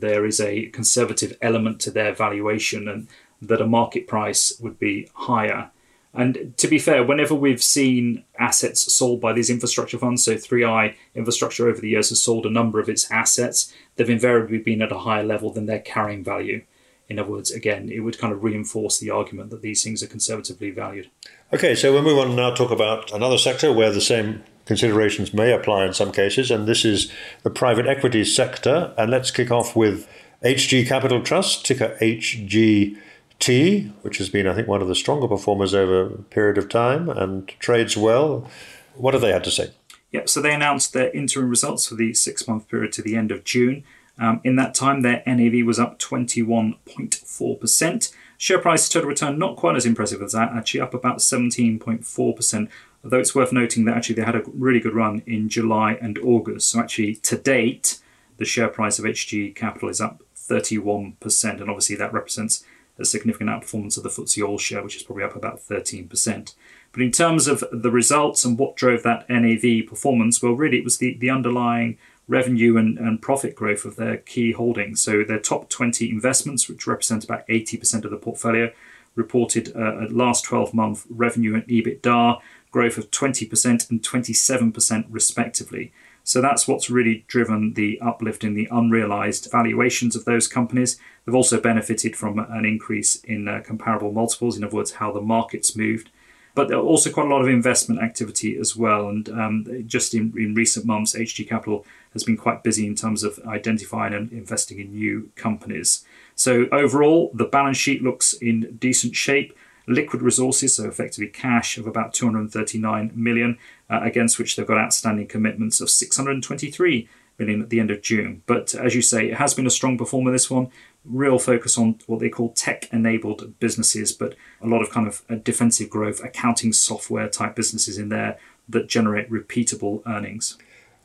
there 0.00 0.24
is 0.24 0.40
a 0.40 0.66
conservative 0.66 1.36
element 1.42 1.78
to 1.82 1.90
their 1.90 2.14
valuation, 2.14 2.88
and 2.88 3.06
that 3.42 3.60
a 3.60 3.66
market 3.66 4.08
price 4.08 4.58
would 4.60 4.78
be 4.78 5.08
higher. 5.14 5.70
And 6.14 6.54
to 6.58 6.68
be 6.68 6.78
fair, 6.78 7.02
whenever 7.02 7.34
we've 7.34 7.62
seen 7.62 8.24
assets 8.38 8.92
sold 8.92 9.20
by 9.20 9.32
these 9.32 9.48
infrastructure 9.48 9.98
funds, 9.98 10.24
so 10.24 10.34
3i 10.34 10.94
Infrastructure 11.14 11.68
over 11.68 11.80
the 11.80 11.88
years 11.88 12.10
has 12.10 12.22
sold 12.22 12.44
a 12.44 12.50
number 12.50 12.80
of 12.80 12.88
its 12.88 13.10
assets, 13.10 13.72
they've 13.96 14.10
invariably 14.10 14.58
been 14.58 14.82
at 14.82 14.92
a 14.92 14.98
higher 14.98 15.24
level 15.24 15.50
than 15.50 15.66
their 15.66 15.78
carrying 15.78 16.22
value. 16.22 16.62
In 17.08 17.18
other 17.18 17.30
words, 17.30 17.50
again, 17.50 17.90
it 17.90 18.00
would 18.00 18.18
kind 18.18 18.32
of 18.32 18.44
reinforce 18.44 18.98
the 18.98 19.10
argument 19.10 19.50
that 19.50 19.62
these 19.62 19.82
things 19.82 20.02
are 20.02 20.06
conservatively 20.06 20.70
valued. 20.70 21.10
Okay, 21.52 21.74
so 21.74 21.92
we'll 21.92 22.02
move 22.02 22.18
on 22.18 22.36
now 22.36 22.54
talk 22.54 22.70
about 22.70 23.12
another 23.12 23.38
sector 23.38 23.72
where 23.72 23.90
the 23.92 24.00
same 24.00 24.42
considerations 24.66 25.34
may 25.34 25.52
apply 25.52 25.84
in 25.84 25.92
some 25.92 26.12
cases, 26.12 26.50
and 26.50 26.66
this 26.66 26.84
is 26.84 27.10
the 27.42 27.50
private 27.50 27.86
equity 27.86 28.24
sector. 28.24 28.94
And 28.96 29.10
let's 29.10 29.30
kick 29.30 29.50
off 29.50 29.74
with 29.74 30.08
HG 30.44 30.86
Capital 30.86 31.22
Trust, 31.22 31.66
ticker 31.66 31.96
HG 32.00 32.96
T, 33.38 33.92
which 34.02 34.18
has 34.18 34.28
been, 34.28 34.46
I 34.46 34.54
think, 34.54 34.68
one 34.68 34.82
of 34.82 34.88
the 34.88 34.94
stronger 34.94 35.28
performers 35.28 35.74
over 35.74 36.02
a 36.02 36.10
period 36.10 36.58
of 36.58 36.68
time 36.68 37.08
and 37.08 37.48
trades 37.58 37.96
well. 37.96 38.48
What 38.94 39.14
have 39.14 39.20
they 39.20 39.32
had 39.32 39.44
to 39.44 39.50
say? 39.50 39.72
Yeah, 40.10 40.22
so 40.26 40.42
they 40.42 40.54
announced 40.54 40.92
their 40.92 41.10
interim 41.10 41.48
results 41.48 41.86
for 41.86 41.94
the 41.94 42.12
six 42.14 42.46
month 42.46 42.68
period 42.68 42.92
to 42.92 43.02
the 43.02 43.16
end 43.16 43.32
of 43.32 43.44
June. 43.44 43.84
Um, 44.18 44.40
in 44.44 44.56
that 44.56 44.74
time, 44.74 45.00
their 45.00 45.22
NAV 45.26 45.66
was 45.66 45.80
up 45.80 45.98
21.4%. 45.98 48.12
Share 48.36 48.58
price 48.58 48.88
total 48.88 49.08
return 49.08 49.38
not 49.38 49.56
quite 49.56 49.76
as 49.76 49.86
impressive 49.86 50.20
as 50.20 50.32
that, 50.32 50.52
actually 50.52 50.80
up 50.80 50.92
about 50.92 51.18
17.4%. 51.18 52.68
Although 53.04 53.18
it's 53.18 53.34
worth 53.34 53.52
noting 53.52 53.84
that 53.84 53.96
actually 53.96 54.16
they 54.16 54.22
had 54.22 54.36
a 54.36 54.42
really 54.52 54.80
good 54.80 54.94
run 54.94 55.22
in 55.26 55.48
July 55.48 55.98
and 56.00 56.18
August. 56.18 56.68
So 56.68 56.80
actually, 56.80 57.16
to 57.16 57.36
date, 57.36 57.98
the 58.36 58.44
share 58.44 58.68
price 58.68 58.98
of 58.98 59.04
HG 59.04 59.54
Capital 59.54 59.88
is 59.88 60.00
up 60.00 60.22
31%, 60.36 61.60
and 61.60 61.70
obviously 61.70 61.96
that 61.96 62.12
represents 62.12 62.64
a 62.98 63.04
significant 63.04 63.50
outperformance 63.50 63.96
of 63.96 64.02
the 64.02 64.08
FTSE 64.08 64.46
All 64.46 64.58
Share, 64.58 64.82
which 64.82 64.96
is 64.96 65.02
probably 65.02 65.24
up 65.24 65.36
about 65.36 65.60
13%. 65.60 66.54
But 66.92 67.02
in 67.02 67.10
terms 67.10 67.46
of 67.46 67.64
the 67.72 67.90
results 67.90 68.44
and 68.44 68.58
what 68.58 68.76
drove 68.76 69.02
that 69.02 69.28
NAV 69.28 69.86
performance, 69.86 70.42
well, 70.42 70.52
really 70.52 70.78
it 70.78 70.84
was 70.84 70.98
the, 70.98 71.16
the 71.18 71.30
underlying 71.30 71.98
revenue 72.28 72.76
and, 72.76 72.98
and 72.98 73.20
profit 73.20 73.54
growth 73.54 73.84
of 73.84 73.96
their 73.96 74.18
key 74.18 74.52
holdings. 74.52 75.02
So 75.02 75.24
their 75.24 75.38
top 75.38 75.68
20 75.68 76.10
investments, 76.10 76.68
which 76.68 76.86
represent 76.86 77.24
about 77.24 77.46
80% 77.48 78.04
of 78.04 78.10
the 78.10 78.16
portfolio, 78.16 78.70
reported 79.14 79.74
uh, 79.76 80.00
a 80.00 80.06
last 80.08 80.44
12 80.44 80.72
month 80.74 81.06
revenue 81.10 81.54
and 81.54 81.66
EBITDA 81.66 82.40
growth 82.70 82.96
of 82.96 83.10
20% 83.10 83.90
and 83.90 84.02
27% 84.02 85.06
respectively. 85.10 85.92
So 86.24 86.40
that's 86.40 86.68
what's 86.68 86.90
really 86.90 87.24
driven 87.26 87.74
the 87.74 88.00
uplift 88.00 88.44
in 88.44 88.54
the 88.54 88.68
unrealized 88.70 89.50
valuations 89.50 90.14
of 90.14 90.24
those 90.24 90.48
companies. 90.48 90.98
They've 91.24 91.34
also 91.34 91.60
benefited 91.60 92.16
from 92.16 92.38
an 92.38 92.64
increase 92.64 93.16
in 93.16 93.48
uh, 93.48 93.62
comparable 93.64 94.12
multiples, 94.12 94.56
in 94.56 94.64
other 94.64 94.76
words, 94.76 94.92
how 94.92 95.12
the 95.12 95.20
market's 95.20 95.76
moved. 95.76 96.10
But 96.54 96.68
there 96.68 96.76
are 96.76 96.82
also 96.82 97.10
quite 97.10 97.26
a 97.26 97.30
lot 97.30 97.40
of 97.40 97.48
investment 97.48 98.02
activity 98.02 98.58
as 98.58 98.76
well. 98.76 99.08
And 99.08 99.28
um, 99.30 99.84
just 99.86 100.14
in, 100.14 100.34
in 100.36 100.54
recent 100.54 100.84
months, 100.84 101.16
HG 101.16 101.48
Capital 101.48 101.86
has 102.12 102.24
been 102.24 102.36
quite 102.36 102.62
busy 102.62 102.86
in 102.86 102.94
terms 102.94 103.24
of 103.24 103.40
identifying 103.46 104.12
and 104.12 104.30
investing 104.32 104.78
in 104.78 104.92
new 104.92 105.30
companies. 105.34 106.04
So 106.34 106.66
overall, 106.70 107.30
the 107.32 107.46
balance 107.46 107.78
sheet 107.78 108.02
looks 108.02 108.34
in 108.34 108.76
decent 108.78 109.16
shape 109.16 109.56
liquid 109.86 110.22
resources, 110.22 110.76
so 110.76 110.84
effectively 110.88 111.26
cash 111.26 111.76
of 111.76 111.86
about 111.86 112.14
239 112.14 113.12
million, 113.14 113.58
uh, 113.92 114.00
against 114.02 114.38
which 114.38 114.56
they've 114.56 114.66
got 114.66 114.78
outstanding 114.78 115.26
commitments 115.26 115.80
of 115.80 115.90
623 115.90 117.08
million 117.38 117.62
at 117.62 117.70
the 117.70 117.80
end 117.80 117.90
of 117.90 118.02
June. 118.02 118.42
But 118.46 118.74
as 118.74 118.94
you 118.94 119.02
say, 119.02 119.28
it 119.30 119.34
has 119.34 119.54
been 119.54 119.66
a 119.66 119.70
strong 119.70 119.98
performer 119.98 120.32
this 120.32 120.50
one. 120.50 120.70
Real 121.04 121.38
focus 121.38 121.76
on 121.76 121.98
what 122.06 122.20
they 122.20 122.28
call 122.28 122.52
tech 122.52 122.88
enabled 122.92 123.58
businesses, 123.58 124.12
but 124.12 124.34
a 124.60 124.66
lot 124.66 124.82
of 124.82 124.90
kind 124.90 125.06
of 125.06 125.22
uh, 125.28 125.34
defensive 125.36 125.90
growth, 125.90 126.22
accounting 126.22 126.72
software 126.72 127.28
type 127.28 127.54
businesses 127.54 127.98
in 127.98 128.08
there 128.08 128.38
that 128.68 128.88
generate 128.88 129.30
repeatable 129.30 130.02
earnings. 130.06 130.56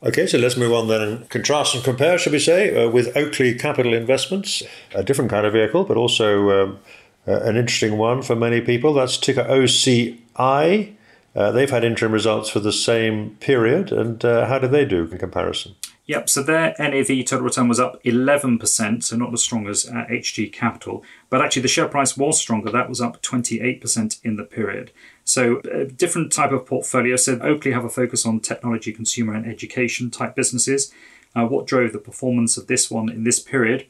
Okay, 0.04 0.28
so 0.28 0.38
let's 0.38 0.56
move 0.56 0.74
on 0.74 0.88
then 0.88 1.02
and 1.02 1.30
contrast 1.30 1.74
and 1.74 1.84
compare, 1.84 2.20
shall 2.20 2.32
we 2.32 2.40
say, 2.40 2.84
uh, 2.84 2.88
with 2.88 3.18
Oakley 3.18 3.56
Capital 3.56 3.96
Investments, 3.96 4.62
a 4.94 5.04
different 5.04 5.32
kind 5.32 5.46
of 5.46 5.54
vehicle, 5.54 5.86
but 5.86 5.98
also 5.98 6.52
um, 6.52 6.80
uh, 7.28 7.42
an 7.42 7.58
interesting 7.58 7.98
one 7.98 8.22
for 8.22 8.36
many 8.36 8.62
people. 8.62 8.94
That's 8.94 9.18
ticker 9.18 9.44
OCI. 9.44 10.97
Uh, 11.38 11.52
they've 11.52 11.70
had 11.70 11.84
interim 11.84 12.12
results 12.12 12.50
for 12.50 12.60
the 12.60 12.74
same 12.74 13.36
period, 13.36 13.92
and 13.92 14.26
uh, 14.26 14.48
how 14.48 14.58
did 14.58 14.72
they 14.72 14.84
do 14.84 15.08
in 15.12 15.20
comparison? 15.20 15.76
Yep, 16.08 16.30
so 16.30 16.42
their 16.42 16.74
NAV 16.80 17.26
total 17.26 17.42
return 17.42 17.68
was 17.68 17.80
up 17.80 18.02
11%, 18.04 19.04
so 19.04 19.16
not 19.16 19.32
as 19.32 19.44
strong 19.44 19.68
as 19.68 19.88
uh, 19.88 20.06
HG 20.10 20.52
Capital, 20.52 21.04
but 21.30 21.42
actually 21.42 21.62
the 21.62 21.68
share 21.68 21.88
price 21.88 22.18
was 22.18 22.40
stronger. 22.40 22.72
That 22.72 22.90
was 22.90 23.02
up 23.02 23.22
28% 23.22 24.20
in 24.24 24.36
the 24.36 24.46
period. 24.46 24.92
So, 25.26 25.62
a 25.66 25.84
uh, 25.84 25.90
different 25.96 26.32
type 26.32 26.52
of 26.52 26.66
portfolio. 26.66 27.18
So, 27.18 27.38
Oakley 27.40 27.72
have 27.72 27.86
a 27.86 27.90
focus 27.90 28.26
on 28.26 28.40
technology, 28.40 28.92
consumer, 28.92 29.36
and 29.36 29.46
education 29.46 30.10
type 30.10 30.36
businesses. 30.36 30.92
Uh, 31.36 31.46
what 31.46 31.68
drove 31.68 31.92
the 31.92 32.00
performance 32.00 32.58
of 32.58 32.66
this 32.66 32.90
one 32.90 33.10
in 33.10 33.26
this 33.26 33.40
period? 33.40 33.86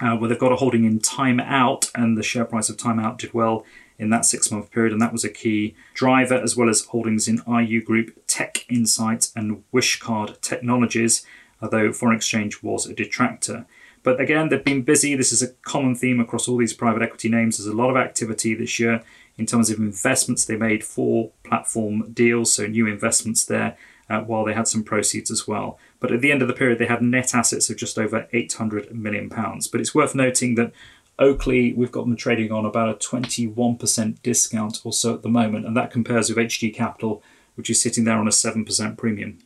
uh, 0.00 0.16
where 0.16 0.28
they've 0.28 0.38
got 0.38 0.52
a 0.52 0.56
holding 0.56 0.84
in 0.84 1.00
Time 1.00 1.40
Out, 1.40 1.90
and 1.94 2.16
the 2.16 2.22
share 2.22 2.44
price 2.44 2.68
of 2.68 2.76
Time 2.76 2.98
Out 2.98 3.18
did 3.18 3.34
well 3.34 3.64
in 3.98 4.10
that 4.10 4.24
six 4.24 4.50
month 4.50 4.70
period, 4.70 4.92
and 4.92 5.02
that 5.02 5.12
was 5.12 5.24
a 5.24 5.28
key 5.28 5.74
driver, 5.94 6.34
as 6.34 6.56
well 6.56 6.68
as 6.68 6.86
holdings 6.86 7.28
in 7.28 7.42
IU 7.48 7.82
Group, 7.82 8.22
Tech 8.26 8.64
Insights, 8.68 9.32
and 9.34 9.64
Wishcard 9.72 10.40
Technologies, 10.40 11.26
although 11.60 11.92
foreign 11.92 12.16
exchange 12.16 12.62
was 12.62 12.86
a 12.86 12.94
detractor. 12.94 13.66
But 14.02 14.20
again, 14.20 14.48
they've 14.48 14.64
been 14.64 14.82
busy. 14.82 15.14
This 15.14 15.32
is 15.32 15.42
a 15.42 15.52
common 15.62 15.94
theme 15.94 16.20
across 16.20 16.48
all 16.48 16.56
these 16.56 16.72
private 16.72 17.02
equity 17.02 17.28
names. 17.28 17.58
There's 17.58 17.72
a 17.72 17.76
lot 17.76 17.90
of 17.90 17.96
activity 17.96 18.54
this 18.54 18.78
year 18.78 19.02
in 19.36 19.46
terms 19.46 19.70
of 19.70 19.78
investments 19.78 20.44
they 20.44 20.56
made 20.56 20.84
for 20.84 21.30
platform 21.44 22.10
deals, 22.12 22.52
so 22.52 22.66
new 22.66 22.86
investments 22.86 23.44
there, 23.44 23.76
uh, 24.10 24.20
while 24.20 24.44
they 24.44 24.54
had 24.54 24.66
some 24.66 24.82
proceeds 24.82 25.30
as 25.30 25.46
well. 25.46 25.78
But 26.00 26.12
at 26.12 26.20
the 26.20 26.32
end 26.32 26.42
of 26.42 26.48
the 26.48 26.54
period, 26.54 26.78
they 26.78 26.86
had 26.86 27.02
net 27.02 27.34
assets 27.34 27.70
of 27.70 27.76
just 27.76 27.98
over 27.98 28.28
800 28.32 28.94
million 28.94 29.28
pounds. 29.28 29.68
But 29.68 29.80
it's 29.80 29.94
worth 29.94 30.14
noting 30.14 30.54
that 30.54 30.72
Oakley, 31.18 31.72
we've 31.72 31.92
got 31.92 32.04
them 32.04 32.16
trading 32.16 32.52
on 32.52 32.64
about 32.64 32.88
a 32.88 32.94
21% 32.94 34.22
discount 34.22 34.80
or 34.84 34.92
so 34.92 35.14
at 35.14 35.22
the 35.22 35.28
moment, 35.28 35.66
and 35.66 35.76
that 35.76 35.90
compares 35.90 36.28
with 36.28 36.38
HG 36.38 36.74
Capital, 36.74 37.22
which 37.56 37.68
is 37.70 37.82
sitting 37.82 38.04
there 38.04 38.18
on 38.18 38.28
a 38.28 38.30
7% 38.30 38.96
premium. 38.96 39.38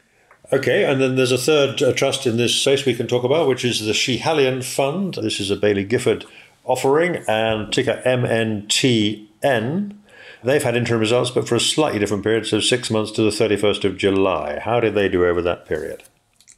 Okay, 0.53 0.85
and 0.85 1.01
then 1.01 1.17
there's 1.17 1.33
a 1.33 1.39
third 1.39 1.83
uh, 1.83 1.93
trust 1.93 2.27
in 2.27 2.37
this 2.37 2.55
space 2.55 2.85
we 2.85 2.95
can 2.95 3.07
talk 3.07 3.25
about, 3.25 3.49
which 3.49 3.65
is 3.65 3.81
the 3.81 3.93
Schiehallion 3.93 4.63
Fund. 4.63 5.15
This 5.15 5.41
is 5.41 5.51
a 5.51 5.57
Baillie 5.57 5.89
Gifford 5.89 6.27
offering, 6.65 7.25
and 7.29 7.73
ticker 7.73 8.03
MNTN. 8.05 9.97
They've 10.45 10.63
had 10.63 10.77
interim 10.77 11.01
results, 11.01 11.31
but 11.31 11.49
for 11.49 11.55
a 11.55 11.61
slightly 11.61 11.99
different 11.99 12.25
period, 12.25 12.47
so 12.47 12.61
six 12.61 12.91
months 12.91 13.13
to 13.13 13.23
the 13.23 13.31
31st 13.31 13.85
of 13.85 13.97
July. 13.97 14.59
How 14.59 14.81
did 14.81 14.95
they 14.95 15.09
do 15.09 15.25
over 15.25 15.41
that 15.43 15.67
period? 15.67 16.03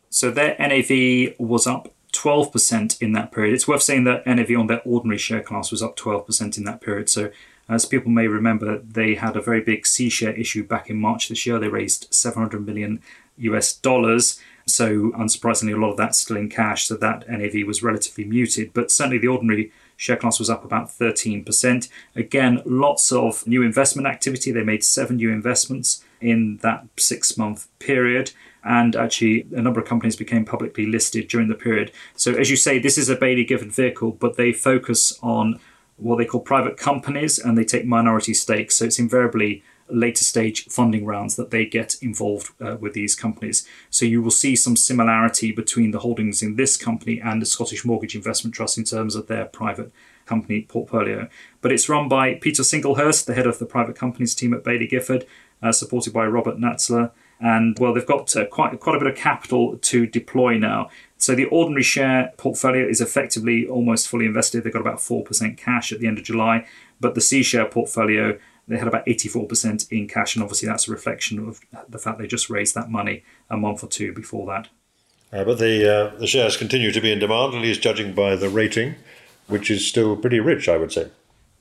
So 0.09 0.31
their 0.31 0.57
NAV 0.59 1.35
was 1.39 1.67
up 1.67 1.93
12% 2.15 3.03
in 3.03 3.12
that 3.12 3.33
period. 3.33 3.55
It's 3.55 3.69
worth 3.69 3.83
saying 3.83 4.05
that 4.05 4.27
NAV 4.27 4.51
on 4.59 4.67
their 4.67 4.83
ordinary 4.85 5.19
share 5.19 5.43
class 5.43 5.71
was 5.71 5.83
up 5.83 5.97
12% 5.97 6.57
in 6.57 6.65
that 6.65 6.81
period. 6.81 7.09
So, 7.09 7.31
as 7.69 7.87
people 7.87 8.11
may 8.11 8.29
remember, 8.29 8.79
they 8.79 9.15
had 9.15 9.37
a 9.37 9.43
very 9.43 9.61
big 9.61 9.87
C 9.87 10.09
share 10.11 10.35
issue 10.35 10.65
back 10.65 10.91
in 10.91 11.01
March 11.01 11.29
this 11.29 11.47
year. 11.47 11.59
They 11.59 11.69
raised 11.69 12.12
700 12.12 12.65
million 12.65 13.03
US 13.39 13.75
dollars. 13.75 14.41
So, 14.67 15.11
unsurprisingly, 15.12 15.75
a 15.75 15.79
lot 15.79 15.91
of 15.93 15.97
that's 15.97 16.21
still 16.21 16.37
in 16.37 16.49
cash. 16.49 16.87
So, 16.87 16.97
that 16.97 17.29
NAV 17.29 17.67
was 17.67 17.83
relatively 17.83 18.25
muted. 18.25 18.73
But 18.73 18.91
certainly, 18.91 19.19
the 19.19 19.29
ordinary 19.29 19.73
share 19.97 20.17
class 20.17 20.39
was 20.39 20.51
up 20.51 20.65
about 20.65 20.89
13%. 20.89 21.89
Again, 22.17 22.62
lots 22.65 23.12
of 23.12 23.47
new 23.47 23.62
investment 23.62 24.07
activity. 24.07 24.53
They 24.53 24.62
made 24.62 24.85
seven 24.85 25.17
new 25.17 25.31
investments 25.31 26.05
in 26.21 26.59
that 26.59 26.87
six 26.97 27.37
month 27.37 27.69
period 27.79 28.33
and 28.65 28.97
actually 28.97 29.47
a 29.55 29.62
number 29.62 29.81
of 29.81 29.87
companies 29.87 30.17
became 30.17 30.45
publicly 30.45 30.87
listed 30.87 31.29
during 31.29 31.49
the 31.49 31.55
period. 31.55 31.93
So, 32.17 32.33
as 32.33 32.51
you 32.51 32.57
say, 32.57 32.79
this 32.79 32.99
is 32.99 33.09
a 33.09 33.17
Baillie 33.17 33.47
Gifford 33.47 33.73
vehicle, 33.73 34.12
but 34.12 34.37
they 34.37 34.53
focus 34.53 35.19
on 35.23 35.61
what 35.97 36.17
they 36.17 36.25
call 36.25 36.41
private 36.41 36.77
companies 36.77 37.39
and 37.39 37.57
they 37.57 37.65
take 37.65 37.85
minority 37.85 38.35
stakes. 38.35 38.77
So, 38.77 38.87
it's 38.87 38.99
invariably 38.99 39.62
later 39.89 40.25
stage 40.25 40.67
funding 40.67 41.05
rounds 41.05 41.37
that 41.37 41.51
they 41.51 41.67
get 41.67 41.97
involved 42.01 42.51
uh, 42.61 42.77
with 42.81 42.95
these 42.95 43.15
companies. 43.15 43.67
So 43.91 44.07
you 44.07 44.23
will 44.23 44.31
see 44.31 44.57
some 44.57 44.77
similarity 44.77 45.53
between 45.53 45.91
the 45.91 46.01
holdings 46.01 46.43
in 46.43 46.57
this 46.57 46.77
company 46.77 47.21
and 47.21 47.41
the 47.41 47.47
Scottish 47.47 47.85
Mortgage 47.85 48.15
Investment 48.15 48.55
Trust 48.55 48.79
in 48.79 48.85
terms 48.85 49.15
of 49.15 49.27
their 49.27 49.45
private 49.45 49.93
company 50.27 50.62
portfolio. 50.62 51.29
But 51.61 51.73
it's 51.73 51.89
run 51.89 52.09
by 52.09 52.35
Peter 52.35 52.62
Singlehurst, 52.62 53.27
the 53.27 53.35
head 53.35 53.47
of 53.47 53.59
the 53.59 53.67
private 53.67 53.97
companies 53.97 54.35
team 54.35 54.55
at 54.55 54.65
Baillie 54.65 54.89
Gifford, 54.89 55.27
uh, 55.62 55.73
supported 55.73 56.12
by 56.12 56.27
Robert 56.27 56.59
Natzler. 56.59 57.11
And 57.41 57.76
well, 57.78 57.93
they've 57.93 58.07
got 58.07 58.35
uh, 58.37 58.47
quite 58.47 58.78
quite 58.80 58.97
a 58.97 58.99
bit 58.99 59.09
of 59.09 59.16
capital 59.16 59.76
to 59.78 60.07
deploy 60.07 60.59
now. 60.59 60.91
So 61.18 61.35
the 61.35 61.47
ordinary 61.47 61.82
share 61.82 62.32
portfolio 62.37 62.87
is 62.87 63.01
effectively 63.01 63.66
almost 63.66 64.09
fully 64.09 64.26
invested. 64.26 64.64
They've 64.64 64.72
got 64.72 64.80
about 64.80 65.01
four 65.01 65.24
percent 65.24 65.59
cash 65.59 65.93
at 65.93 66.01
the 66.01 66.07
end 66.07 66.18
of 66.18 66.24
July, 66.24 66.66
but 67.01 67.14
the 67.14 67.20
C 67.20 67.43
share 67.43 67.66
portfolio 67.66 68.39
they 68.66 68.78
had 68.78 68.89
about 68.89 69.05
84% 69.07 69.93
in 69.93 70.09
cash, 70.09 70.35
and 70.35 70.43
obviously 70.43 70.68
that's 70.68 70.89
a 70.89 70.91
reflection 70.91 71.39
of 71.39 71.61
the 71.89 71.99
fact 71.99 72.18
they 72.18 72.26
just 72.26 72.49
raised 72.49 72.74
that 72.74 72.91
money 72.91 73.22
a 73.51 73.57
month 73.57 73.85
or 73.85 73.89
two 73.89 74.12
before 74.12 74.47
that. 74.47 74.68
Uh, 75.32 75.45
but 75.45 75.59
the 75.59 75.93
uh, 75.93 76.16
the 76.16 76.26
shares 76.26 76.57
continue 76.57 76.93
to 76.93 77.01
be 77.01 77.12
in 77.12 77.18
demand, 77.18 77.55
at 77.55 77.61
least 77.61 77.82
judging 77.82 78.14
by 78.14 78.37
the 78.37 78.49
rating, 78.49 78.95
which 79.49 79.70
is 79.70 79.87
still 79.87 80.16
pretty 80.16 80.41
rich, 80.41 80.68
I 80.68 80.76
would 80.76 80.93
say. 80.93 81.11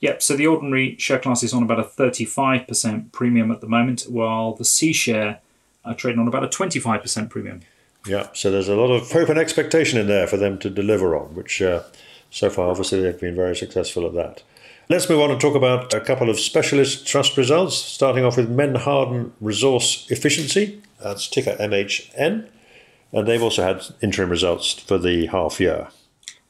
Yep, 0.00 0.22
so 0.22 0.36
the 0.36 0.46
ordinary 0.46 0.96
share 0.98 1.18
class 1.18 1.42
is 1.42 1.54
on 1.54 1.62
about 1.62 1.80
a 1.80 1.84
35% 1.84 3.10
premium 3.10 3.50
at 3.50 3.60
the 3.60 3.66
moment, 3.66 4.02
while 4.02 4.54
the 4.54 4.64
C 4.64 4.92
share 4.92 5.40
are 5.84 5.94
trading 5.94 6.20
on 6.20 6.28
about 6.28 6.44
a 6.44 6.48
25% 6.48 7.30
premium. 7.30 7.60
Yeah, 8.06 8.28
so 8.32 8.50
there's 8.50 8.68
a 8.68 8.76
lot 8.76 8.90
of 8.90 9.10
hope 9.10 9.28
and 9.28 9.38
expectation 9.38 9.98
in 9.98 10.06
there 10.06 10.26
for 10.26 10.36
them 10.36 10.58
to 10.58 10.70
deliver 10.70 11.16
on, 11.16 11.34
which 11.34 11.62
uh, 11.62 11.82
so 12.30 12.50
far, 12.50 12.68
obviously, 12.68 13.00
they've 13.00 13.18
been 13.18 13.34
very 13.34 13.56
successful 13.56 14.06
at 14.06 14.14
that. 14.14 14.42
Let's 14.90 15.08
move 15.08 15.20
on 15.20 15.30
and 15.30 15.40
talk 15.40 15.54
about 15.54 15.94
a 15.94 16.00
couple 16.00 16.28
of 16.28 16.38
specialist 16.38 17.06
trust 17.06 17.38
results, 17.38 17.76
starting 17.76 18.24
off 18.24 18.36
with 18.36 18.50
Menhaden 18.50 19.32
Resource 19.40 20.06
Efficiency. 20.10 20.82
That's 21.02 21.26
ticker 21.26 21.56
MHN. 21.58 22.48
And 23.12 23.28
they've 23.28 23.42
also 23.42 23.62
had 23.62 23.86
interim 24.02 24.28
results 24.28 24.72
for 24.72 24.98
the 24.98 25.26
half 25.26 25.58
year. 25.60 25.88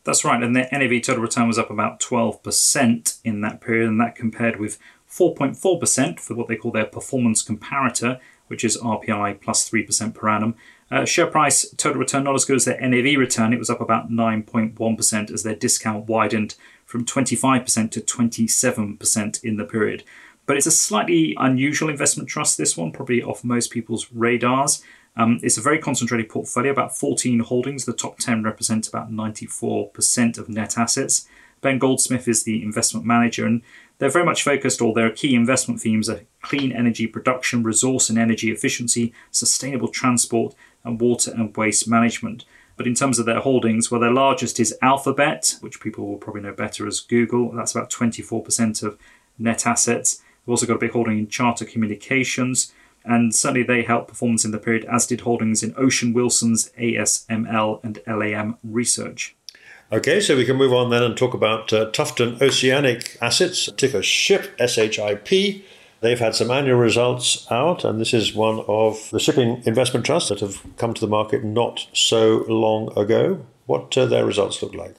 That's 0.05 0.25
right, 0.25 0.43
and 0.43 0.57
their 0.57 0.69
NAV 0.73 1.03
total 1.03 1.23
return 1.23 1.47
was 1.47 1.59
up 1.59 1.71
about 1.71 2.01
12% 2.01 3.21
in 3.25 3.41
that 3.43 3.61
period, 3.61 3.89
and 3.89 4.01
that 4.01 4.17
compared 4.17 4.59
with 4.59 4.79
4.4% 5.09 6.19
for 6.19 6.35
what 6.35 6.49
they 6.49 6.57
call 6.57 6.73
their 6.73 6.85
performance 6.85 7.43
comparator, 7.43 8.19
which 8.49 8.65
is 8.65 8.77
RPI 8.79 9.41
plus 9.41 9.69
3% 9.69 10.15
per 10.15 10.29
annum. 10.29 10.55
Uh, 10.91 11.05
share 11.05 11.27
price 11.27 11.69
total 11.77 11.99
return 12.01 12.25
not 12.25 12.35
as 12.35 12.45
good 12.45 12.57
as 12.57 12.67
their 12.67 12.81
NAV 12.81 13.19
return, 13.19 13.53
it 13.53 13.59
was 13.59 13.71
up 13.71 13.81
about 13.81 14.11
9.1% 14.11 15.31
as 15.31 15.43
their 15.43 15.55
discount 15.55 16.07
widened 16.07 16.55
from 16.85 17.05
25% 17.05 17.91
to 17.91 18.01
27% 18.01 19.45
in 19.45 19.57
the 19.57 19.65
period. 19.65 20.05
But 20.47 20.57
it's 20.57 20.67
a 20.67 20.71
slightly 20.71 21.35
unusual 21.39 21.89
investment 21.89 22.29
trust, 22.29 22.59
this 22.59 22.77
one, 22.77 22.93
probably 22.93 23.23
off 23.23 23.45
most 23.45 23.71
people's 23.71 24.13
radars. 24.13 24.83
Um, 25.17 25.39
it's 25.43 25.57
a 25.57 25.63
very 25.63 25.79
concentrated 25.79 26.29
portfolio, 26.29 26.73
about 26.73 26.97
14 26.97 27.41
holdings. 27.41 27.85
The 27.85 27.93
top 27.93 28.19
10 28.19 28.43
represent 28.43 28.89
about 28.89 29.11
94% 29.11 30.39
of 30.39 30.49
net 30.49 30.77
assets. 30.77 31.27
Ben 31.61 31.79
Goldsmith 31.79 32.29
is 32.29 32.43
the 32.43 32.63
investment 32.63 33.07
manager, 33.07 33.47
and 33.47 33.63
they're 33.99 34.11
very 34.11 34.25
much 34.25 34.43
focused, 34.43 34.81
or 34.81 34.93
their 34.93 35.11
key 35.11 35.35
investment 35.35 35.81
themes 35.81 36.09
are 36.09 36.23
clean 36.43 36.73
energy 36.73 37.07
production, 37.07 37.63
resource 37.63 38.11
and 38.11 38.19
energy 38.19 38.51
efficiency, 38.51 39.13
sustainable 39.31 39.89
transport, 39.89 40.55
and 40.83 41.01
water 41.01 41.33
and 41.33 41.57
waste 41.57 41.89
management. 41.89 42.45
But 42.77 42.87
in 42.87 42.95
terms 42.95 43.19
of 43.19 43.27
their 43.27 43.41
holdings, 43.41 43.91
well, 43.91 44.01
their 44.01 44.11
largest 44.11 44.59
is 44.59 44.77
Alphabet, 44.83 45.57
which 45.61 45.81
people 45.81 46.07
will 46.07 46.19
probably 46.19 46.43
know 46.43 46.53
better 46.53 46.87
as 46.87 47.01
Google. 47.01 47.53
That's 47.53 47.75
about 47.75 47.91
24% 47.91 48.83
of 48.83 48.99
net 49.39 49.67
assets. 49.67 50.17
They've 50.17 50.51
also 50.51 50.67
got 50.67 50.77
a 50.77 50.81
big 50.81 50.91
holding 50.91 51.19
in 51.19 51.29
Charter 51.29 51.65
Communications, 51.65 52.73
and 53.05 53.35
certainly 53.35 53.63
they 53.63 53.83
helped 53.83 54.09
performance 54.09 54.45
in 54.45 54.51
the 54.51 54.59
period, 54.59 54.85
as 54.87 55.07
did 55.07 55.21
holdings 55.21 55.63
in 55.63 55.75
Ocean 55.77 56.13
Wilson's, 56.13 56.71
ASML, 56.79 57.85
and 57.85 58.01
LAM 58.07 58.59
Research. 58.65 59.37
Okay, 59.93 60.21
so 60.21 60.37
we 60.37 60.47
can 60.47 60.57
move 60.57 60.73
on 60.73 60.91
then 60.91 61.03
and 61.03 61.17
talk 61.17 61.35
about 61.35 61.73
uh, 61.73 61.91
Tufton 61.91 62.41
Oceanic 62.41 63.19
Assets, 63.21 63.71
ticker 63.77 64.03
SHIP, 64.03 64.59
SHIP. 64.59 65.63
They've 66.01 66.19
had 66.19 66.35
some 66.35 66.51
annual 66.51 66.79
results 66.79 67.51
out, 67.51 67.85
and 67.85 68.01
this 68.01 68.13
is 68.13 68.35
one 68.35 68.65
of 68.67 69.11
the 69.11 69.21
shipping 69.21 69.63
investment 69.67 70.05
trusts 70.07 70.31
that 70.31 70.41
have 70.41 70.63
come 70.77 70.95
to 70.95 71.01
the 71.01 71.07
market 71.07 71.45
not 71.45 71.87
so 71.93 72.45
long 72.49 72.97
ago. 72.99 73.45
What 73.67 73.97
uh, 73.97 74.07
their 74.07 74.25
results 74.25 74.63
look 74.63 74.75
like? 74.75 74.97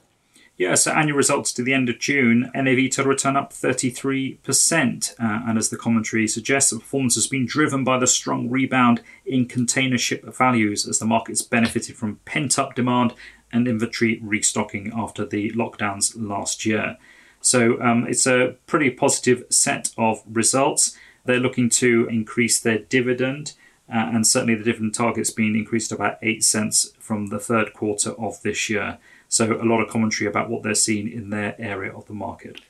Yeah, 0.56 0.74
so 0.74 0.90
annual 0.92 1.18
results 1.18 1.52
to 1.52 1.62
the 1.62 1.74
end 1.74 1.90
of 1.90 1.98
June, 1.98 2.50
NAV 2.54 2.90
total 2.90 3.10
return 3.10 3.36
up 3.36 3.52
33%. 3.52 5.10
Uh, 5.12 5.14
and 5.46 5.58
as 5.58 5.68
the 5.68 5.76
commentary 5.76 6.26
suggests, 6.26 6.70
the 6.70 6.78
performance 6.78 7.14
has 7.14 7.26
been 7.26 7.44
driven 7.44 7.84
by 7.84 7.98
the 7.98 8.06
strong 8.06 8.48
rebound 8.48 9.02
in 9.26 9.46
container 9.46 9.98
ship 9.98 10.24
values 10.34 10.88
as 10.88 10.98
the 10.98 11.04
markets 11.04 11.42
benefited 11.42 11.94
from 11.94 12.20
pent 12.24 12.58
up 12.58 12.74
demand 12.74 13.12
and 13.52 13.68
inventory 13.68 14.20
restocking 14.22 14.92
after 14.94 15.24
the 15.24 15.50
lockdowns 15.52 16.12
last 16.16 16.66
year. 16.66 16.96
So 17.40 17.80
um, 17.80 18.06
it's 18.08 18.26
a 18.26 18.56
pretty 18.66 18.90
positive 18.90 19.44
set 19.50 19.90
of 19.96 20.22
results. 20.30 20.96
They're 21.24 21.40
looking 21.40 21.70
to 21.70 22.06
increase 22.08 22.58
their 22.58 22.78
dividend, 22.78 23.52
uh, 23.88 24.10
and 24.12 24.26
certainly 24.26 24.54
the 24.54 24.64
dividend 24.64 24.94
target's 24.94 25.30
been 25.30 25.54
increased 25.54 25.92
about 25.92 26.18
8 26.22 26.42
cents 26.42 26.92
from 26.98 27.26
the 27.26 27.38
third 27.38 27.72
quarter 27.72 28.10
of 28.12 28.42
this 28.42 28.68
year. 28.68 28.98
So 29.28 29.60
a 29.60 29.64
lot 29.64 29.80
of 29.80 29.88
commentary 29.88 30.28
about 30.28 30.50
what 30.50 30.62
they're 30.62 30.74
seeing 30.74 31.10
in 31.10 31.30
their 31.30 31.54
area 31.60 31.92
of 31.92 32.06
the 32.06 32.14
market. 32.14 32.60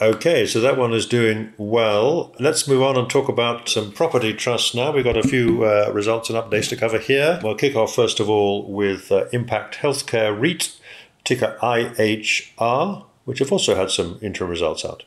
Okay, 0.00 0.46
so 0.46 0.60
that 0.60 0.76
one 0.76 0.92
is 0.92 1.06
doing 1.06 1.52
well. 1.56 2.32
Let's 2.38 2.68
move 2.68 2.82
on 2.82 2.96
and 2.96 3.10
talk 3.10 3.28
about 3.28 3.68
some 3.68 3.90
property 3.90 4.32
trusts 4.32 4.72
now. 4.72 4.92
We've 4.92 5.02
got 5.02 5.16
a 5.16 5.26
few 5.26 5.64
uh, 5.64 5.90
results 5.92 6.30
and 6.30 6.38
updates 6.38 6.68
to 6.68 6.76
cover 6.76 6.98
here. 6.98 7.40
We'll 7.42 7.56
kick 7.56 7.74
off 7.74 7.96
first 7.96 8.20
of 8.20 8.30
all 8.30 8.70
with 8.70 9.10
uh, 9.10 9.24
Impact 9.32 9.76
Healthcare 9.78 10.38
REIT, 10.40 10.76
ticker 11.24 11.58
IHR 11.60 13.06
which 13.28 13.40
have 13.40 13.52
also 13.52 13.74
had 13.74 13.90
some 13.90 14.18
interim 14.22 14.48
results 14.48 14.86
out. 14.86 15.04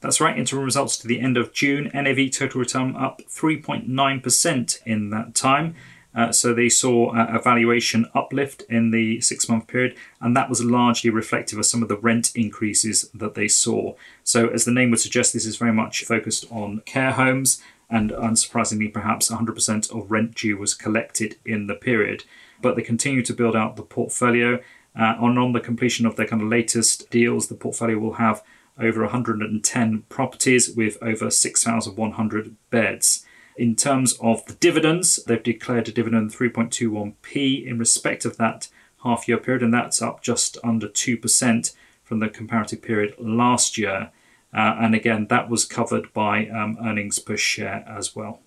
That's 0.00 0.20
right, 0.20 0.36
interim 0.36 0.64
results 0.64 0.98
to 0.98 1.06
the 1.06 1.20
end 1.20 1.36
of 1.36 1.52
June. 1.52 1.88
NAV 1.94 2.32
total 2.32 2.58
return 2.58 2.96
up 2.96 3.22
3.9% 3.28 4.78
in 4.84 5.10
that 5.10 5.36
time. 5.36 5.76
Uh, 6.14 6.32
so 6.32 6.52
they 6.52 6.68
saw 6.68 7.14
a 7.14 7.40
valuation 7.40 8.10
uplift 8.14 8.62
in 8.68 8.90
the 8.90 9.20
six 9.20 9.48
month 9.48 9.66
period, 9.68 9.96
and 10.20 10.36
that 10.36 10.48
was 10.48 10.64
largely 10.64 11.10
reflective 11.10 11.58
of 11.58 11.66
some 11.66 11.82
of 11.82 11.88
the 11.88 11.96
rent 11.96 12.32
increases 12.34 13.08
that 13.14 13.34
they 13.34 13.46
saw. 13.46 13.94
So, 14.24 14.48
as 14.48 14.64
the 14.64 14.72
name 14.72 14.90
would 14.90 15.00
suggest, 15.00 15.32
this 15.32 15.46
is 15.46 15.56
very 15.56 15.72
much 15.72 16.04
focused 16.04 16.46
on 16.50 16.82
care 16.84 17.12
homes, 17.12 17.62
and 17.88 18.10
unsurprisingly, 18.10 18.92
perhaps 18.92 19.30
100% 19.30 19.96
of 19.96 20.10
rent 20.10 20.34
due 20.34 20.56
was 20.56 20.74
collected 20.74 21.36
in 21.44 21.68
the 21.68 21.74
period. 21.74 22.24
But 22.60 22.76
they 22.76 22.82
continue 22.82 23.22
to 23.22 23.32
build 23.32 23.56
out 23.56 23.76
the 23.76 23.82
portfolio 23.82 24.60
uh, 24.98 25.14
and 25.20 25.38
on 25.38 25.52
the 25.52 25.60
completion 25.60 26.06
of 26.06 26.16
their 26.16 26.26
kind 26.26 26.42
of 26.42 26.48
latest 26.48 27.10
deals, 27.10 27.48
the 27.48 27.54
portfolio 27.54 27.98
will 27.98 28.14
have 28.14 28.42
over 28.78 29.02
110 29.02 30.02
properties 30.08 30.70
with 30.74 30.98
over 31.02 31.30
6,100 31.30 32.56
beds. 32.70 33.26
In 33.60 33.76
terms 33.76 34.14
of 34.22 34.42
the 34.46 34.54
dividends, 34.54 35.22
they've 35.26 35.42
declared 35.42 35.86
a 35.86 35.92
dividend 35.92 36.32
of 36.32 36.38
3.21p 36.38 37.66
in 37.66 37.78
respect 37.78 38.24
of 38.24 38.38
that 38.38 38.68
half 39.02 39.28
year 39.28 39.36
period, 39.36 39.62
and 39.62 39.74
that's 39.74 40.00
up 40.00 40.22
just 40.22 40.56
under 40.64 40.88
2% 40.88 41.74
from 42.02 42.20
the 42.20 42.30
comparative 42.30 42.80
period 42.80 43.14
last 43.18 43.76
year. 43.76 44.12
Uh, 44.54 44.76
and 44.80 44.94
again, 44.94 45.26
that 45.26 45.50
was 45.50 45.66
covered 45.66 46.10
by 46.14 46.48
um, 46.48 46.78
earnings 46.82 47.18
per 47.18 47.36
share 47.36 47.84
as 47.86 48.16
well. 48.16 48.40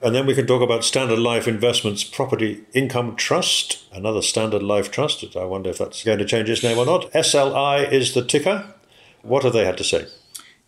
And 0.00 0.14
then 0.14 0.24
we 0.24 0.34
can 0.34 0.46
talk 0.46 0.62
about 0.62 0.82
Standard 0.82 1.18
Life 1.18 1.46
Investments 1.46 2.02
Property 2.02 2.64
Income 2.72 3.16
Trust, 3.16 3.84
another 3.92 4.22
Standard 4.22 4.62
Life 4.62 4.90
Trust. 4.90 5.36
I 5.36 5.44
wonder 5.44 5.68
if 5.68 5.76
that's 5.76 6.02
going 6.02 6.20
to 6.20 6.24
change 6.24 6.48
its 6.48 6.62
name 6.62 6.78
or 6.78 6.86
not. 6.86 7.12
SLI 7.12 7.92
is 7.92 8.14
the 8.14 8.24
ticker. 8.24 8.72
What 9.20 9.42
have 9.42 9.52
they 9.52 9.66
had 9.66 9.76
to 9.76 9.84
say? 9.84 10.06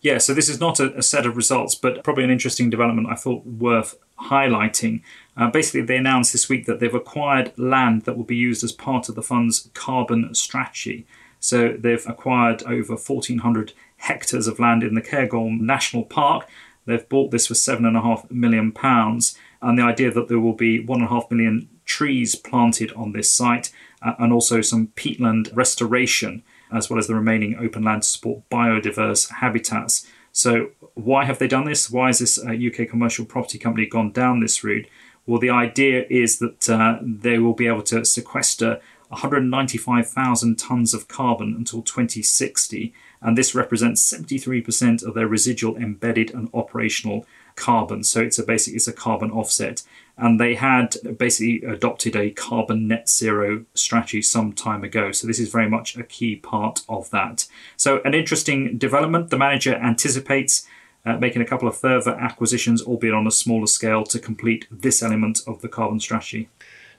Yeah, 0.01 0.19
so 0.19 0.33
this 0.33 0.47
is 0.47 0.59
not 0.59 0.79
a, 0.79 0.95
a 0.97 1.01
set 1.01 1.25
of 1.25 1.35
results, 1.35 1.75
but 1.75 2.03
probably 2.03 2.23
an 2.23 2.29
interesting 2.29 2.69
development 2.69 3.07
I 3.09 3.15
thought 3.15 3.45
worth 3.45 3.95
highlighting. 4.19 5.01
Uh, 5.35 5.49
basically, 5.49 5.81
they 5.81 5.97
announced 5.97 6.31
this 6.31 6.49
week 6.49 6.65
that 6.65 6.79
they've 6.79 6.93
acquired 6.93 7.57
land 7.57 8.03
that 8.03 8.15
will 8.15 8.23
be 8.23 8.35
used 8.35 8.63
as 8.63 8.71
part 8.71 9.09
of 9.09 9.15
the 9.15 9.23
fund's 9.23 9.69
carbon 9.73 10.33
strategy. 10.35 11.07
So 11.39 11.75
they've 11.77 12.05
acquired 12.07 12.63
over 12.63 12.93
1,400 12.93 13.73
hectares 13.97 14.47
of 14.47 14.59
land 14.59 14.83
in 14.83 14.93
the 14.93 15.01
Cairngorm 15.01 15.61
National 15.61 16.03
Park 16.03 16.47
They've 16.87 17.07
bought 17.07 17.31
this 17.31 17.47
for 17.47 17.53
seven 17.53 17.85
and 17.85 17.97
a 17.97 18.01
half 18.01 18.31
million 18.31 18.71
pounds, 18.71 19.37
and 19.61 19.77
the 19.77 19.83
idea 19.83 20.09
that 20.09 20.29
there 20.29 20.39
will 20.39 20.53
be 20.53 20.83
one 20.83 21.01
and 21.01 21.09
a 21.09 21.13
half 21.13 21.29
million 21.29 21.69
trees 21.85 22.33
planted 22.33 22.91
on 22.93 23.11
this 23.11 23.31
site, 23.31 23.71
uh, 24.01 24.13
and 24.17 24.31
also 24.33 24.61
some 24.61 24.87
peatland 24.95 25.55
restoration, 25.55 26.43
as 26.71 26.89
well 26.89 26.99
as 26.99 27.07
the 27.07 27.15
remaining 27.15 27.57
open 27.59 27.83
land 27.83 28.03
to 28.03 28.07
support 28.07 28.49
biodiverse 28.49 29.31
habitats. 29.31 30.07
So, 30.31 30.71
why 30.93 31.25
have 31.25 31.39
they 31.39 31.47
done 31.47 31.65
this? 31.65 31.89
Why 31.89 32.07
has 32.07 32.19
this 32.19 32.37
uh, 32.37 32.51
UK 32.51 32.89
commercial 32.89 33.25
property 33.25 33.57
company 33.57 33.85
gone 33.85 34.11
down 34.11 34.39
this 34.39 34.63
route? 34.63 34.87
Well, 35.25 35.39
the 35.39 35.49
idea 35.49 36.05
is 36.09 36.39
that 36.39 36.69
uh, 36.69 36.99
they 37.01 37.37
will 37.39 37.53
be 37.53 37.67
able 37.67 37.83
to 37.83 38.05
sequester 38.05 38.79
195,000 39.09 40.57
tonnes 40.57 40.93
of 40.93 41.07
carbon 41.07 41.55
until 41.55 41.81
2060 41.81 42.93
and 43.21 43.37
this 43.37 43.55
represents 43.55 44.13
73% 44.13 45.03
of 45.03 45.13
their 45.13 45.27
residual 45.27 45.75
embedded 45.77 46.33
and 46.33 46.49
operational 46.53 47.25
carbon. 47.55 48.03
So 48.03 48.21
it's 48.21 48.37
a 48.37 48.43
basically 48.43 48.75
it's 48.75 48.87
a 48.87 48.93
carbon 48.93 49.31
offset, 49.31 49.83
and 50.17 50.39
they 50.39 50.55
had 50.55 50.95
basically 51.17 51.61
adopted 51.63 52.15
a 52.15 52.31
carbon 52.31 52.87
net 52.87 53.07
zero 53.09 53.65
strategy 53.73 54.21
some 54.21 54.53
time 54.53 54.83
ago. 54.83 55.11
So 55.11 55.27
this 55.27 55.39
is 55.39 55.49
very 55.49 55.69
much 55.69 55.95
a 55.95 56.03
key 56.03 56.35
part 56.35 56.81
of 56.89 57.09
that. 57.11 57.47
So 57.75 58.01
an 58.03 58.13
interesting 58.13 58.77
development. 58.77 59.29
The 59.29 59.37
manager 59.37 59.75
anticipates. 59.75 60.67
Uh, 61.05 61.15
making 61.15 61.41
a 61.41 61.45
couple 61.45 61.69
of 61.69 61.77
further 61.77 62.11
acquisitions, 62.19 62.81
albeit 62.81 63.13
on 63.13 63.25
a 63.25 63.31
smaller 63.31 63.67
scale, 63.67 64.03
to 64.03 64.19
complete 64.19 64.67
this 64.69 65.01
element 65.01 65.39
of 65.47 65.61
the 65.61 65.69
carbon 65.69 66.01
strategy. 66.01 66.49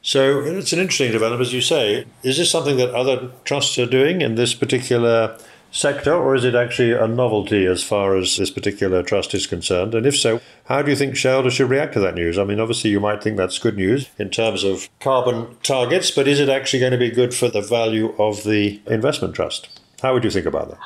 So 0.01 0.41
it's 0.41 0.73
an 0.73 0.79
interesting 0.79 1.13
development, 1.13 1.43
as 1.43 1.53
you 1.53 1.61
say. 1.61 2.07
Is 2.23 2.39
this 2.39 2.51
something 2.51 2.79
that 2.79 2.95
other 2.95 3.31
trusts 3.45 3.79
are 3.79 3.85
doing 3.85 4.23
in 4.23 4.37
this 4.37 4.55
particular 4.55 5.37
sector, 5.71 6.15
or 6.15 6.35
is 6.35 6.45
it 6.45 6.55
actually 6.55 6.93
a 6.93 7.07
novelty 7.07 7.67
as 7.67 7.83
far 7.83 8.17
as 8.17 8.37
this 8.37 8.51
particular 8.51 9.03
trust 9.03 9.35
is 9.35 9.47
concerned? 9.47 9.95
And 9.95 10.07
if 10.07 10.17
so, 10.17 10.41
how 10.65 10.83
do 10.83 10.91
you 10.91 10.97
think 10.97 11.17
shareholders 11.17 11.55
should 11.55 11.71
react 11.71 11.95
to 11.95 12.01
that 12.01 12.15
news? 12.15 12.39
I 12.39 12.45
mean, 12.45 12.61
obviously, 12.61 12.91
you 12.91 13.01
might 13.01 13.23
think 13.23 13.37
that's 13.37 13.59
good 13.59 13.77
news 13.77 14.09
in 14.19 14.31
terms 14.31 14.65
of 14.65 14.89
carbon 15.01 15.57
targets, 15.63 16.11
but 16.11 16.29
is 16.29 16.41
it 16.41 16.49
actually 16.49 16.81
going 16.81 16.93
to 16.93 16.99
be 16.99 17.11
good 17.11 17.35
for 17.35 17.49
the 17.49 17.63
value 17.63 18.15
of 18.19 18.45
the 18.45 18.81
investment 18.87 19.35
trust? 19.35 19.81
How 20.03 20.15
would 20.15 20.25
you 20.25 20.31
think 20.31 20.47
about 20.47 20.71
that? 20.71 20.79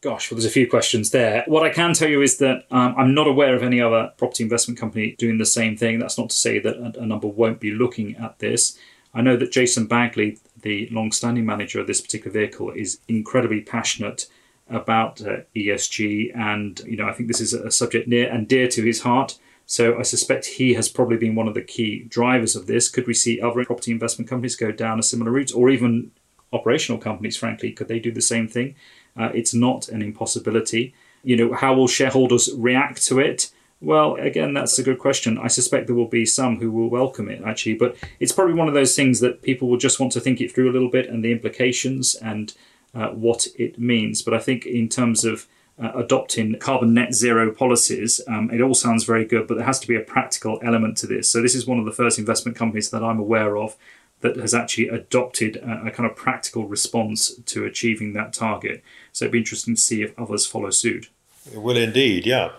Gosh, 0.00 0.30
well, 0.30 0.36
there's 0.36 0.46
a 0.46 0.50
few 0.50 0.68
questions 0.68 1.10
there. 1.10 1.44
What 1.46 1.62
I 1.62 1.70
can 1.70 1.94
tell 1.94 2.08
you 2.08 2.22
is 2.22 2.38
that 2.38 2.66
um, 2.72 2.94
I'm 2.98 3.14
not 3.14 3.28
aware 3.28 3.54
of 3.54 3.62
any 3.62 3.80
other 3.80 4.12
property 4.16 4.42
investment 4.42 4.78
company 4.78 5.14
doing 5.16 5.38
the 5.38 5.46
same 5.46 5.76
thing. 5.76 6.00
That's 6.00 6.18
not 6.18 6.30
to 6.30 6.36
say 6.36 6.58
that 6.58 6.74
a, 6.74 7.02
a 7.02 7.06
number 7.06 7.28
won't 7.28 7.60
be 7.60 7.70
looking 7.70 8.16
at 8.16 8.40
this. 8.40 8.76
I 9.14 9.20
know 9.20 9.36
that 9.36 9.52
Jason 9.52 9.86
Baggaley, 9.86 10.40
the 10.62 10.88
long-standing 10.90 11.44
manager 11.44 11.80
of 11.80 11.86
this 11.86 12.00
particular 12.00 12.32
vehicle, 12.32 12.70
is 12.70 13.00
incredibly 13.08 13.60
passionate 13.60 14.26
about 14.68 15.20
uh, 15.20 15.38
ESG, 15.54 16.36
and 16.36 16.80
you 16.86 16.96
know 16.96 17.08
I 17.08 17.12
think 17.12 17.28
this 17.28 17.40
is 17.40 17.52
a 17.52 17.70
subject 17.70 18.08
near 18.08 18.28
and 18.30 18.48
dear 18.48 18.68
to 18.68 18.82
his 18.82 19.02
heart. 19.02 19.38
So 19.66 19.98
I 19.98 20.02
suspect 20.02 20.46
he 20.46 20.74
has 20.74 20.88
probably 20.88 21.16
been 21.16 21.34
one 21.34 21.48
of 21.48 21.54
the 21.54 21.62
key 21.62 22.04
drivers 22.04 22.56
of 22.56 22.66
this. 22.66 22.88
Could 22.88 23.06
we 23.06 23.14
see 23.14 23.40
other 23.40 23.64
property 23.64 23.92
investment 23.92 24.28
companies 24.28 24.56
go 24.56 24.72
down 24.72 24.98
a 24.98 25.02
similar 25.02 25.30
route, 25.30 25.54
or 25.54 25.70
even 25.70 26.10
operational 26.52 27.00
companies? 27.00 27.36
Frankly, 27.36 27.72
could 27.72 27.88
they 27.88 27.98
do 27.98 28.10
the 28.12 28.22
same 28.22 28.48
thing? 28.48 28.74
Uh, 29.16 29.30
it's 29.34 29.54
not 29.54 29.88
an 29.88 30.02
impossibility. 30.02 30.94
You 31.22 31.36
know, 31.36 31.54
how 31.54 31.74
will 31.74 31.86
shareholders 31.86 32.50
react 32.56 33.04
to 33.06 33.18
it? 33.20 33.50
Well, 33.82 34.14
again, 34.14 34.54
that's 34.54 34.78
a 34.78 34.82
good 34.84 35.00
question. 35.00 35.38
I 35.38 35.48
suspect 35.48 35.88
there 35.88 35.96
will 35.96 36.06
be 36.06 36.24
some 36.24 36.60
who 36.60 36.70
will 36.70 36.88
welcome 36.88 37.28
it, 37.28 37.42
actually, 37.44 37.74
but 37.74 37.96
it's 38.20 38.30
probably 38.30 38.54
one 38.54 38.68
of 38.68 38.74
those 38.74 38.94
things 38.94 39.18
that 39.20 39.42
people 39.42 39.68
will 39.68 39.76
just 39.76 39.98
want 39.98 40.12
to 40.12 40.20
think 40.20 40.40
it 40.40 40.54
through 40.54 40.70
a 40.70 40.72
little 40.72 40.88
bit 40.88 41.08
and 41.08 41.24
the 41.24 41.32
implications 41.32 42.14
and 42.14 42.54
uh, 42.94 43.08
what 43.08 43.48
it 43.58 43.80
means. 43.80 44.22
But 44.22 44.34
I 44.34 44.38
think 44.38 44.66
in 44.66 44.88
terms 44.88 45.24
of 45.24 45.48
uh, 45.82 45.90
adopting 45.96 46.56
carbon 46.60 46.94
net 46.94 47.12
zero 47.12 47.50
policies, 47.50 48.20
um, 48.28 48.50
it 48.52 48.60
all 48.60 48.74
sounds 48.74 49.02
very 49.02 49.24
good, 49.24 49.48
but 49.48 49.56
there 49.56 49.66
has 49.66 49.80
to 49.80 49.88
be 49.88 49.96
a 49.96 50.00
practical 50.00 50.60
element 50.62 50.96
to 50.98 51.08
this. 51.08 51.28
So 51.28 51.42
this 51.42 51.56
is 51.56 51.66
one 51.66 51.80
of 51.80 51.84
the 51.84 51.90
first 51.90 52.20
investment 52.20 52.56
companies 52.56 52.90
that 52.90 53.02
I'm 53.02 53.18
aware 53.18 53.56
of 53.56 53.76
that 54.20 54.36
has 54.36 54.54
actually 54.54 54.90
adopted 54.90 55.56
a, 55.56 55.86
a 55.86 55.90
kind 55.90 56.08
of 56.08 56.14
practical 56.14 56.68
response 56.68 57.34
to 57.46 57.64
achieving 57.64 58.12
that 58.12 58.32
target. 58.32 58.84
So 59.10 59.24
it'd 59.24 59.32
be 59.32 59.38
interesting 59.38 59.74
to 59.74 59.80
see 59.80 60.02
if 60.02 60.16
others 60.16 60.46
follow 60.46 60.70
suit. 60.70 61.10
It 61.52 61.60
will 61.60 61.76
indeed, 61.76 62.26
yeah. 62.26 62.52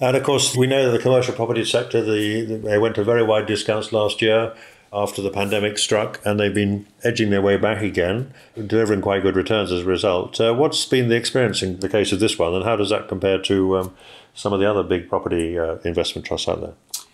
And 0.00 0.16
of 0.16 0.22
course, 0.22 0.56
we 0.56 0.66
know 0.66 0.86
that 0.86 0.96
the 0.96 1.02
commercial 1.02 1.34
property 1.34 1.64
sector, 1.64 2.02
the, 2.02 2.56
they 2.56 2.78
went 2.78 2.94
to 2.94 3.04
very 3.04 3.22
wide 3.22 3.46
discounts 3.46 3.92
last 3.92 4.22
year 4.22 4.54
after 4.92 5.22
the 5.22 5.30
pandemic 5.30 5.78
struck, 5.78 6.20
and 6.24 6.40
they've 6.40 6.54
been 6.54 6.86
edging 7.04 7.30
their 7.30 7.42
way 7.42 7.56
back 7.56 7.82
again, 7.82 8.32
delivering 8.66 9.00
quite 9.02 9.22
good 9.22 9.36
returns 9.36 9.70
as 9.70 9.82
a 9.82 9.84
result. 9.84 10.40
Uh, 10.40 10.52
what's 10.54 10.84
been 10.84 11.08
the 11.08 11.16
experience 11.16 11.62
in 11.62 11.78
the 11.80 11.88
case 11.88 12.12
of 12.12 12.18
this 12.18 12.38
one, 12.38 12.54
and 12.54 12.64
how 12.64 12.76
does 12.76 12.90
that 12.90 13.08
compare 13.08 13.40
to 13.42 13.78
um, 13.78 13.94
some 14.34 14.52
of 14.52 14.58
the 14.58 14.68
other 14.68 14.82
big 14.82 15.08
property 15.08 15.58
uh, 15.58 15.76
investment 15.84 16.26
trusts 16.26 16.48
out 16.48 16.60
there? 16.60 16.72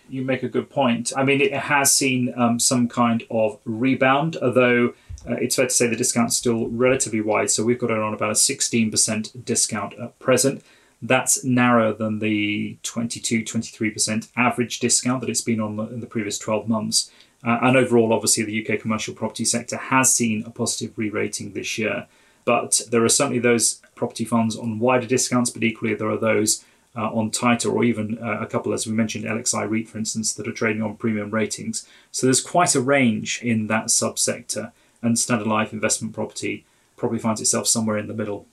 You 0.09 0.23
make 0.23 0.41
a 0.41 0.47
good 0.47 0.69
point. 0.69 1.11
I 1.15 1.23
mean, 1.23 1.41
it 1.41 1.53
has 1.53 1.91
seen 1.91 2.33
um, 2.37 2.59
some 2.59 2.87
kind 2.87 3.23
of 3.29 3.59
rebound, 3.65 4.37
although 4.41 4.93
uh, 5.29 5.33
it's 5.33 5.57
fair 5.57 5.65
to 5.65 5.71
say 5.71 5.87
the 5.87 5.97
discount's 5.97 6.37
still 6.37 6.69
relatively 6.69 7.19
wide. 7.19 7.51
So 7.51 7.63
we've 7.65 7.77
got 7.77 7.91
it 7.91 7.99
on 7.99 8.13
about 8.13 8.29
a 8.29 8.33
16% 8.33 9.45
discount 9.45 9.93
at 10.01 10.17
present. 10.19 10.63
That's 11.01 11.43
narrower 11.43 11.93
than 11.93 12.19
the 12.19 12.77
22 12.83 13.43
23% 13.43 14.29
average 14.35 14.79
discount 14.79 15.21
that 15.21 15.29
it's 15.29 15.41
been 15.41 15.59
on 15.59 15.75
the, 15.75 15.83
in 15.83 15.99
the 15.99 16.07
previous 16.07 16.39
12 16.39 16.67
months. 16.67 17.11
Uh, 17.45 17.59
and 17.61 17.77
overall, 17.77 18.13
obviously, 18.13 18.43
the 18.43 18.67
UK 18.67 18.81
commercial 18.81 19.13
property 19.13 19.45
sector 19.45 19.77
has 19.77 20.13
seen 20.13 20.43
a 20.45 20.49
positive 20.49 20.97
re 20.97 21.09
rating 21.09 21.53
this 21.53 21.77
year. 21.77 22.07
But 22.45 22.81
there 22.89 23.03
are 23.03 23.09
certainly 23.09 23.39
those 23.39 23.81
property 23.93 24.25
funds 24.25 24.57
on 24.57 24.79
wider 24.79 25.05
discounts, 25.05 25.49
but 25.49 25.63
equally, 25.63 25.93
there 25.93 26.09
are 26.09 26.17
those 26.17 26.63
uh, 26.95 27.11
on 27.11 27.29
tighter 27.29 27.69
or 27.69 27.83
even 27.83 28.17
uh, 28.17 28.39
a 28.39 28.47
couple, 28.47 28.73
as 28.73 28.87
we 28.87 28.93
mentioned, 28.93 29.25
LXI 29.25 29.69
REIT, 29.69 29.87
for 29.87 29.99
instance, 29.99 30.33
that 30.33 30.47
are 30.47 30.53
trading 30.53 30.81
on 30.81 30.95
premium 30.97 31.29
ratings. 31.29 31.87
So 32.11 32.25
there's 32.25 32.41
quite 32.41 32.73
a 32.73 32.81
range 32.81 33.39
in 33.43 33.67
that 33.67 33.85
subsector, 33.85 34.71
and 35.01 35.19
Standard 35.19 35.47
Life 35.47 35.73
investment 35.73 36.15
property 36.15 36.65
probably 36.95 37.19
finds 37.19 37.39
itself 37.39 37.67
somewhere 37.67 37.99
in 37.99 38.07
the 38.07 38.15
middle. 38.15 38.47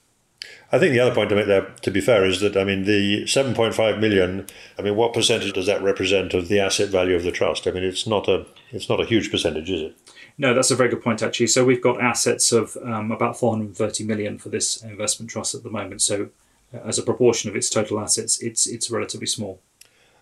I 0.72 0.78
think 0.78 0.92
the 0.92 1.00
other 1.00 1.14
point 1.14 1.28
to 1.30 1.36
make 1.36 1.46
there, 1.46 1.72
to 1.82 1.90
be 1.90 2.00
fair, 2.00 2.24
is 2.24 2.40
that 2.40 2.56
I 2.56 2.64
mean 2.64 2.84
the 2.84 3.24
7.5 3.24 4.00
million. 4.00 4.46
I 4.78 4.82
mean, 4.82 4.96
what 4.96 5.12
percentage 5.12 5.52
does 5.52 5.66
that 5.66 5.82
represent 5.82 6.34
of 6.34 6.48
the 6.48 6.60
asset 6.60 6.88
value 6.88 7.14
of 7.14 7.22
the 7.22 7.30
trust? 7.30 7.66
I 7.66 7.70
mean, 7.70 7.84
it's 7.84 8.06
not 8.06 8.28
a 8.28 8.46
it's 8.72 8.88
not 8.88 9.00
a 9.00 9.04
huge 9.04 9.30
percentage, 9.30 9.70
is 9.70 9.82
it? 9.82 9.96
No, 10.36 10.52
that's 10.52 10.70
a 10.70 10.76
very 10.76 10.88
good 10.88 11.02
point 11.02 11.22
actually. 11.22 11.46
So 11.46 11.64
we've 11.64 11.82
got 11.82 12.00
assets 12.00 12.50
of 12.50 12.76
um, 12.84 13.12
about 13.12 13.38
430 13.38 14.04
million 14.04 14.38
for 14.38 14.48
this 14.48 14.82
investment 14.82 15.30
trust 15.30 15.54
at 15.54 15.62
the 15.62 15.70
moment. 15.70 16.02
So 16.02 16.30
uh, 16.72 16.78
as 16.78 16.98
a 16.98 17.02
proportion 17.02 17.50
of 17.50 17.56
its 17.56 17.70
total 17.70 18.00
assets, 18.00 18.40
it's 18.42 18.66
it's 18.66 18.90
relatively 18.90 19.26
small. 19.26 19.60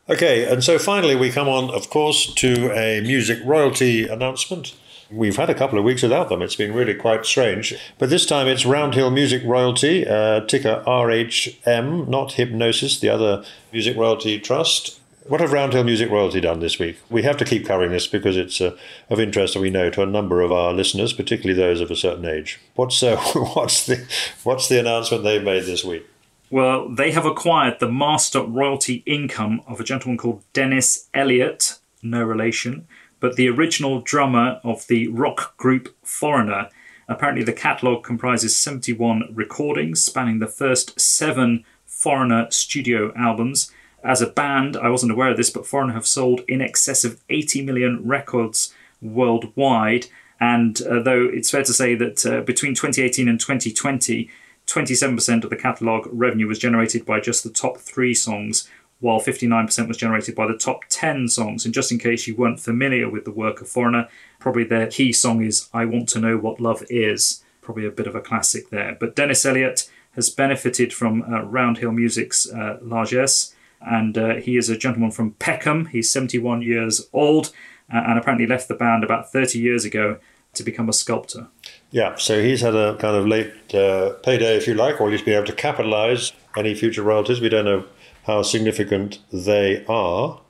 Okay, 0.08 0.52
and 0.52 0.64
so 0.64 0.78
finally 0.78 1.14
we 1.14 1.30
come 1.30 1.48
on, 1.48 1.70
of 1.70 1.88
course, 1.88 2.34
to 2.34 2.72
a 2.72 3.00
music 3.00 3.38
royalty 3.44 4.08
announcement. 4.08 4.74
We've 5.12 5.36
had 5.36 5.50
a 5.50 5.54
couple 5.54 5.78
of 5.78 5.84
weeks 5.84 6.02
without 6.02 6.28
them. 6.28 6.42
It's 6.42 6.56
been 6.56 6.72
really 6.72 6.94
quite 6.94 7.26
strange. 7.26 7.74
But 7.98 8.10
this 8.10 8.24
time 8.24 8.46
it's 8.48 8.64
Roundhill 8.64 9.12
Music 9.12 9.42
Royalty, 9.44 10.06
uh, 10.06 10.40
ticker 10.46 10.82
RHM, 10.86 12.08
not 12.08 12.30
Hipgnosis, 12.30 12.98
the 13.00 13.10
other 13.10 13.44
music 13.72 13.96
royalty 13.96 14.38
trust. 14.40 15.00
What 15.26 15.40
have 15.40 15.50
Roundhill 15.50 15.84
Music 15.84 16.10
Royalty 16.10 16.40
done 16.40 16.58
this 16.58 16.78
week? 16.78 16.98
We 17.08 17.22
have 17.22 17.36
to 17.36 17.44
keep 17.44 17.64
covering 17.64 17.92
this 17.92 18.08
because 18.08 18.36
it's 18.36 18.60
uh, 18.60 18.76
of 19.08 19.20
interest, 19.20 19.54
we 19.54 19.70
know, 19.70 19.88
to 19.90 20.02
a 20.02 20.06
number 20.06 20.40
of 20.40 20.50
our 20.50 20.72
listeners, 20.72 21.12
particularly 21.12 21.60
those 21.60 21.80
of 21.80 21.90
a 21.90 21.96
certain 21.96 22.24
age. 22.24 22.58
What's 22.74 23.02
uh, 23.02 23.16
what's 23.54 23.86
the 23.86 24.06
what's 24.42 24.68
the 24.68 24.80
announcement 24.80 25.22
they've 25.22 25.42
made 25.42 25.64
this 25.64 25.84
week? 25.84 26.06
Well, 26.50 26.88
they 26.88 27.12
have 27.12 27.24
acquired 27.24 27.78
the 27.80 27.90
master 27.90 28.42
royalty 28.42 29.02
income 29.06 29.62
of 29.66 29.80
a 29.80 29.84
gentleman 29.84 30.18
called 30.18 30.42
Dennis 30.52 31.08
Elliott, 31.14 31.78
no 32.02 32.22
relation, 32.22 32.86
but 33.22 33.36
the 33.36 33.48
original 33.48 34.00
drummer 34.00 34.60
of 34.64 34.84
the 34.88 35.06
rock 35.06 35.56
group 35.56 35.94
Foreigner. 36.02 36.68
Apparently, 37.08 37.44
the 37.44 37.52
catalogue 37.52 38.02
comprises 38.02 38.56
71 38.56 39.30
recordings 39.32 40.02
spanning 40.02 40.40
the 40.40 40.48
first 40.48 41.00
seven 41.00 41.64
Foreigner 41.86 42.50
studio 42.50 43.12
albums. 43.16 43.70
As 44.02 44.20
a 44.20 44.26
band, 44.26 44.76
I 44.76 44.88
wasn't 44.88 45.12
aware 45.12 45.30
of 45.30 45.36
this, 45.36 45.50
but 45.50 45.68
Foreigner 45.68 45.92
have 45.92 46.06
sold 46.06 46.40
in 46.48 46.60
excess 46.60 47.04
of 47.04 47.22
80 47.30 47.62
million 47.62 48.04
records 48.04 48.74
worldwide. 49.00 50.06
And 50.40 50.82
uh, 50.82 51.00
though 51.00 51.22
it's 51.22 51.52
fair 51.52 51.62
to 51.62 51.72
say 51.72 51.94
that 51.94 52.26
uh, 52.26 52.40
between 52.40 52.74
2018 52.74 53.28
and 53.28 53.38
2020, 53.38 54.28
27% 54.66 55.44
of 55.44 55.50
the 55.50 55.56
catalogue 55.56 56.08
revenue 56.10 56.48
was 56.48 56.58
generated 56.58 57.06
by 57.06 57.20
just 57.20 57.44
the 57.44 57.50
top 57.50 57.78
three 57.78 58.14
songs, 58.14 58.68
while 59.02 59.20
59% 59.20 59.88
was 59.88 59.96
generated 59.96 60.36
by 60.36 60.46
the 60.46 60.56
top 60.56 60.84
10 60.88 61.26
songs. 61.26 61.64
And 61.64 61.74
just 61.74 61.90
in 61.90 61.98
case 61.98 62.28
you 62.28 62.36
weren't 62.36 62.60
familiar 62.60 63.10
with 63.10 63.24
the 63.24 63.32
work 63.32 63.60
of 63.60 63.68
Foreigner, 63.68 64.08
probably 64.38 64.62
their 64.62 64.86
key 64.86 65.12
song 65.12 65.42
is 65.42 65.68
I 65.74 65.84
Want 65.84 66.08
to 66.10 66.20
Know 66.20 66.38
What 66.38 66.60
Love 66.60 66.84
Is. 66.88 67.42
Probably 67.60 67.84
a 67.84 67.90
bit 67.90 68.06
of 68.06 68.14
a 68.14 68.20
classic 68.20 68.70
there. 68.70 68.96
But 68.98 69.16
Dennis 69.16 69.44
Elliott 69.44 69.90
has 70.12 70.30
benefited 70.30 70.92
from 70.92 71.22
uh, 71.22 71.42
Roundhill 71.42 71.92
Music's 71.92 72.48
uh, 72.50 72.78
largesse, 72.80 73.54
and 73.80 74.16
uh, 74.16 74.34
he 74.36 74.56
is 74.56 74.68
a 74.68 74.76
gentleman 74.76 75.10
from 75.10 75.32
Peckham. 75.32 75.86
He's 75.86 76.12
71 76.12 76.62
years 76.62 77.08
old 77.12 77.52
uh, 77.92 78.02
and 78.06 78.18
apparently 78.18 78.46
left 78.46 78.68
the 78.68 78.74
band 78.74 79.02
about 79.02 79.32
30 79.32 79.58
years 79.58 79.84
ago 79.84 80.18
to 80.54 80.62
become 80.62 80.88
a 80.88 80.92
sculptor. 80.92 81.48
Yeah, 81.90 82.14
so 82.16 82.40
he's 82.40 82.60
had 82.60 82.76
a 82.76 82.96
kind 82.98 83.16
of 83.16 83.26
late 83.26 83.52
uh, 83.74 84.10
payday, 84.22 84.56
if 84.56 84.68
you 84.68 84.74
like, 84.74 85.00
or 85.00 85.08
at 85.08 85.12
least 85.12 85.24
been 85.24 85.34
able 85.34 85.46
to 85.46 85.52
capitalize 85.52 86.32
any 86.56 86.74
future 86.74 87.02
royalties. 87.02 87.40
We 87.40 87.48
don't 87.48 87.64
know 87.64 87.84
how 88.24 88.42
significant 88.42 89.18
they 89.32 89.84
are. 89.86 90.40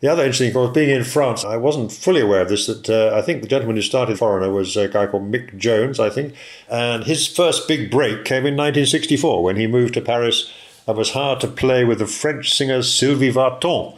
The 0.00 0.08
other 0.08 0.22
interesting 0.22 0.52
thing 0.52 0.60
was 0.60 0.72
being 0.72 0.90
in 0.90 1.04
France. 1.04 1.44
I 1.44 1.56
wasn't 1.56 1.90
fully 1.90 2.20
aware 2.20 2.42
of 2.42 2.48
this. 2.48 2.66
That 2.66 2.88
uh, 2.88 3.16
I 3.16 3.22
think 3.22 3.42
the 3.42 3.48
gentleman 3.48 3.76
who 3.76 3.82
started 3.82 4.18
Foreigner 4.18 4.50
was 4.50 4.76
a 4.76 4.88
guy 4.88 5.06
called 5.06 5.32
Mick 5.32 5.56
Jones, 5.56 5.98
I 5.98 6.10
think, 6.10 6.34
and 6.68 7.04
his 7.04 7.26
first 7.26 7.66
big 7.66 7.90
break 7.90 8.24
came 8.24 8.46
in 8.46 8.56
1964 8.56 9.42
when 9.42 9.56
he 9.56 9.66
moved 9.66 9.94
to 9.94 10.00
Paris 10.00 10.52
and 10.86 10.96
was 10.96 11.12
hired 11.12 11.40
to 11.40 11.48
play 11.48 11.84
with 11.84 11.98
the 11.98 12.06
French 12.06 12.54
singer 12.54 12.82
Sylvie 12.82 13.32
Vartan. 13.32 13.96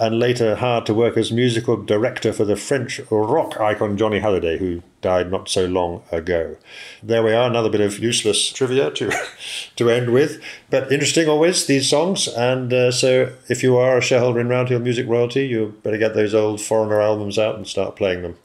And 0.00 0.18
later 0.18 0.56
hired 0.56 0.86
to 0.86 0.94
work 0.94 1.18
as 1.18 1.30
musical 1.30 1.76
director 1.76 2.32
for 2.32 2.46
the 2.46 2.56
French 2.56 3.02
rock 3.10 3.60
icon 3.60 3.98
Johnny 3.98 4.18
Hallyday, 4.18 4.58
who 4.58 4.82
died 5.02 5.30
not 5.30 5.50
so 5.50 5.66
long 5.66 6.02
ago. 6.10 6.56
There 7.02 7.22
we 7.22 7.34
are, 7.34 7.46
another 7.46 7.68
bit 7.68 7.82
of 7.82 7.98
useless 7.98 8.50
trivia 8.50 8.90
to 8.92 9.12
to 9.76 9.90
end 9.90 10.10
with, 10.10 10.42
but 10.70 10.90
interesting 10.90 11.28
always 11.28 11.66
these 11.66 11.88
songs. 11.88 12.26
And 12.28 12.72
uh, 12.72 12.90
so, 12.90 13.34
if 13.48 13.62
you 13.62 13.76
are 13.76 13.98
a 13.98 14.02
shareholder 14.02 14.40
in 14.40 14.48
Roundhill 14.48 14.82
Music 14.82 15.06
Royalty, 15.06 15.46
you 15.46 15.78
better 15.82 15.98
get 15.98 16.14
those 16.14 16.34
old 16.34 16.62
foreigner 16.62 17.00
albums 17.00 17.38
out 17.38 17.56
and 17.56 17.66
start 17.66 17.94
playing 17.94 18.22
them. 18.22 18.38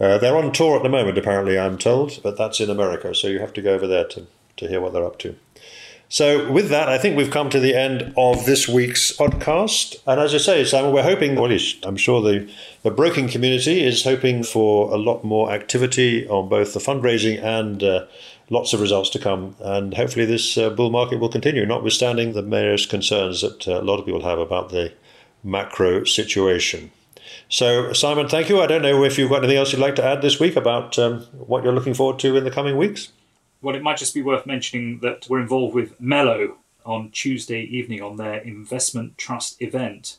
Uh, 0.00 0.18
they're 0.18 0.36
on 0.36 0.52
tour 0.52 0.76
at 0.76 0.82
the 0.82 0.88
moment, 0.88 1.16
apparently, 1.16 1.56
I'm 1.56 1.78
told, 1.78 2.20
but 2.24 2.36
that's 2.36 2.60
in 2.60 2.70
America, 2.70 3.14
so 3.14 3.28
you 3.28 3.38
have 3.38 3.52
to 3.52 3.62
go 3.62 3.74
over 3.74 3.86
there 3.86 4.04
to, 4.04 4.26
to 4.56 4.68
hear 4.68 4.80
what 4.80 4.92
they're 4.92 5.06
up 5.06 5.18
to. 5.20 5.36
So, 6.10 6.50
with 6.50 6.70
that, 6.70 6.88
I 6.88 6.96
think 6.96 7.18
we've 7.18 7.30
come 7.30 7.50
to 7.50 7.60
the 7.60 7.74
end 7.74 8.14
of 8.16 8.46
this 8.46 8.66
week's 8.66 9.12
podcast. 9.12 9.96
And 10.06 10.18
as 10.18 10.34
I 10.34 10.38
say, 10.38 10.64
Simon, 10.64 10.94
we're 10.94 11.02
hoping, 11.02 11.34
well, 11.34 11.54
I'm 11.82 11.98
sure 11.98 12.22
the, 12.22 12.50
the 12.82 12.90
broking 12.90 13.28
community 13.28 13.84
is 13.84 14.04
hoping 14.04 14.42
for 14.42 14.90
a 14.90 14.96
lot 14.96 15.22
more 15.22 15.52
activity 15.52 16.26
on 16.28 16.48
both 16.48 16.72
the 16.72 16.80
fundraising 16.80 17.42
and 17.44 17.82
uh, 17.82 18.06
lots 18.48 18.72
of 18.72 18.80
results 18.80 19.10
to 19.10 19.18
come. 19.18 19.54
And 19.60 19.92
hopefully, 19.92 20.24
this 20.24 20.56
uh, 20.56 20.70
bull 20.70 20.88
market 20.88 21.20
will 21.20 21.28
continue, 21.28 21.66
notwithstanding 21.66 22.32
the 22.32 22.40
various 22.40 22.86
concerns 22.86 23.42
that 23.42 23.68
uh, 23.68 23.82
a 23.82 23.84
lot 23.84 23.98
of 23.98 24.06
people 24.06 24.22
have 24.22 24.38
about 24.38 24.70
the 24.70 24.94
macro 25.44 26.04
situation. 26.04 26.90
So, 27.50 27.92
Simon, 27.92 28.28
thank 28.28 28.48
you. 28.48 28.62
I 28.62 28.66
don't 28.66 28.80
know 28.80 29.04
if 29.04 29.18
you've 29.18 29.28
got 29.28 29.44
anything 29.44 29.58
else 29.58 29.72
you'd 29.72 29.80
like 29.80 29.96
to 29.96 30.04
add 30.04 30.22
this 30.22 30.40
week 30.40 30.56
about 30.56 30.98
um, 30.98 31.20
what 31.32 31.64
you're 31.64 31.74
looking 31.74 31.92
forward 31.92 32.18
to 32.20 32.34
in 32.34 32.44
the 32.44 32.50
coming 32.50 32.78
weeks 32.78 33.12
well, 33.62 33.74
it 33.74 33.82
might 33.82 33.96
just 33.96 34.14
be 34.14 34.22
worth 34.22 34.46
mentioning 34.46 35.00
that 35.00 35.26
we're 35.28 35.40
involved 35.40 35.74
with 35.74 36.00
Mello 36.00 36.58
on 36.84 37.10
Tuesday 37.10 37.62
evening 37.62 38.02
on 38.02 38.16
their 38.16 38.38
investment 38.38 39.18
trust 39.18 39.60
event. 39.60 40.18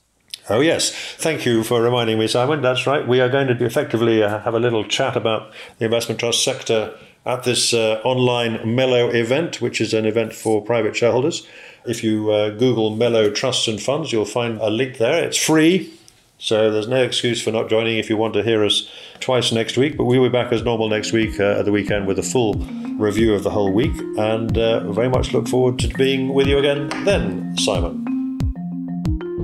Oh, 0.49 0.61
yes. 0.61 0.91
Thank 1.17 1.45
you 1.45 1.63
for 1.63 1.81
reminding 1.81 2.17
me, 2.17 2.27
Simon. 2.27 2.61
That's 2.61 2.87
right. 2.87 3.07
We 3.07 3.19
are 3.21 3.29
going 3.29 3.47
to 3.47 3.65
effectively 3.65 4.23
uh, 4.23 4.39
have 4.39 4.53
a 4.53 4.59
little 4.59 4.83
chat 4.83 5.15
about 5.15 5.51
the 5.77 5.85
investment 5.85 6.19
trust 6.19 6.43
sector 6.43 6.97
at 7.25 7.43
this 7.43 7.73
uh, 7.73 8.01
online 8.03 8.75
Mello 8.75 9.09
event, 9.09 9.61
which 9.61 9.79
is 9.81 9.93
an 9.93 10.05
event 10.05 10.33
for 10.33 10.63
private 10.63 10.95
shareholders. 10.95 11.45
If 11.85 12.03
you 12.03 12.31
uh, 12.31 12.49
Google 12.51 12.95
Mello 12.95 13.29
Trusts 13.29 13.67
and 13.67 13.81
Funds, 13.81 14.11
you'll 14.11 14.25
find 14.25 14.59
a 14.59 14.69
link 14.69 14.97
there. 14.97 15.23
It's 15.23 15.37
free. 15.37 15.93
So 16.39 16.71
there's 16.71 16.87
no 16.87 17.03
excuse 17.03 17.41
for 17.41 17.51
not 17.51 17.69
joining 17.69 17.97
if 17.97 18.09
you 18.09 18.15
want 18.15 18.33
to 18.33 18.43
hear 18.43 18.63
us 18.63 18.89
twice 19.19 19.51
next 19.51 19.77
week. 19.77 19.97
But 19.97 20.05
we'll 20.05 20.23
be 20.23 20.29
back 20.29 20.51
as 20.51 20.63
normal 20.63 20.87
next 20.87 21.11
week 21.11 21.39
uh, 21.39 21.59
at 21.59 21.65
the 21.65 21.71
weekend 21.71 22.07
with 22.07 22.17
a 22.17 22.23
full 22.23 22.53
review 22.97 23.33
of 23.33 23.43
the 23.43 23.49
whole 23.49 23.71
week. 23.71 23.95
And 24.17 24.57
uh, 24.57 24.91
very 24.91 25.09
much 25.09 25.33
look 25.33 25.47
forward 25.47 25.77
to 25.79 25.89
being 25.89 26.33
with 26.33 26.47
you 26.47 26.57
again 26.57 26.87
then, 27.03 27.57
Simon. 27.57 28.08